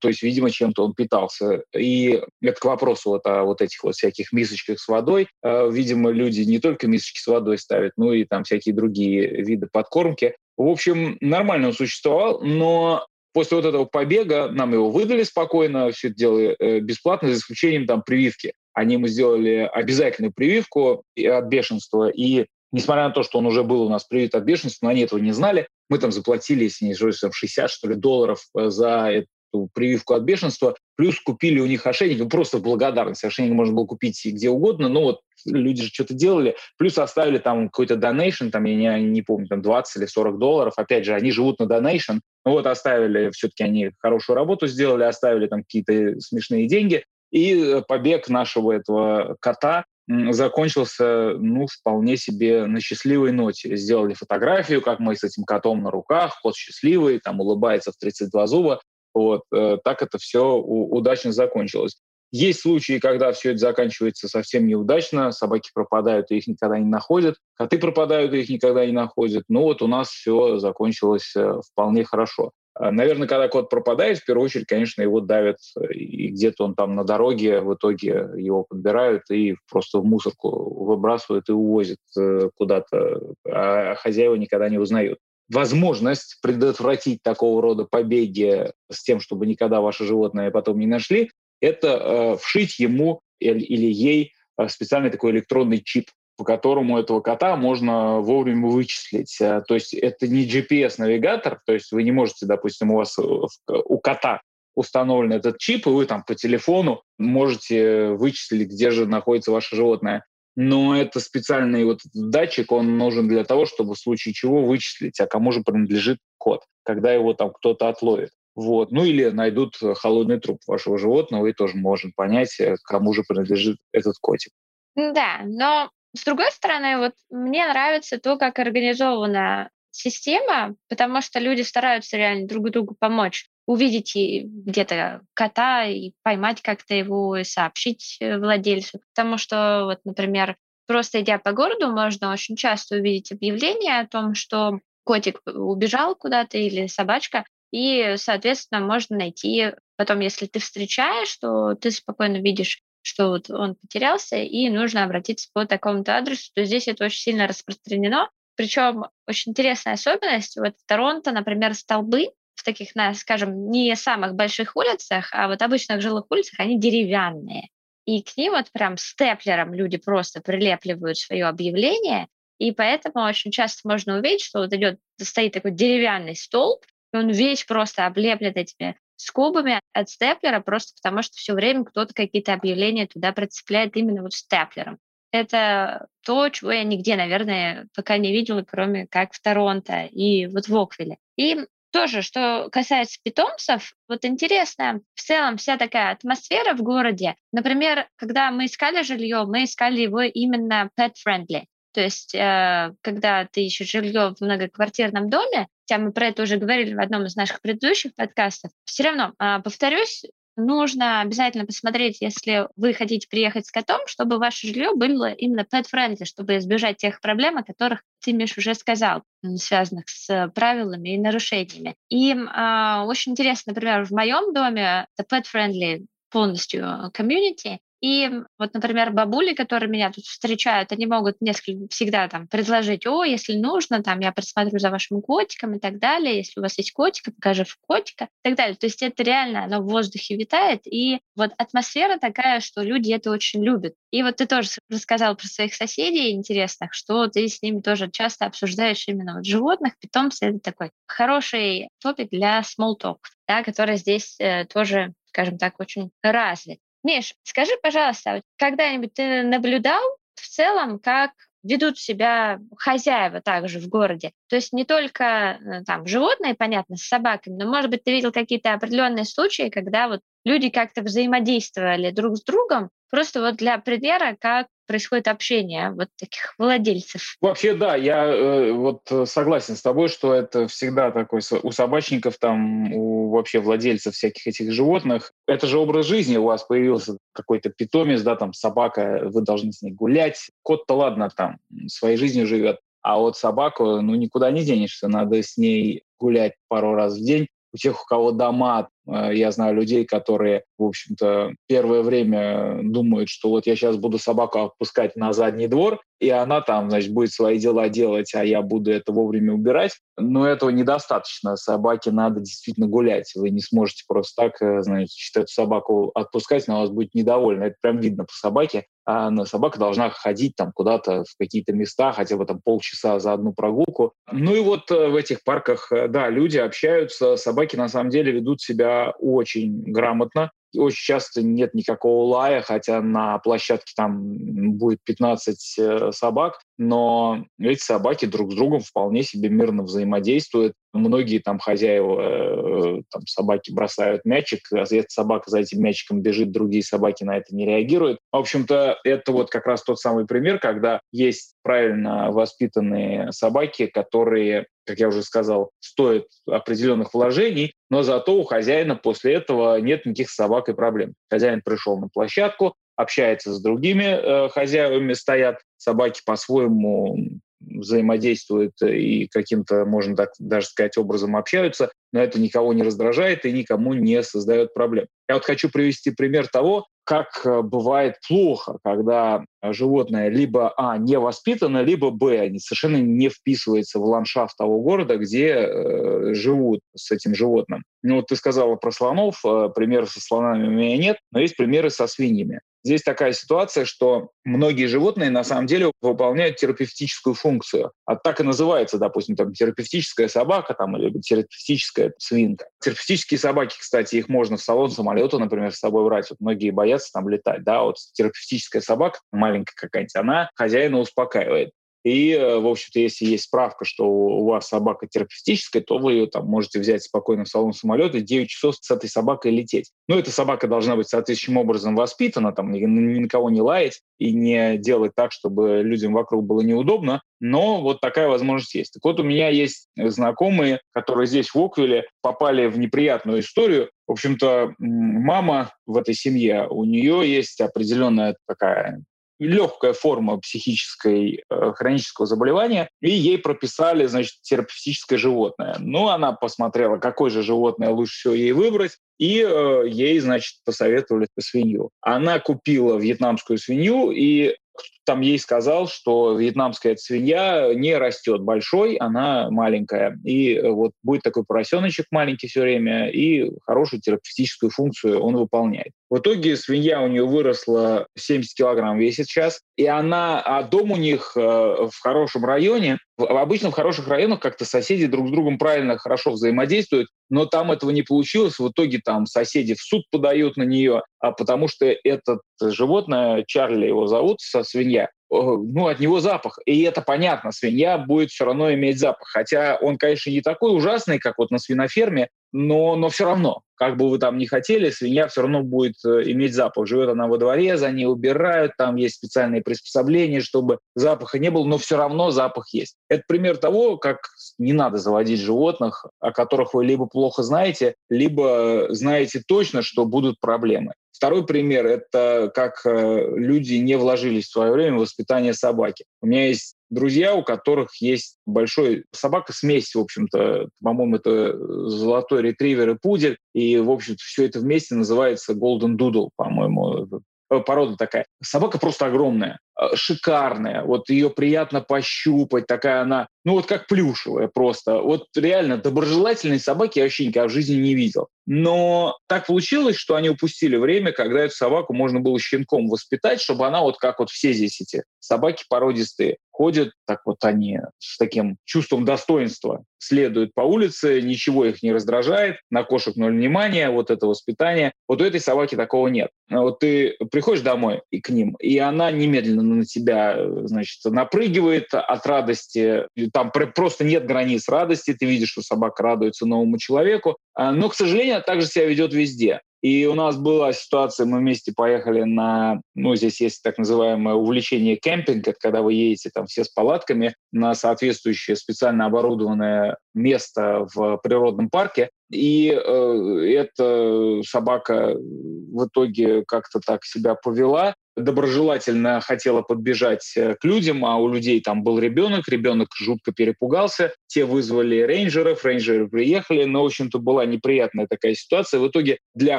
то 0.00 0.08
есть, 0.08 0.22
видимо, 0.22 0.50
чем-то 0.50 0.84
он 0.84 0.94
питался. 0.94 1.62
И 1.76 2.22
это 2.40 2.60
к 2.60 2.64
вопросу 2.64 3.10
вот 3.10 3.26
о 3.26 3.44
вот 3.44 3.60
этих 3.60 3.82
вот 3.84 3.94
всяких 3.94 4.32
мисочках 4.32 4.80
с 4.80 4.88
водой. 4.88 5.28
Э, 5.42 5.68
видимо, 5.70 6.10
люди 6.10 6.42
не 6.42 6.58
только 6.58 6.86
мисочки 6.86 7.20
с 7.20 7.26
водой 7.26 7.58
ставят, 7.58 7.92
но 7.96 8.12
и 8.12 8.24
там 8.24 8.44
всякие 8.44 8.74
другие 8.74 9.42
виды 9.42 9.68
подкормки. 9.70 10.36
В 10.56 10.68
общем, 10.68 11.18
нормально 11.20 11.68
он 11.68 11.74
существовал, 11.74 12.40
но 12.42 13.06
после 13.32 13.58
вот 13.58 13.66
этого 13.66 13.84
побега 13.84 14.48
нам 14.50 14.72
его 14.72 14.90
выдали 14.90 15.22
спокойно, 15.22 15.90
все 15.92 16.08
это 16.08 16.16
дело 16.16 16.38
э, 16.38 16.80
бесплатно, 16.80 17.28
за 17.28 17.34
исключением 17.34 17.86
там 17.86 18.02
прививки. 18.02 18.54
Они 18.72 18.94
ему 18.94 19.06
сделали 19.08 19.68
обязательную 19.72 20.32
прививку 20.32 21.04
от 21.16 21.44
бешенства, 21.46 22.08
и 22.08 22.46
несмотря 22.72 23.04
на 23.04 23.10
то, 23.10 23.22
что 23.22 23.38
он 23.38 23.46
уже 23.46 23.62
был 23.62 23.82
у 23.82 23.88
нас 23.88 24.04
привит 24.04 24.34
от 24.34 24.44
бешенства, 24.44 24.86
но 24.86 24.90
они 24.90 25.02
этого 25.02 25.18
не 25.18 25.32
знали, 25.32 25.68
мы 25.88 25.98
там 25.98 26.12
заплатили, 26.12 26.64
если 26.64 26.86
не 26.86 26.92
ошибаюсь, 26.92 27.22
60 27.30 27.70
что 27.70 27.88
ли, 27.88 27.94
долларов 27.94 28.40
э, 28.56 28.70
за 28.70 29.10
эту 29.10 29.70
прививку 29.72 30.14
от 30.14 30.22
бешенства, 30.22 30.76
плюс 30.96 31.20
купили 31.20 31.60
у 31.60 31.66
них 31.66 31.86
ошейник, 31.86 32.18
ну, 32.18 32.28
просто 32.28 32.58
благодарность. 32.58 33.24
Ошейник 33.24 33.54
можно 33.54 33.74
было 33.74 33.86
купить 33.86 34.20
где 34.24 34.50
угодно, 34.50 34.88
но 34.88 35.02
вот 35.02 35.20
люди 35.46 35.82
же 35.82 35.88
что-то 35.88 36.14
делали, 36.14 36.56
плюс 36.78 36.98
оставили 36.98 37.38
там 37.38 37.68
какой-то 37.68 37.96
донейшн, 37.96 38.48
там, 38.48 38.64
я 38.64 38.98
не, 38.98 39.06
не 39.06 39.22
помню, 39.22 39.46
там 39.46 39.62
20 39.62 39.96
или 39.96 40.06
40 40.06 40.38
долларов, 40.38 40.74
опять 40.76 41.04
же, 41.04 41.14
они 41.14 41.30
живут 41.30 41.58
на 41.60 41.66
донейшн, 41.66 42.18
ну 42.44 42.52
вот 42.52 42.66
оставили, 42.66 43.30
все-таки 43.30 43.64
они 43.64 43.90
хорошую 43.98 44.36
работу 44.36 44.66
сделали, 44.66 45.04
оставили 45.04 45.46
там 45.46 45.62
какие-то 45.62 46.20
смешные 46.20 46.66
деньги, 46.66 47.04
и 47.30 47.54
э, 47.54 47.82
побег 47.86 48.28
нашего 48.28 48.72
этого 48.72 49.36
кота 49.40 49.84
закончился, 50.08 51.34
ну, 51.38 51.66
вполне 51.66 52.16
себе 52.16 52.66
на 52.66 52.80
счастливой 52.80 53.32
ноте. 53.32 53.76
Сделали 53.76 54.14
фотографию, 54.14 54.80
как 54.80 55.00
мы 55.00 55.16
с 55.16 55.24
этим 55.24 55.44
котом 55.44 55.82
на 55.82 55.90
руках, 55.90 56.38
кот 56.42 56.54
счастливый, 56.54 57.20
там 57.20 57.40
улыбается 57.40 57.92
в 57.92 57.96
32 57.96 58.46
зуба. 58.46 58.80
Вот, 59.14 59.42
э, 59.54 59.78
так 59.82 60.02
это 60.02 60.18
все 60.18 60.56
удачно 60.56 61.32
закончилось. 61.32 61.96
Есть 62.32 62.60
случаи, 62.60 62.98
когда 62.98 63.32
все 63.32 63.50
это 63.50 63.60
заканчивается 63.60 64.28
совсем 64.28 64.66
неудачно, 64.66 65.32
собаки 65.32 65.70
пропадают 65.72 66.30
и 66.30 66.36
их 66.36 66.46
никогда 66.48 66.78
не 66.78 66.84
находят, 66.84 67.36
коты 67.54 67.78
пропадают 67.78 68.34
и 68.34 68.40
их 68.40 68.50
никогда 68.50 68.84
не 68.84 68.92
находят. 68.92 69.44
Ну 69.48 69.62
вот 69.62 69.80
у 69.80 69.86
нас 69.86 70.08
все 70.08 70.58
закончилось 70.58 71.32
э, 71.36 71.60
вполне 71.72 72.04
хорошо. 72.04 72.50
А, 72.78 72.90
наверное, 72.90 73.26
когда 73.26 73.48
кот 73.48 73.70
пропадает, 73.70 74.18
в 74.18 74.24
первую 74.26 74.44
очередь, 74.44 74.66
конечно, 74.66 75.00
его 75.00 75.20
давят, 75.20 75.56
э, 75.80 75.92
и 75.94 76.28
где-то 76.28 76.64
он 76.64 76.74
там 76.74 76.94
на 76.94 77.04
дороге, 77.04 77.60
в 77.60 77.74
итоге 77.74 78.28
его 78.36 78.64
подбирают 78.64 79.22
и 79.30 79.56
просто 79.70 79.98
в 79.98 80.04
мусорку 80.04 80.84
выбрасывают 80.84 81.48
и 81.48 81.52
увозят 81.52 81.98
э, 82.18 82.50
куда-то, 82.54 83.20
а 83.46 83.94
хозяева 83.94 84.34
никогда 84.34 84.68
не 84.68 84.78
узнают. 84.78 85.18
Возможность 85.48 86.38
предотвратить 86.42 87.22
такого 87.22 87.62
рода 87.62 87.84
побеги 87.84 88.72
с 88.90 89.02
тем, 89.02 89.20
чтобы 89.20 89.46
никогда 89.46 89.80
ваше 89.80 90.04
животное 90.04 90.50
потом 90.50 90.78
не 90.78 90.86
нашли, 90.86 91.30
это 91.60 91.88
э, 91.88 92.36
вшить 92.36 92.78
ему 92.78 93.20
или 93.38 93.86
ей 93.86 94.32
специальный 94.68 95.10
такой 95.10 95.32
электронный 95.32 95.82
чип 95.82 96.06
по 96.36 96.44
которому 96.44 96.98
этого 96.98 97.20
кота 97.20 97.56
можно 97.56 98.20
вовремя 98.20 98.68
вычислить. 98.68 99.40
Э, 99.40 99.62
то 99.66 99.74
есть 99.74 99.94
это 99.94 100.28
не 100.28 100.46
GPS-навигатор, 100.46 101.60
то 101.64 101.72
есть 101.72 101.92
вы 101.92 102.02
не 102.02 102.12
можете, 102.12 102.46
допустим, 102.46 102.90
у 102.90 102.96
вас 102.96 103.18
э, 103.18 103.22
у 103.22 103.98
кота 103.98 104.40
установлен 104.74 105.32
этот 105.32 105.58
чип, 105.58 105.86
и 105.86 105.90
вы 105.90 106.06
там 106.06 106.22
по 106.22 106.34
телефону 106.34 107.02
можете 107.18 108.10
вычислить, 108.10 108.68
где 108.68 108.90
же 108.90 109.06
находится 109.06 109.50
ваше 109.50 109.74
животное. 109.74 110.24
Но 110.54 110.96
это 110.96 111.20
специальный 111.20 111.84
вот 111.84 112.00
датчик, 112.14 112.72
он 112.72 112.96
нужен 112.96 113.28
для 113.28 113.44
того, 113.44 113.66
чтобы 113.66 113.94
в 113.94 113.98
случае 113.98 114.32
чего 114.32 114.64
вычислить, 114.64 115.20
а 115.20 115.26
кому 115.26 115.52
же 115.52 115.62
принадлежит 115.62 116.18
кот, 116.38 116.62
когда 116.82 117.12
его 117.12 117.34
там 117.34 117.50
кто-то 117.52 117.88
отловит. 117.88 118.30
Вот. 118.54 118.90
Ну 118.90 119.04
или 119.04 119.28
найдут 119.28 119.76
холодный 119.96 120.40
труп 120.40 120.60
вашего 120.66 120.98
животного, 120.98 121.46
и 121.46 121.52
тоже 121.52 121.76
можем 121.76 122.12
понять, 122.16 122.58
э, 122.58 122.76
кому 122.84 123.12
же 123.12 123.22
принадлежит 123.26 123.76
этот 123.92 124.16
котик. 124.18 124.52
Да, 124.96 125.42
но 125.44 125.90
с 126.16 126.24
другой 126.24 126.50
стороны, 126.52 126.98
вот 126.98 127.14
мне 127.30 127.66
нравится 127.66 128.18
то, 128.18 128.36
как 128.36 128.58
организована 128.58 129.70
система, 129.90 130.76
потому 130.88 131.20
что 131.20 131.38
люди 131.38 131.62
стараются 131.62 132.16
реально 132.16 132.46
друг 132.46 132.70
другу 132.70 132.96
помочь. 132.98 133.46
Увидеть 133.66 134.12
где-то 134.14 135.22
кота 135.34 135.84
и 135.86 136.12
поймать 136.22 136.62
как-то 136.62 136.94
его 136.94 137.36
и 137.36 137.44
сообщить 137.44 138.16
э, 138.20 138.38
владельцу. 138.38 139.00
Потому 139.14 139.38
что, 139.38 139.84
вот, 139.86 140.00
например, 140.04 140.56
просто 140.86 141.20
идя 141.20 141.38
по 141.38 141.52
городу, 141.52 141.90
можно 141.90 142.32
очень 142.32 142.56
часто 142.56 142.96
увидеть 142.96 143.32
объявление 143.32 143.98
о 143.98 144.06
том, 144.06 144.34
что 144.34 144.80
котик 145.04 145.40
убежал 145.46 146.14
куда-то 146.14 146.58
или 146.58 146.86
собачка, 146.86 147.44
и, 147.72 148.14
соответственно, 148.16 148.80
можно 148.80 149.16
найти 149.16 149.72
потом, 149.96 150.20
если 150.20 150.46
ты 150.46 150.60
встречаешь, 150.60 151.36
то 151.36 151.74
ты 151.74 151.90
спокойно 151.90 152.36
видишь 152.36 152.82
что 153.06 153.28
вот 153.28 153.50
он 153.50 153.76
потерялся, 153.76 154.36
и 154.36 154.68
нужно 154.68 155.04
обратиться 155.04 155.48
по 155.52 155.64
такому-то 155.64 156.16
адресу, 156.16 156.50
то 156.54 156.64
здесь 156.64 156.88
это 156.88 157.04
очень 157.04 157.20
сильно 157.20 157.46
распространено. 157.46 158.28
Причем 158.56 159.04
очень 159.28 159.52
интересная 159.52 159.94
особенность, 159.94 160.56
вот 160.56 160.74
в 160.76 160.86
Торонто, 160.86 161.30
например, 161.30 161.74
столбы 161.74 162.30
в 162.56 162.64
таких, 162.64 162.90
скажем, 163.14 163.70
не 163.70 163.94
самых 163.94 164.34
больших 164.34 164.74
улицах, 164.74 165.28
а 165.32 165.46
вот 165.46 165.62
обычных 165.62 166.00
жилых 166.00 166.24
улицах, 166.30 166.58
они 166.58 166.80
деревянные. 166.80 167.68
И 168.06 168.22
к 168.22 168.36
ним 168.36 168.52
вот 168.52 168.72
прям 168.72 168.96
степлером 168.96 169.72
люди 169.74 169.98
просто 169.98 170.40
прилепливают 170.40 171.18
свое 171.18 171.46
объявление, 171.46 172.26
и 172.58 172.72
поэтому 172.72 173.24
очень 173.24 173.52
часто 173.52 173.86
можно 173.86 174.18
увидеть, 174.18 174.42
что 174.42 174.60
вот 174.60 174.72
идет, 174.72 174.98
стоит 175.20 175.52
такой 175.52 175.72
деревянный 175.72 176.34
столб, 176.34 176.84
и 177.12 177.16
он 177.16 177.30
весь 177.30 177.62
просто 177.64 178.06
облеплен 178.06 178.52
этими 178.54 178.96
скобами 179.16 179.80
от 179.92 180.08
степлера, 180.08 180.60
просто 180.60 180.92
потому 181.00 181.22
что 181.22 181.36
все 181.36 181.54
время 181.54 181.84
кто-то 181.84 182.14
какие-то 182.14 182.52
объявления 182.52 183.06
туда 183.06 183.32
прицепляет 183.32 183.96
именно 183.96 184.22
вот 184.22 184.32
степлером. 184.32 184.98
Это 185.32 186.06
то, 186.24 186.48
чего 186.48 186.72
я 186.72 186.84
нигде, 186.84 187.16
наверное, 187.16 187.88
пока 187.94 188.16
не 188.16 188.32
видела, 188.32 188.62
кроме 188.62 189.06
как 189.06 189.32
в 189.32 189.42
Торонто 189.42 190.04
и 190.04 190.46
вот 190.46 190.68
в 190.68 190.76
Оквиле. 190.76 191.18
И 191.36 191.66
тоже, 191.92 192.22
что 192.22 192.68
касается 192.70 193.18
питомцев, 193.22 193.94
вот 194.08 194.24
интересно, 194.24 195.00
в 195.14 195.22
целом 195.22 195.56
вся 195.56 195.76
такая 195.76 196.12
атмосфера 196.12 196.74
в 196.74 196.82
городе. 196.82 197.36
Например, 197.52 198.08
когда 198.16 198.50
мы 198.50 198.66
искали 198.66 199.02
жилье, 199.02 199.44
мы 199.46 199.64
искали 199.64 200.00
его 200.00 200.20
именно 200.20 200.90
pet-friendly. 200.98 201.64
То 201.96 202.02
есть, 202.02 202.34
э, 202.34 202.92
когда 203.00 203.46
ты 203.46 203.64
ищешь 203.64 203.90
жилье 203.90 204.34
в 204.38 204.44
многоквартирном 204.44 205.30
доме, 205.30 205.66
хотя 205.80 205.98
мы 205.98 206.12
про 206.12 206.26
это 206.26 206.42
уже 206.42 206.58
говорили 206.58 206.92
в 206.92 207.00
одном 207.00 207.24
из 207.24 207.36
наших 207.36 207.62
предыдущих 207.62 208.14
подкастов, 208.14 208.70
все 208.84 209.04
равно, 209.04 209.32
а, 209.38 209.60
повторюсь, 209.60 210.24
нужно 210.56 211.22
обязательно 211.22 211.64
посмотреть, 211.64 212.18
если 212.20 212.68
вы 212.76 212.92
хотите 212.92 213.28
приехать 213.30 213.66
с 213.66 213.70
котом, 213.70 214.00
чтобы 214.06 214.36
ваше 214.36 214.66
жилье 214.66 214.94
было 214.94 215.32
именно 215.32 215.64
pet-friendly, 215.72 216.26
чтобы 216.26 216.58
избежать 216.58 216.98
тех 216.98 217.22
проблем, 217.22 217.56
о 217.56 217.64
которых 217.64 218.02
ты, 218.22 218.34
Миш, 218.34 218.58
уже 218.58 218.74
сказал, 218.74 219.22
связанных 219.56 220.04
с 220.10 220.52
правилами 220.54 221.14
и 221.14 221.18
нарушениями. 221.18 221.94
И 222.10 222.32
э, 222.32 223.04
очень 223.06 223.32
интересно, 223.32 223.72
например, 223.72 224.04
в 224.04 224.10
моем 224.10 224.52
доме 224.52 225.06
это 225.16 225.34
pet-friendly 225.34 226.04
полностью 226.30 227.10
комьюнити, 227.14 227.78
и 228.00 228.30
вот, 228.58 228.74
например, 228.74 229.10
бабули, 229.10 229.54
которые 229.54 229.88
меня 229.88 230.12
тут 230.12 230.24
встречают, 230.24 230.92
они 230.92 231.06
могут 231.06 231.40
несколько 231.40 231.88
всегда 231.88 232.28
там 232.28 232.46
предложить, 232.46 233.06
о, 233.06 233.24
если 233.24 233.54
нужно, 233.54 234.02
там 234.02 234.20
я 234.20 234.32
присмотрю 234.32 234.78
за 234.78 234.90
вашим 234.90 235.22
котиком 235.22 235.74
и 235.74 235.78
так 235.78 235.98
далее, 235.98 236.36
если 236.36 236.60
у 236.60 236.62
вас 236.62 236.76
есть 236.78 236.92
котик, 236.92 237.34
покажи 237.34 237.64
котика 237.86 238.24
и 238.24 238.48
так 238.48 238.56
далее. 238.56 238.76
То 238.76 238.86
есть 238.86 239.02
это 239.02 239.22
реально, 239.22 239.64
оно 239.64 239.80
в 239.80 239.86
воздухе 239.86 240.36
витает, 240.36 240.82
и 240.86 241.20
вот 241.34 241.52
атмосфера 241.56 242.18
такая, 242.18 242.60
что 242.60 242.82
люди 242.82 243.12
это 243.12 243.30
очень 243.30 243.64
любят. 243.64 243.94
И 244.10 244.22
вот 244.22 244.36
ты 244.36 244.46
тоже 244.46 244.68
рассказал 244.90 245.36
про 245.36 245.46
своих 245.46 245.74
соседей 245.74 246.32
интересных, 246.32 246.92
что 246.92 247.26
ты 247.28 247.48
с 247.48 247.62
ними 247.62 247.80
тоже 247.80 248.10
часто 248.10 248.46
обсуждаешь 248.46 249.08
именно 249.08 249.36
вот 249.36 249.46
животных, 249.46 249.98
питомцы. 249.98 250.46
Это 250.46 250.58
такой 250.60 250.90
хороший 251.06 251.88
топик 252.00 252.30
для 252.30 252.60
small 252.60 252.94
talk, 253.00 253.18
да, 253.48 253.62
который 253.62 253.96
здесь 253.96 254.36
э, 254.38 254.64
тоже 254.66 255.12
скажем 255.36 255.58
так, 255.58 255.78
очень 255.78 256.10
развит. 256.22 256.80
Миш, 257.06 257.34
скажи, 257.44 257.70
пожалуйста, 257.80 258.42
когда-нибудь 258.56 259.14
ты 259.14 259.44
наблюдал 259.44 260.02
в 260.34 260.48
целом, 260.48 260.98
как 260.98 261.30
ведут 261.62 262.00
себя 262.00 262.58
хозяева 262.76 263.40
также 263.40 263.78
в 263.78 263.88
городе. 263.88 264.32
То 264.48 264.56
есть 264.56 264.72
не 264.72 264.84
только 264.84 265.24
э, 265.24 265.84
там 265.84 266.04
животные, 266.08 266.56
понятно, 266.56 266.96
с 266.96 267.06
собаками, 267.06 267.62
но, 267.62 267.70
может 267.70 267.90
быть, 267.90 268.02
ты 268.02 268.10
видел 268.10 268.32
какие-то 268.32 268.72
определенные 268.72 269.24
случаи, 269.24 269.68
когда 269.68 270.08
вот 270.08 270.20
люди 270.46 270.70
как-то 270.70 271.02
взаимодействовали 271.02 272.10
друг 272.12 272.36
с 272.36 272.44
другом, 272.44 272.90
просто 273.10 273.40
вот 273.40 273.56
для 273.56 273.78
примера, 273.78 274.36
как 274.40 274.68
происходит 274.86 275.26
общение 275.26 275.90
вот 275.90 276.08
таких 276.16 276.54
владельцев. 276.58 277.36
Вообще, 277.40 277.74
да, 277.74 277.96
я 277.96 278.24
э, 278.24 278.70
вот 278.70 279.00
согласен 279.28 279.74
с 279.74 279.82
тобой, 279.82 280.08
что 280.08 280.32
это 280.32 280.68
всегда 280.68 281.10
такой 281.10 281.40
у 281.62 281.72
собачников, 281.72 282.38
там, 282.38 282.92
у 282.94 283.30
вообще 283.30 283.58
владельцев 283.58 284.14
всяких 284.14 284.46
этих 284.46 284.72
животных. 284.72 285.32
Это 285.48 285.66
же 285.66 285.78
образ 285.78 286.06
жизни, 286.06 286.36
у 286.36 286.44
вас 286.44 286.62
появился 286.62 287.18
какой-то 287.32 287.70
питомец, 287.70 288.22
да, 288.22 288.36
там, 288.36 288.52
собака, 288.52 289.22
вы 289.24 289.42
должны 289.42 289.72
с 289.72 289.82
ней 289.82 289.90
гулять. 289.90 290.50
Кот-то, 290.62 290.94
ладно, 290.94 291.28
там, 291.36 291.58
своей 291.88 292.16
жизнью 292.16 292.46
живет. 292.46 292.78
А 293.02 293.18
вот 293.18 293.36
собаку, 293.36 294.00
ну, 294.00 294.14
никуда 294.14 294.50
не 294.50 294.64
денешься, 294.64 295.08
надо 295.08 295.42
с 295.42 295.56
ней 295.56 296.04
гулять 296.18 296.54
пару 296.68 296.94
раз 296.94 297.16
в 297.16 297.24
день. 297.24 297.48
У 297.72 297.76
тех, 297.76 298.02
у 298.02 298.06
кого 298.06 298.32
дома, 298.32 298.88
э, 298.88 298.95
я 299.06 299.50
знаю 299.52 299.74
людей, 299.74 300.04
которые, 300.04 300.64
в 300.78 300.84
общем-то, 300.84 301.52
первое 301.68 302.02
время 302.02 302.80
думают, 302.82 303.28
что 303.28 303.50
вот 303.50 303.66
я 303.66 303.76
сейчас 303.76 303.96
буду 303.96 304.18
собаку 304.18 304.60
отпускать 304.60 305.16
на 305.16 305.32
задний 305.32 305.68
двор, 305.68 306.00
и 306.18 306.30
она 306.30 306.62
там, 306.62 306.90
значит, 306.90 307.12
будет 307.12 307.32
свои 307.32 307.58
дела 307.58 307.88
делать, 307.88 308.34
а 308.34 308.44
я 308.44 308.62
буду 308.62 308.90
это 308.90 309.12
вовремя 309.12 309.52
убирать. 309.52 309.92
Но 310.18 310.46
этого 310.46 310.70
недостаточно. 310.70 311.56
Собаке 311.56 312.10
надо 312.10 312.40
действительно 312.40 312.86
гулять. 312.86 313.32
Вы 313.34 313.50
не 313.50 313.60
сможете 313.60 314.04
просто 314.08 314.44
так, 314.44 314.62
э, 314.62 314.82
значит, 314.82 315.36
эту 315.36 315.48
собаку 315.48 316.10
отпускать, 316.14 316.68
она 316.68 316.80
вас 316.80 316.90
будет 316.90 317.14
недовольна. 317.14 317.64
Это 317.64 317.76
прям 317.82 318.00
видно 318.00 318.24
по 318.24 318.32
собаке. 318.32 318.86
А 319.04 319.30
собака 319.44 319.78
должна 319.78 320.10
ходить 320.10 320.56
там 320.56 320.72
куда-то 320.72 321.22
в 321.24 321.36
какие-то 321.38 321.72
места, 321.72 322.12
хотя 322.12 322.36
бы 322.36 322.46
там 322.46 322.60
полчаса 322.64 323.20
за 323.20 323.34
одну 323.34 323.52
прогулку. 323.52 324.14
Ну 324.32 324.54
и 324.56 324.60
вот 324.60 324.90
э, 324.90 325.08
в 325.08 325.16
этих 325.16 325.44
парках, 325.44 325.92
э, 325.92 326.08
да, 326.08 326.30
люди 326.30 326.56
общаются, 326.56 327.36
собаки 327.36 327.76
на 327.76 327.88
самом 327.88 328.10
деле 328.10 328.32
ведут 328.32 328.62
себя 328.62 328.95
очень 329.18 329.82
грамотно. 329.92 330.50
Очень 330.76 331.04
часто 331.14 331.42
нет 331.42 331.74
никакого 331.74 332.24
лая, 332.26 332.60
хотя 332.60 333.00
на 333.00 333.38
площадке 333.38 333.92
там 333.96 334.76
будет 334.76 334.98
15 335.04 335.78
э, 335.78 336.12
собак, 336.12 336.60
но 336.78 337.44
эти 337.58 337.80
собаки 337.80 338.26
друг 338.26 338.52
с 338.52 338.54
другом 338.54 338.80
вполне 338.80 339.22
себе 339.22 339.48
мирно 339.48 339.82
взаимодействуют. 339.82 340.74
Многие 340.92 341.38
там 341.38 341.58
хозяева 341.58 342.98
э, 342.98 343.02
там, 343.10 343.26
собаки 343.26 343.70
бросают 343.72 344.24
мячик, 344.24 344.60
а 344.72 344.82
эта 344.82 345.08
собака 345.08 345.50
за 345.50 345.60
этим 345.60 345.82
мячиком 345.82 346.20
бежит, 346.20 346.52
другие 346.52 346.82
собаки 346.82 347.24
на 347.24 347.36
это 347.36 347.54
не 347.54 347.66
реагируют. 347.66 348.18
В 348.32 348.36
общем-то, 348.36 348.98
это 349.04 349.32
вот 349.32 349.50
как 349.50 349.66
раз 349.66 349.82
тот 349.82 349.98
самый 349.98 350.26
пример, 350.26 350.58
когда 350.58 351.00
есть 351.12 351.54
правильно 351.62 352.30
воспитанные 352.30 353.32
собаки, 353.32 353.86
которые 353.86 354.66
как 354.86 355.00
я 355.00 355.08
уже 355.08 355.22
сказал, 355.22 355.70
стоят 355.80 356.26
определенных 356.46 357.12
вложений, 357.12 357.74
но 357.90 358.04
зато 358.04 358.38
у 358.38 358.44
хозяина 358.44 358.94
после 358.94 359.34
этого 359.34 359.80
нет 359.80 360.06
никаких 360.06 360.30
собак 360.30 360.68
и 360.68 360.74
проблем. 360.74 361.14
Хозяин 361.28 361.60
пришел 361.60 361.98
на 361.98 362.08
площадку, 362.08 362.74
общается 362.96 363.52
с 363.52 363.60
другими 363.60 364.04
э, 364.04 364.48
хозяевами, 364.48 365.12
стоят 365.12 365.58
собаки 365.76 366.22
по-своему 366.24 367.40
взаимодействуют 367.60 368.74
и 368.82 369.28
каким-то, 369.28 369.84
можно 369.84 370.14
так 370.14 370.30
даже 370.38 370.66
сказать, 370.66 370.98
образом 370.98 371.36
общаются, 371.36 371.90
но 372.12 372.20
это 372.20 372.40
никого 372.40 372.72
не 372.72 372.82
раздражает 372.82 373.44
и 373.44 373.52
никому 373.52 373.94
не 373.94 374.22
создает 374.22 374.74
проблем. 374.74 375.06
Я 375.28 375.36
вот 375.36 375.44
хочу 375.44 375.70
привести 375.70 376.10
пример 376.10 376.48
того, 376.48 376.86
как 377.06 377.46
э, 377.46 377.62
бывает 377.62 378.16
плохо, 378.28 378.78
когда 378.82 379.44
животное 379.62 380.28
либо, 380.28 380.74
а, 380.76 380.98
не 380.98 381.18
воспитано, 381.18 381.82
либо, 381.82 382.10
б, 382.10 382.58
совершенно 382.58 382.96
не 382.96 383.28
вписывается 383.28 384.00
в 384.00 384.04
ландшафт 384.04 384.56
того 384.56 384.80
города, 384.80 385.16
где 385.16 385.54
э, 385.54 386.34
живут 386.34 386.80
с 386.96 387.10
этим 387.12 387.34
животным. 387.34 387.84
Ну, 388.02 388.16
вот 388.16 388.26
ты 388.26 388.36
сказала 388.36 388.74
про 388.74 388.90
слонов, 388.90 389.40
э, 389.44 389.70
примеров 389.74 390.10
со 390.10 390.20
слонами 390.20 390.66
у 390.66 390.70
меня 390.70 390.96
нет, 390.96 391.18
но 391.32 391.40
есть 391.40 391.56
примеры 391.56 391.90
со 391.90 392.08
свиньями. 392.08 392.60
Здесь 392.86 393.02
такая 393.02 393.32
ситуация, 393.32 393.84
что 393.84 394.30
многие 394.44 394.86
животные 394.86 395.28
на 395.28 395.42
самом 395.42 395.66
деле 395.66 395.90
выполняют 396.00 396.54
терапевтическую 396.54 397.34
функцию. 397.34 397.90
А 398.04 398.14
так 398.14 398.38
и 398.38 398.44
называется, 398.44 398.96
допустим, 398.96 399.34
там, 399.34 399.52
терапевтическая 399.52 400.28
собака 400.28 400.72
там, 400.72 400.96
или 400.96 401.18
терапевтическая 401.18 402.12
свинка. 402.18 402.66
Терапевтические 402.80 403.38
собаки, 403.38 403.76
кстати, 403.76 404.14
их 404.14 404.28
можно 404.28 404.56
в 404.56 404.62
салон 404.62 404.92
самолета, 404.92 405.38
например, 405.38 405.72
с 405.72 405.80
собой 405.80 406.04
брать. 406.04 406.30
Вот 406.30 406.38
многие 406.38 406.70
боятся 406.70 406.95
там 407.12 407.28
летать. 407.28 407.64
Да? 407.64 407.82
Вот 407.82 407.96
терапевтическая 408.12 408.82
собака, 408.82 409.20
маленькая 409.32 409.74
какая-нибудь, 409.76 410.16
она 410.16 410.50
хозяина 410.54 410.98
успокаивает. 410.98 411.70
И, 412.06 412.30
э, 412.30 412.60
в 412.60 412.68
общем-то, 412.68 413.00
если 413.00 413.24
есть 413.24 413.46
справка, 413.46 413.84
что 413.84 414.06
у 414.06 414.44
вас 414.44 414.68
собака 414.68 415.08
терапевтическая, 415.08 415.82
то 415.82 415.98
вы 415.98 416.12
ее 416.12 416.26
там 416.28 416.46
можете 416.46 416.78
взять 416.78 417.02
спокойно 417.02 417.42
в 417.42 417.48
салон 417.48 417.72
самолета 417.72 418.18
и 418.18 418.20
9 418.20 418.48
часов 418.48 418.76
с 418.80 418.88
этой 418.92 419.10
собакой 419.10 419.50
лететь. 419.50 419.90
Ну, 420.06 420.16
эта 420.16 420.30
собака 420.30 420.68
должна 420.68 420.94
быть 420.94 421.08
соответствующим 421.08 421.56
образом 421.56 421.96
воспитана, 421.96 422.52
там, 422.52 422.70
ни, 422.70 422.78
ни 422.78 423.18
на 423.18 423.28
кого 423.28 423.50
не 423.50 423.60
лаять 423.60 424.02
и 424.18 424.32
не 424.32 424.78
делать 424.78 425.14
так, 425.16 425.32
чтобы 425.32 425.82
людям 425.82 426.12
вокруг 426.12 426.46
было 426.46 426.60
неудобно. 426.60 427.22
Но 427.40 427.80
вот 427.80 428.00
такая 428.00 428.28
возможность 428.28 428.76
есть. 428.76 428.92
Так 428.92 429.02
вот, 429.02 429.18
у 429.18 429.24
меня 429.24 429.48
есть 429.48 429.88
знакомые, 429.96 430.82
которые 430.92 431.26
здесь, 431.26 431.52
в 431.52 431.58
Оквиле, 431.58 432.06
попали 432.22 432.68
в 432.68 432.78
неприятную 432.78 433.40
историю. 433.40 433.90
В 434.06 434.12
общем-то, 434.12 434.74
мама 434.78 435.72
в 435.86 435.96
этой 435.96 436.14
семье, 436.14 436.68
у 436.70 436.84
нее 436.84 437.28
есть 437.28 437.60
определенная 437.60 438.36
такая 438.46 439.02
легкая 439.38 439.92
форма 439.92 440.38
психической 440.38 441.42
э, 441.48 441.72
хронического 441.74 442.26
заболевания, 442.26 442.88
и 443.00 443.10
ей 443.10 443.38
прописали, 443.38 444.06
значит, 444.06 444.34
терапевтическое 444.42 445.18
животное. 445.18 445.76
Ну, 445.78 446.08
она 446.08 446.32
посмотрела, 446.32 446.98
какое 446.98 447.30
же 447.30 447.42
животное 447.42 447.90
лучше 447.90 448.14
всего 448.14 448.34
ей 448.34 448.52
выбрать, 448.52 448.98
и 449.18 449.40
э, 449.40 449.88
ей, 449.88 450.18
значит, 450.20 450.56
посоветовали 450.64 451.26
свинью. 451.38 451.90
Она 452.00 452.38
купила 452.38 452.96
вьетнамскую 452.96 453.58
свинью, 453.58 454.10
и 454.10 454.56
там 455.04 455.20
ей 455.20 455.38
сказал, 455.38 455.88
что 455.88 456.36
вьетнамская 456.36 456.96
свинья 456.96 457.72
не 457.74 457.96
растет 457.96 458.42
большой, 458.42 458.96
она 458.96 459.50
маленькая. 459.50 460.18
И 460.24 460.54
э, 460.54 460.68
вот 460.68 460.92
будет 461.02 461.22
такой 461.22 461.44
поросеночек 461.44 462.06
маленький 462.10 462.48
все 462.48 462.62
время, 462.62 463.08
и 463.10 463.50
хорошую 463.64 464.00
терапевтическую 464.00 464.70
функцию 464.70 465.20
он 465.20 465.36
выполняет. 465.36 465.92
В 466.10 466.18
итоге 466.18 466.56
свинья 466.56 467.02
у 467.02 467.08
нее 467.08 467.26
выросла 467.26 468.06
70 468.16 468.54
килограмм 468.54 468.98
весит 468.98 469.26
сейчас, 469.26 469.60
и 469.76 469.86
она, 469.86 470.40
а 470.40 470.62
дом 470.62 470.92
у 470.92 470.96
них 470.96 471.32
э, 471.36 471.40
в 471.40 471.92
хорошем 472.00 472.44
районе, 472.44 472.98
обычно 473.18 473.70
в 473.70 473.74
хороших 473.74 474.08
районах 474.08 474.40
как-то 474.40 474.64
соседи 474.64 475.06
друг 475.06 475.28
с 475.28 475.30
другом 475.30 475.58
правильно, 475.58 475.98
хорошо 475.98 476.32
взаимодействуют, 476.32 477.08
но 477.28 477.46
там 477.46 477.72
этого 477.72 477.90
не 477.90 478.02
получилось. 478.02 478.58
В 478.58 478.68
итоге 478.68 479.00
там 479.04 479.26
соседи 479.26 479.74
в 479.74 479.80
суд 479.80 480.04
подают 480.10 480.56
на 480.56 480.62
нее, 480.62 481.02
а 481.18 481.32
потому 481.32 481.68
что 481.68 481.86
этот 481.86 482.40
животное, 482.60 483.44
Чарли 483.46 483.86
его 483.86 484.06
зовут, 484.06 484.40
со 484.40 484.62
свинья, 484.66 485.08
ну, 485.30 485.88
от 485.88 486.00
него 486.00 486.20
запах. 486.20 486.58
И 486.66 486.82
это 486.82 487.02
понятно, 487.02 487.52
свинья 487.52 487.98
будет 487.98 488.30
все 488.30 488.44
равно 488.44 488.72
иметь 488.74 488.98
запах. 488.98 489.28
Хотя 489.28 489.78
он, 489.80 489.98
конечно, 489.98 490.30
не 490.30 490.40
такой 490.40 490.76
ужасный, 490.76 491.18
как 491.18 491.38
вот 491.38 491.50
на 491.50 491.58
свиноферме, 491.58 492.28
но, 492.52 492.96
но 492.96 493.08
все 493.08 493.24
равно, 493.24 493.62
как 493.74 493.96
бы 493.96 494.08
вы 494.08 494.18
там 494.18 494.38
ни 494.38 494.46
хотели, 494.46 494.90
свинья 494.90 495.26
все 495.26 495.42
равно 495.42 495.62
будет 495.62 495.96
э, 496.06 496.22
иметь 496.30 496.54
запах. 496.54 496.86
Живет 496.86 497.10
она 497.10 497.26
во 497.26 497.38
дворе, 497.38 497.76
за 497.76 497.90
ней 497.90 498.06
убирают, 498.06 498.72
там 498.78 498.96
есть 498.96 499.16
специальные 499.16 499.62
приспособления, 499.62 500.40
чтобы 500.40 500.78
запаха 500.94 501.38
не 501.38 501.50
было, 501.50 501.64
но 501.64 501.76
все 501.76 501.96
равно 501.96 502.30
запах 502.30 502.68
есть. 502.72 502.96
Это 503.08 503.24
пример 503.26 503.56
того, 503.56 503.98
как 503.98 504.18
не 504.58 504.72
надо 504.72 504.98
заводить 504.98 505.40
животных, 505.40 506.06
о 506.20 506.32
которых 506.32 506.72
вы 506.72 506.84
либо 506.84 507.06
плохо 507.06 507.42
знаете, 507.42 507.94
либо 508.08 508.86
знаете 508.90 509.42
точно, 509.46 509.82
что 509.82 510.06
будут 510.06 510.40
проблемы. 510.40 510.94
Второй 511.16 511.46
пример– 511.46 511.86
это 511.86 512.52
как 512.54 512.84
э, 512.84 513.36
люди 513.36 513.76
не 513.76 513.96
вложились 513.96 514.48
в 514.48 514.52
свое 514.52 514.70
время 514.70 514.98
в 514.98 515.00
воспитание 515.00 515.54
собаки. 515.54 516.04
У 516.20 516.26
меня 516.26 516.48
есть 516.48 516.74
друзья, 516.90 517.34
у 517.34 517.42
которых 517.42 518.02
есть 518.02 518.36
большой 518.44 519.04
собака-смесь, 519.12 519.94
в 519.94 520.00
общем-то, 520.00 520.68
по-моему, 520.82 521.16
это 521.16 521.56
золотой 521.88 522.42
ретривер 522.42 522.90
и 522.90 522.98
пудель, 523.00 523.38
и, 523.54 523.78
в 523.78 523.90
общем-то, 523.90 524.20
все 524.22 524.44
это 524.44 524.60
вместе 524.60 524.94
называется 524.94 525.54
Golden 525.54 525.96
Doodle, 525.96 526.28
по-моему, 526.36 527.06
э, 527.06 527.18
порода 527.48 527.96
такая. 527.96 528.26
Собака 528.42 528.78
просто 528.78 529.06
огромная, 529.06 529.58
э, 529.80 529.94
шикарная, 529.94 530.82
вот 530.82 531.08
ее 531.10 531.30
приятно 531.30 531.80
пощупать, 531.80 532.66
такая 532.66 533.02
она, 533.02 533.28
ну 533.44 533.52
вот 533.52 533.66
как 533.66 533.86
плюшевая 533.86 534.48
просто. 534.48 535.00
Вот 535.00 535.26
реально 535.36 535.78
доброжелательной 535.78 536.60
собаки 536.60 536.98
я 536.98 537.04
вообще 537.04 537.26
никогда 537.26 537.48
в 537.48 537.52
жизни 537.52 537.76
не 537.76 537.94
видел. 537.94 538.28
Но 538.46 539.16
так 539.26 539.46
получилось, 539.46 539.96
что 539.96 540.14
они 540.14 540.30
упустили 540.30 540.76
время, 540.76 541.12
когда 541.12 541.40
эту 541.40 541.54
собаку 541.54 541.92
можно 541.92 542.20
было 542.20 542.38
щенком 542.38 542.88
воспитать, 542.88 543.40
чтобы 543.40 543.66
она 543.66 543.80
вот 543.80 543.98
как 543.98 544.20
вот 544.20 544.30
все 544.30 544.52
здесь 544.52 544.80
эти 544.80 545.02
собаки 545.18 545.64
породистые 545.68 546.36
ходят, 546.52 546.92
так 547.06 547.20
вот 547.26 547.44
они 547.44 547.80
с 547.98 548.16
таким 548.16 548.56
чувством 548.64 549.04
достоинства 549.04 549.84
следуют 549.98 550.54
по 550.54 550.62
улице, 550.62 551.20
ничего 551.20 551.66
их 551.66 551.82
не 551.82 551.92
раздражает, 551.92 552.56
на 552.70 552.82
кошек 552.84 553.16
ноль 553.16 553.34
внимания, 553.34 553.90
вот 553.90 554.10
это 554.10 554.26
воспитание. 554.26 554.92
Вот 555.08 555.20
у 555.20 555.24
этой 555.24 555.40
собаки 555.40 555.74
такого 555.74 556.08
нет. 556.08 556.30
Вот 556.48 556.78
ты 556.78 557.16
приходишь 557.30 557.62
домой 557.62 558.02
и 558.10 558.20
к 558.20 558.30
ним, 558.30 558.54
и 558.60 558.78
она 558.78 559.10
немедленно 559.10 559.62
на 559.62 559.84
тебя, 559.84 560.38
значит, 560.64 561.04
напрыгивает 561.04 561.92
от 561.92 562.26
радости, 562.26 563.06
там 563.32 563.50
просто 563.50 564.04
нет 564.04 564.26
границ 564.26 564.68
радости, 564.68 565.16
ты 565.18 565.26
видишь, 565.26 565.50
что 565.50 565.62
собака 565.62 566.02
радуется 566.02 566.46
новому 566.46 566.78
человеку, 566.78 567.36
а, 567.54 567.72
но, 567.72 567.88
к 567.88 567.94
сожалению, 567.94 568.36
она 568.36 568.44
также 568.44 568.68
себя 568.68 568.86
ведет 568.86 569.12
везде. 569.12 569.60
И 569.82 570.06
у 570.06 570.14
нас 570.14 570.36
была 570.36 570.72
ситуация, 570.72 571.26
мы 571.26 571.38
вместе 571.38 571.72
поехали 571.72 572.22
на, 572.22 572.80
ну, 572.94 573.14
здесь 573.14 573.40
есть 573.40 573.62
так 573.62 573.78
называемое 573.78 574.34
увлечение 574.34 574.96
кемпинг, 574.96 575.46
это 575.46 575.58
когда 575.60 575.82
вы 575.82 575.92
едете 575.92 576.30
там 576.34 576.46
все 576.46 576.64
с 576.64 576.68
палатками 576.68 577.34
на 577.52 577.74
соответствующее 577.74 578.56
специально 578.56 579.06
оборудованное 579.06 579.98
место 580.16 580.88
в 580.94 581.18
природном 581.18 581.70
парке. 581.70 582.10
И 582.30 582.70
э, 582.70 583.54
эта 583.54 584.42
собака 584.42 585.14
в 585.14 585.86
итоге 585.86 586.44
как-то 586.44 586.80
так 586.84 587.04
себя 587.04 587.36
повела, 587.36 587.94
доброжелательно 588.16 589.20
хотела 589.20 589.62
подбежать 589.62 590.32
э, 590.36 590.54
к 590.54 590.64
людям, 590.64 591.04
а 591.04 591.16
у 591.16 591.28
людей 591.28 591.60
там 591.60 591.82
был 591.82 591.98
ребенок, 591.98 592.48
ребенок 592.48 592.88
жутко 592.96 593.32
перепугался, 593.32 594.12
те 594.26 594.44
вызвали 594.44 595.02
рейнджеров, 595.02 595.64
рейнджеры 595.64 596.08
приехали, 596.08 596.64
но, 596.64 596.82
в 596.82 596.86
общем-то, 596.86 597.18
была 597.18 597.44
неприятная 597.44 598.06
такая 598.06 598.34
ситуация. 598.34 598.80
В 598.80 598.88
итоге 598.88 599.18
для 599.34 599.58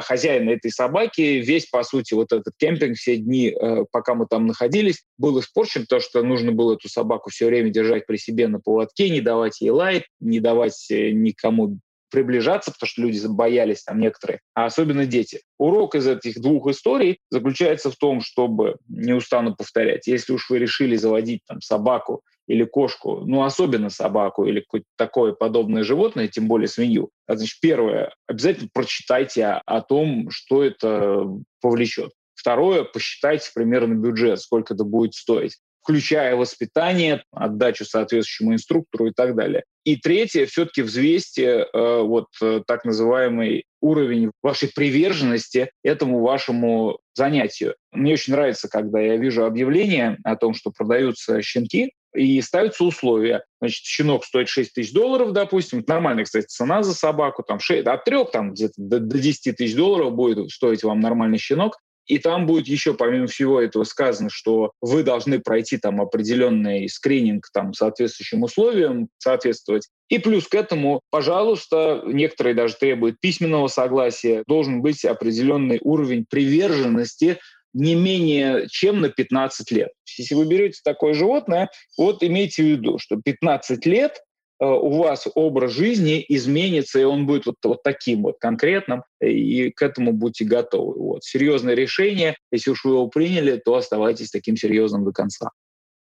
хозяина 0.00 0.50
этой 0.50 0.70
собаки 0.70 1.20
весь, 1.20 1.66
по 1.66 1.82
сути, 1.84 2.14
вот 2.14 2.32
этот 2.32 2.52
кемпинг, 2.58 2.96
все 2.96 3.16
дни, 3.16 3.48
э, 3.50 3.84
пока 3.90 4.14
мы 4.14 4.26
там 4.26 4.46
находились, 4.46 5.04
был 5.16 5.38
испорчен, 5.40 5.82
потому 5.82 6.00
что 6.00 6.22
нужно 6.22 6.52
было 6.52 6.74
эту 6.74 6.88
собаку 6.88 7.30
все 7.30 7.46
время 7.46 7.70
держать 7.70 8.06
при 8.06 8.16
себе 8.16 8.48
на 8.48 8.60
поводке, 8.60 9.08
не 9.08 9.20
давать 9.20 9.60
ей 9.60 9.70
лайт, 9.70 10.04
не 10.20 10.40
давать 10.40 10.90
э, 10.90 11.10
никому 11.10 11.78
приближаться, 12.10 12.72
потому 12.72 12.88
что 12.88 13.02
люди 13.02 13.26
боялись 13.26 13.82
там 13.82 14.00
некоторые, 14.00 14.40
а 14.54 14.66
особенно 14.66 15.06
дети. 15.06 15.40
Урок 15.58 15.94
из 15.94 16.06
этих 16.06 16.40
двух 16.40 16.68
историй 16.68 17.18
заключается 17.30 17.90
в 17.90 17.96
том, 17.96 18.20
чтобы, 18.20 18.76
не 18.88 19.12
устану 19.12 19.54
повторять, 19.54 20.06
если 20.06 20.32
уж 20.32 20.48
вы 20.50 20.58
решили 20.58 20.96
заводить 20.96 21.42
там 21.46 21.60
собаку 21.60 22.22
или 22.46 22.64
кошку, 22.64 23.20
ну, 23.26 23.42
особенно 23.42 23.90
собаку 23.90 24.44
или 24.46 24.60
какое-то 24.60 24.86
такое 24.96 25.32
подобное 25.32 25.82
животное, 25.82 26.28
тем 26.28 26.48
более 26.48 26.68
свинью, 26.68 27.10
а, 27.26 27.36
значит, 27.36 27.58
первое, 27.60 28.14
обязательно 28.26 28.70
прочитайте 28.72 29.44
о, 29.44 29.62
о 29.66 29.82
том, 29.82 30.30
что 30.30 30.64
это 30.64 31.24
повлечет. 31.60 32.12
Второе, 32.34 32.84
посчитайте 32.84 33.50
примерно 33.54 33.94
бюджет, 33.94 34.40
сколько 34.40 34.74
это 34.74 34.84
будет 34.84 35.14
стоить 35.14 35.58
включая 35.88 36.36
воспитание, 36.36 37.24
отдачу 37.32 37.86
соответствующему 37.86 38.52
инструктору 38.52 39.06
и 39.06 39.10
так 39.10 39.34
далее. 39.34 39.64
И 39.84 39.96
третье, 39.96 40.44
все-таки 40.44 40.82
взвесьте 40.82 41.66
э, 41.72 42.02
вот 42.02 42.26
э, 42.42 42.60
так 42.66 42.84
называемый 42.84 43.64
уровень 43.80 44.30
вашей 44.42 44.68
приверженности 44.68 45.70
этому 45.82 46.20
вашему 46.20 46.98
занятию. 47.14 47.74
Мне 47.90 48.12
очень 48.12 48.34
нравится, 48.34 48.68
когда 48.68 49.00
я 49.00 49.16
вижу 49.16 49.46
объявление 49.46 50.18
о 50.24 50.36
том, 50.36 50.52
что 50.52 50.70
продаются 50.70 51.40
щенки, 51.40 51.92
и 52.14 52.40
ставятся 52.42 52.84
условия. 52.84 53.44
Значит, 53.60 53.84
щенок 53.84 54.24
стоит 54.24 54.48
6 54.48 54.74
тысяч 54.74 54.92
долларов, 54.92 55.32
допустим. 55.32 55.84
Нормальная, 55.86 56.24
кстати, 56.24 56.46
цена 56.46 56.82
за 56.82 56.94
собаку. 56.94 57.42
Там 57.42 57.60
6, 57.60 57.86
от 57.86 58.04
3 58.04 58.24
там, 58.32 58.52
где-то 58.52 58.74
до, 58.76 58.98
до 58.98 59.18
10 59.18 59.56
тысяч 59.56 59.74
долларов 59.74 60.14
будет 60.14 60.50
стоить 60.50 60.82
вам 60.82 61.00
нормальный 61.00 61.38
щенок. 61.38 61.78
И 62.08 62.18
там 62.18 62.46
будет 62.46 62.66
еще, 62.66 62.94
помимо 62.94 63.26
всего 63.26 63.60
этого, 63.60 63.84
сказано, 63.84 64.30
что 64.30 64.72
вы 64.80 65.02
должны 65.02 65.38
пройти 65.38 65.76
там 65.76 66.00
определенный 66.00 66.88
скрининг 66.88 67.48
там 67.52 67.74
соответствующим 67.74 68.42
условиям, 68.42 69.08
соответствовать. 69.18 69.88
И 70.08 70.18
плюс 70.18 70.48
к 70.48 70.54
этому, 70.54 71.02
пожалуйста, 71.10 72.02
некоторые 72.06 72.54
даже 72.54 72.74
требуют 72.74 73.20
письменного 73.20 73.68
согласия, 73.68 74.42
должен 74.46 74.80
быть 74.80 75.04
определенный 75.04 75.78
уровень 75.82 76.24
приверженности 76.28 77.38
не 77.74 77.94
менее 77.94 78.66
чем 78.70 79.00
на 79.00 79.10
15 79.10 79.70
лет. 79.72 79.90
Если 80.16 80.34
вы 80.34 80.46
берете 80.46 80.80
такое 80.82 81.12
животное, 81.12 81.70
вот 81.96 82.22
имейте 82.22 82.62
в 82.62 82.66
виду, 82.66 82.98
что 82.98 83.16
15 83.22 83.84
лет 83.86 84.22
у 84.60 84.98
вас 84.98 85.26
образ 85.34 85.72
жизни 85.72 86.24
изменится, 86.28 86.98
и 86.98 87.04
он 87.04 87.26
будет 87.26 87.46
вот, 87.46 87.56
вот 87.62 87.82
таким 87.82 88.22
вот 88.22 88.38
конкретным, 88.40 89.04
и 89.20 89.70
к 89.70 89.82
этому 89.82 90.12
будьте 90.12 90.44
готовы. 90.44 90.94
Вот. 90.98 91.24
Серьезное 91.24 91.74
решение, 91.74 92.36
если 92.50 92.70
уж 92.70 92.84
вы 92.84 92.92
его 92.92 93.08
приняли, 93.08 93.56
то 93.56 93.76
оставайтесь 93.76 94.30
таким 94.30 94.56
серьезным 94.56 95.04
до 95.04 95.12
конца. 95.12 95.50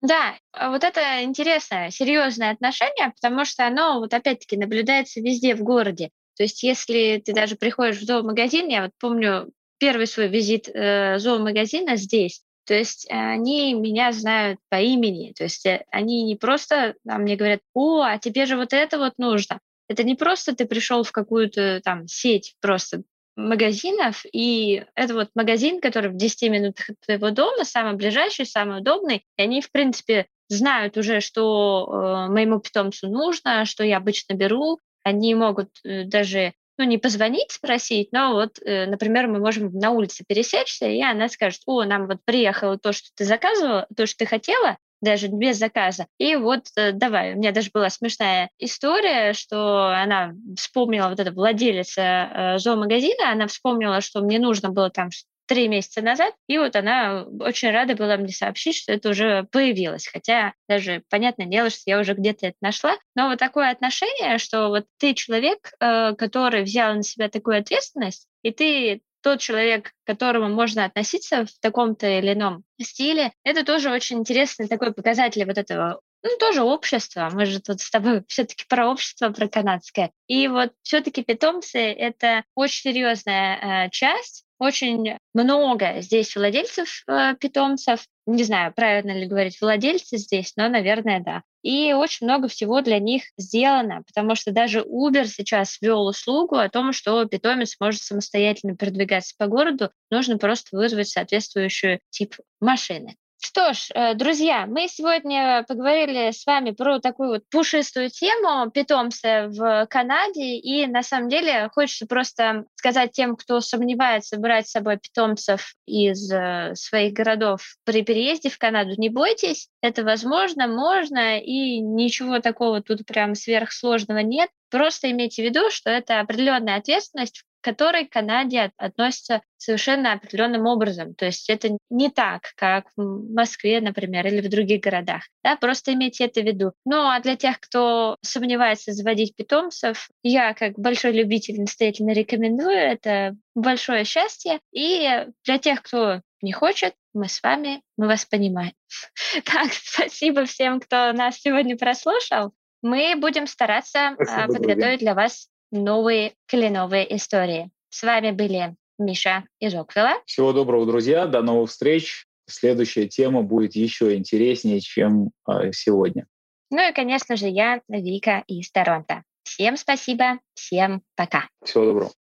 Да, 0.02 0.36
а 0.54 0.70
вот 0.70 0.86
это 0.86 1.24
интересное, 1.24 1.90
серьезное 1.90 2.52
отношение, 2.52 3.14
потому 3.22 3.44
что 3.44 3.68
оно 3.68 4.00
вот 4.00 4.14
опять-таки 4.14 4.56
наблюдается 4.56 5.20
везде 5.20 5.56
в 5.56 5.62
городе. 5.62 6.10
То 6.38 6.44
есть 6.44 6.64
если 6.64 7.22
ты 7.24 7.34
даже 7.34 7.58
приходишь 7.58 7.98
в 7.98 8.06
зоомагазин, 8.06 8.70
я 8.70 8.84
вот 8.84 8.92
помню 8.98 9.52
первый 9.78 10.08
свой 10.08 10.30
визит 10.30 10.70
э, 10.74 11.20
зоомагазина 11.20 11.98
здесь, 11.98 12.44
то 12.70 12.76
есть 12.76 13.08
они 13.10 13.74
меня 13.74 14.12
знают 14.12 14.60
по 14.70 14.80
имени. 14.80 15.34
То 15.36 15.46
есть 15.46 15.66
э, 15.66 15.86
они 15.90 16.22
не 16.22 16.36
просто 16.36 16.94
там, 17.04 17.24
мне 17.24 17.36
говорят, 17.36 17.62
о, 17.74 18.04
а 18.04 18.20
тебе 18.20 18.46
же 18.46 18.58
вот 18.58 18.74
это 18.74 19.00
вот 19.00 19.14
нужно. 19.18 19.60
Это 19.88 20.04
не 20.04 20.14
просто 20.14 20.56
ты 20.56 20.68
пришел 20.68 21.02
в 21.02 21.12
какую-то 21.12 21.82
там 21.84 22.08
сеть 22.08 22.54
просто 22.62 23.02
магазинов, 23.36 24.24
и 24.32 24.86
это 24.94 25.16
вот 25.16 25.30
магазин, 25.34 25.82
который 25.82 26.12
в 26.12 26.16
10 26.16 26.44
минутах 26.52 26.92
от 26.92 27.00
твоего 27.04 27.32
дома, 27.32 27.64
самый 27.64 27.96
ближайший, 27.96 28.46
самый 28.46 28.82
удобный, 28.82 29.26
и 29.36 29.42
они, 29.42 29.62
в 29.62 29.72
принципе, 29.72 30.28
знают 30.48 30.96
уже, 30.96 31.22
что 31.22 31.90
э, 31.90 32.32
моему 32.32 32.60
питомцу 32.60 33.10
нужно, 33.10 33.66
что 33.66 33.84
я 33.84 33.98
обычно 33.98 34.36
беру. 34.36 34.78
Они 35.04 35.34
могут 35.34 35.70
э, 35.84 36.04
даже 36.04 36.54
ну, 36.80 36.86
не 36.86 36.98
позвонить, 36.98 37.52
спросить, 37.52 38.10
но 38.12 38.34
вот, 38.34 38.58
э, 38.66 38.86
например, 38.86 39.28
мы 39.28 39.40
можем 39.40 39.72
на 39.74 39.92
улице 39.92 40.24
пересечься, 40.28 40.88
и 40.88 41.02
она 41.02 41.28
скажет, 41.28 41.62
о, 41.66 41.84
нам 41.84 42.08
вот 42.08 42.20
приехало 42.24 42.78
то, 42.78 42.94
что 42.94 43.10
ты 43.16 43.26
заказывала, 43.26 43.86
то, 43.96 44.06
что 44.06 44.20
ты 44.20 44.26
хотела, 44.26 44.78
даже 45.02 45.28
без 45.28 45.58
заказа. 45.58 46.08
И 46.18 46.36
вот 46.36 46.68
э, 46.76 46.94
давай, 46.94 47.34
у 47.34 47.38
меня 47.38 47.52
даже 47.52 47.70
была 47.74 47.90
смешная 47.90 48.50
история, 48.60 49.34
что 49.34 49.88
она 49.88 50.34
вспомнила, 50.58 51.10
вот 51.10 51.20
эта 51.20 51.32
владелица 51.32 52.02
э, 52.02 52.58
зоомагазина, 52.60 53.32
она 53.32 53.48
вспомнила, 53.48 54.02
что 54.02 54.22
мне 54.22 54.40
нужно 54.40 54.70
было 54.70 54.90
там 54.90 55.10
три 55.50 55.68
месяца 55.68 56.04
назад, 56.04 56.36
и 56.48 56.60
вот 56.60 56.76
она 56.76 57.26
очень 57.40 57.72
рада 57.72 57.96
была 57.96 58.18
мне 58.18 58.32
сообщить, 58.32 58.76
что 58.76 58.94
это 58.94 59.10
уже 59.10 59.48
появилось, 59.52 60.08
хотя 60.08 60.54
даже 60.68 61.04
понятное 61.10 61.48
дело, 61.48 61.72
что 61.72 61.82
я 61.88 62.00
уже 62.00 62.14
где-то 62.14 62.48
это 62.48 62.58
нашла, 62.62 62.96
но 63.16 63.30
вот 63.30 63.40
такое 63.40 63.72
отношение, 63.72 64.38
что 64.38 64.68
вот 64.68 64.86
ты 65.00 65.16
человек, 65.16 65.72
э, 65.80 66.14
который 66.16 66.62
взял 66.62 66.94
на 66.94 67.02
себя 67.02 67.30
такую 67.30 67.58
ответственность, 67.58 68.28
и 68.44 68.52
ты 68.52 69.02
тот 69.22 69.40
человек, 69.40 69.90
к 69.90 70.08
которому 70.08 70.50
можно 70.50 70.86
относиться 70.86 71.46
в 71.46 71.60
таком-то 71.60 72.08
или 72.08 72.34
ином 72.34 72.64
стиле, 72.80 73.34
это 73.44 73.66
тоже 73.66 73.90
очень 73.90 74.20
интересный 74.20 74.68
такой 74.68 74.94
показатель 74.94 75.46
вот 75.46 75.58
этого 75.58 76.00
ну, 76.22 76.30
тоже 76.38 76.62
общество. 76.62 77.30
Мы 77.34 77.46
же 77.46 77.60
тут 77.60 77.82
с 77.82 77.90
тобой 77.90 78.24
все-таки 78.28 78.66
про 78.70 78.88
общество, 78.88 79.30
про 79.30 79.48
канадское. 79.48 80.12
И 80.28 80.48
вот 80.48 80.74
все-таки 80.84 81.24
питомцы— 81.24 81.80
это 81.80 82.44
очень 82.56 82.92
серьезная 82.92 83.88
э, 83.88 83.90
часть 83.90 84.46
очень 84.60 85.18
много 85.34 86.02
здесь 86.02 86.36
владельцев 86.36 87.04
э, 87.08 87.36
питомцев. 87.40 88.06
Не 88.26 88.44
знаю, 88.44 88.74
правильно 88.74 89.18
ли 89.18 89.26
говорить 89.26 89.60
владельцы 89.60 90.18
здесь, 90.18 90.54
но, 90.58 90.68
наверное, 90.68 91.22
да. 91.22 91.44
И 91.64 91.94
очень 91.94 92.28
много 92.28 92.48
всего 92.48 92.82
для 92.82 93.00
них 93.00 93.24
сделано, 93.38 94.04
потому 94.06 94.36
что 94.36 94.52
даже 94.52 94.82
Uber 94.82 95.26
сейчас 95.26 95.78
ввел 95.82 96.06
услугу 96.06 96.58
о 96.58 96.70
том, 96.70 96.94
что 96.94 97.26
питомец 97.26 97.76
может 97.80 98.02
самостоятельно 98.02 98.76
передвигаться 98.76 99.34
по 99.38 99.48
городу, 99.48 99.92
нужно 100.12 100.38
просто 100.38 100.78
вызвать 100.78 101.10
соответствующую 101.10 102.00
тип 102.10 102.36
машины. 102.60 103.16
Что 103.42 103.72
ж, 103.72 103.88
э, 103.96 104.16
друзья, 104.16 104.66
мы 104.66 104.90
сегодня 104.90 105.64
поговорили 105.66 106.32
с 106.32 106.46
вами 106.46 106.72
про 106.72 107.00
такую 107.00 107.30
вот 107.30 107.44
пушистую 107.50 108.10
тему 108.10 108.70
питомца 108.70 109.48
в 109.48 109.88
Канаде, 109.90 110.58
и 110.58 110.86
на 110.88 111.04
самом 111.04 111.30
деле 111.30 111.70
хочется 111.74 112.06
просто 112.06 112.66
сказать 112.76 113.14
тем, 113.14 113.38
кто 113.38 113.62
сомневается 113.62 114.38
брать 114.38 114.68
с 114.68 114.72
собой 114.72 114.98
питомцев 114.98 115.74
из 115.86 116.30
э, 116.30 116.76
своих 116.76 117.14
городов 117.14 117.76
при 117.86 118.04
переезде 118.04 118.50
в 118.50 118.58
Канаду, 118.58 118.96
не 118.98 119.08
бойтесь, 119.08 119.70
это 119.82 120.04
возможно, 120.04 120.68
можно, 120.68 121.40
и 121.40 121.80
ничего 121.80 122.40
такого 122.40 122.84
тут 122.84 123.06
прям 123.06 123.36
сверхсложного 123.36 124.20
нет. 124.20 124.50
Просто 124.70 125.10
имейте 125.10 125.44
в 125.44 125.46
виду, 125.46 125.72
что 125.72 125.90
это 125.90 126.20
определенная 126.20 126.76
ответственность, 126.76 127.44
которой 127.62 128.06
к 128.06 128.14
Канаде 128.14 128.72
относятся 128.78 129.42
совершенно 129.58 130.14
определенным 130.14 130.66
образом. 130.66 131.14
То 131.16 131.26
есть 131.26 131.50
это 131.50 131.78
не 131.90 132.10
так, 132.10 132.54
как 132.56 132.86
в 132.96 133.34
Москве, 133.34 133.82
например, 133.82 134.26
или 134.28 134.42
в 134.42 134.50
других 134.50 134.82
городах. 134.82 135.24
Да, 135.44 135.56
просто 135.56 135.94
имейте 135.94 136.26
это 136.26 136.42
в 136.42 136.46
виду. 136.46 136.72
Ну 136.86 137.08
а 137.08 137.20
для 137.20 137.36
тех, 137.36 137.60
кто 137.60 138.18
сомневается 138.22 138.94
заводить 138.94 139.36
питомцев, 139.36 140.10
я 140.24 140.54
как 140.54 140.80
большой 140.80 141.12
любитель 141.12 141.60
настоятельно 141.60 142.12
рекомендую. 142.12 142.78
Это 142.78 143.36
большое 143.56 144.06
счастье. 144.06 144.60
И 144.72 145.26
для 145.44 145.58
тех, 145.58 145.82
кто 145.82 146.22
не 146.42 146.54
хочет, 146.54 146.94
мы 147.14 147.28
с 147.28 147.42
вами, 147.44 147.82
мы 147.98 148.08
вас 148.08 148.26
понимаем. 148.26 148.74
Так, 149.46 149.72
спасибо 149.72 150.46
всем, 150.46 150.80
кто 150.80 151.12
нас 151.14 151.38
сегодня 151.40 151.78
прослушал. 151.78 152.54
Мы 152.82 153.16
будем 153.18 153.46
стараться 153.46 154.14
спасибо, 154.16 154.54
подготовить 154.54 154.78
друзья. 154.78 154.98
для 154.98 155.14
вас 155.14 155.50
новые 155.72 156.34
кленовые 156.48 157.16
истории. 157.16 157.70
С 157.90 158.04
вами 158.04 158.32
были 158.32 158.76
Миша 158.98 159.46
из 159.60 159.74
Оквилла. 159.74 160.22
Всего 160.26 160.54
доброго, 160.54 160.86
друзья. 160.86 161.26
До 161.26 161.42
новых 161.42 161.70
встреч. 161.70 162.26
Следующая 162.48 163.08
тема 163.08 163.44
будет 163.44 163.76
еще 163.76 164.16
интереснее, 164.16 164.82
чем 164.82 165.32
э, 165.48 165.72
сегодня. 165.72 166.26
Ну 166.72 166.88
и, 166.88 166.94
конечно 166.94 167.36
же, 167.36 167.48
я, 167.48 167.82
Вика 167.88 168.44
из 168.48 168.72
Торонто. 168.72 169.24
Всем 169.44 169.78
спасибо, 169.78 170.40
всем 170.54 171.02
пока. 171.16 171.48
Всего 171.64 171.86
доброго. 171.86 172.12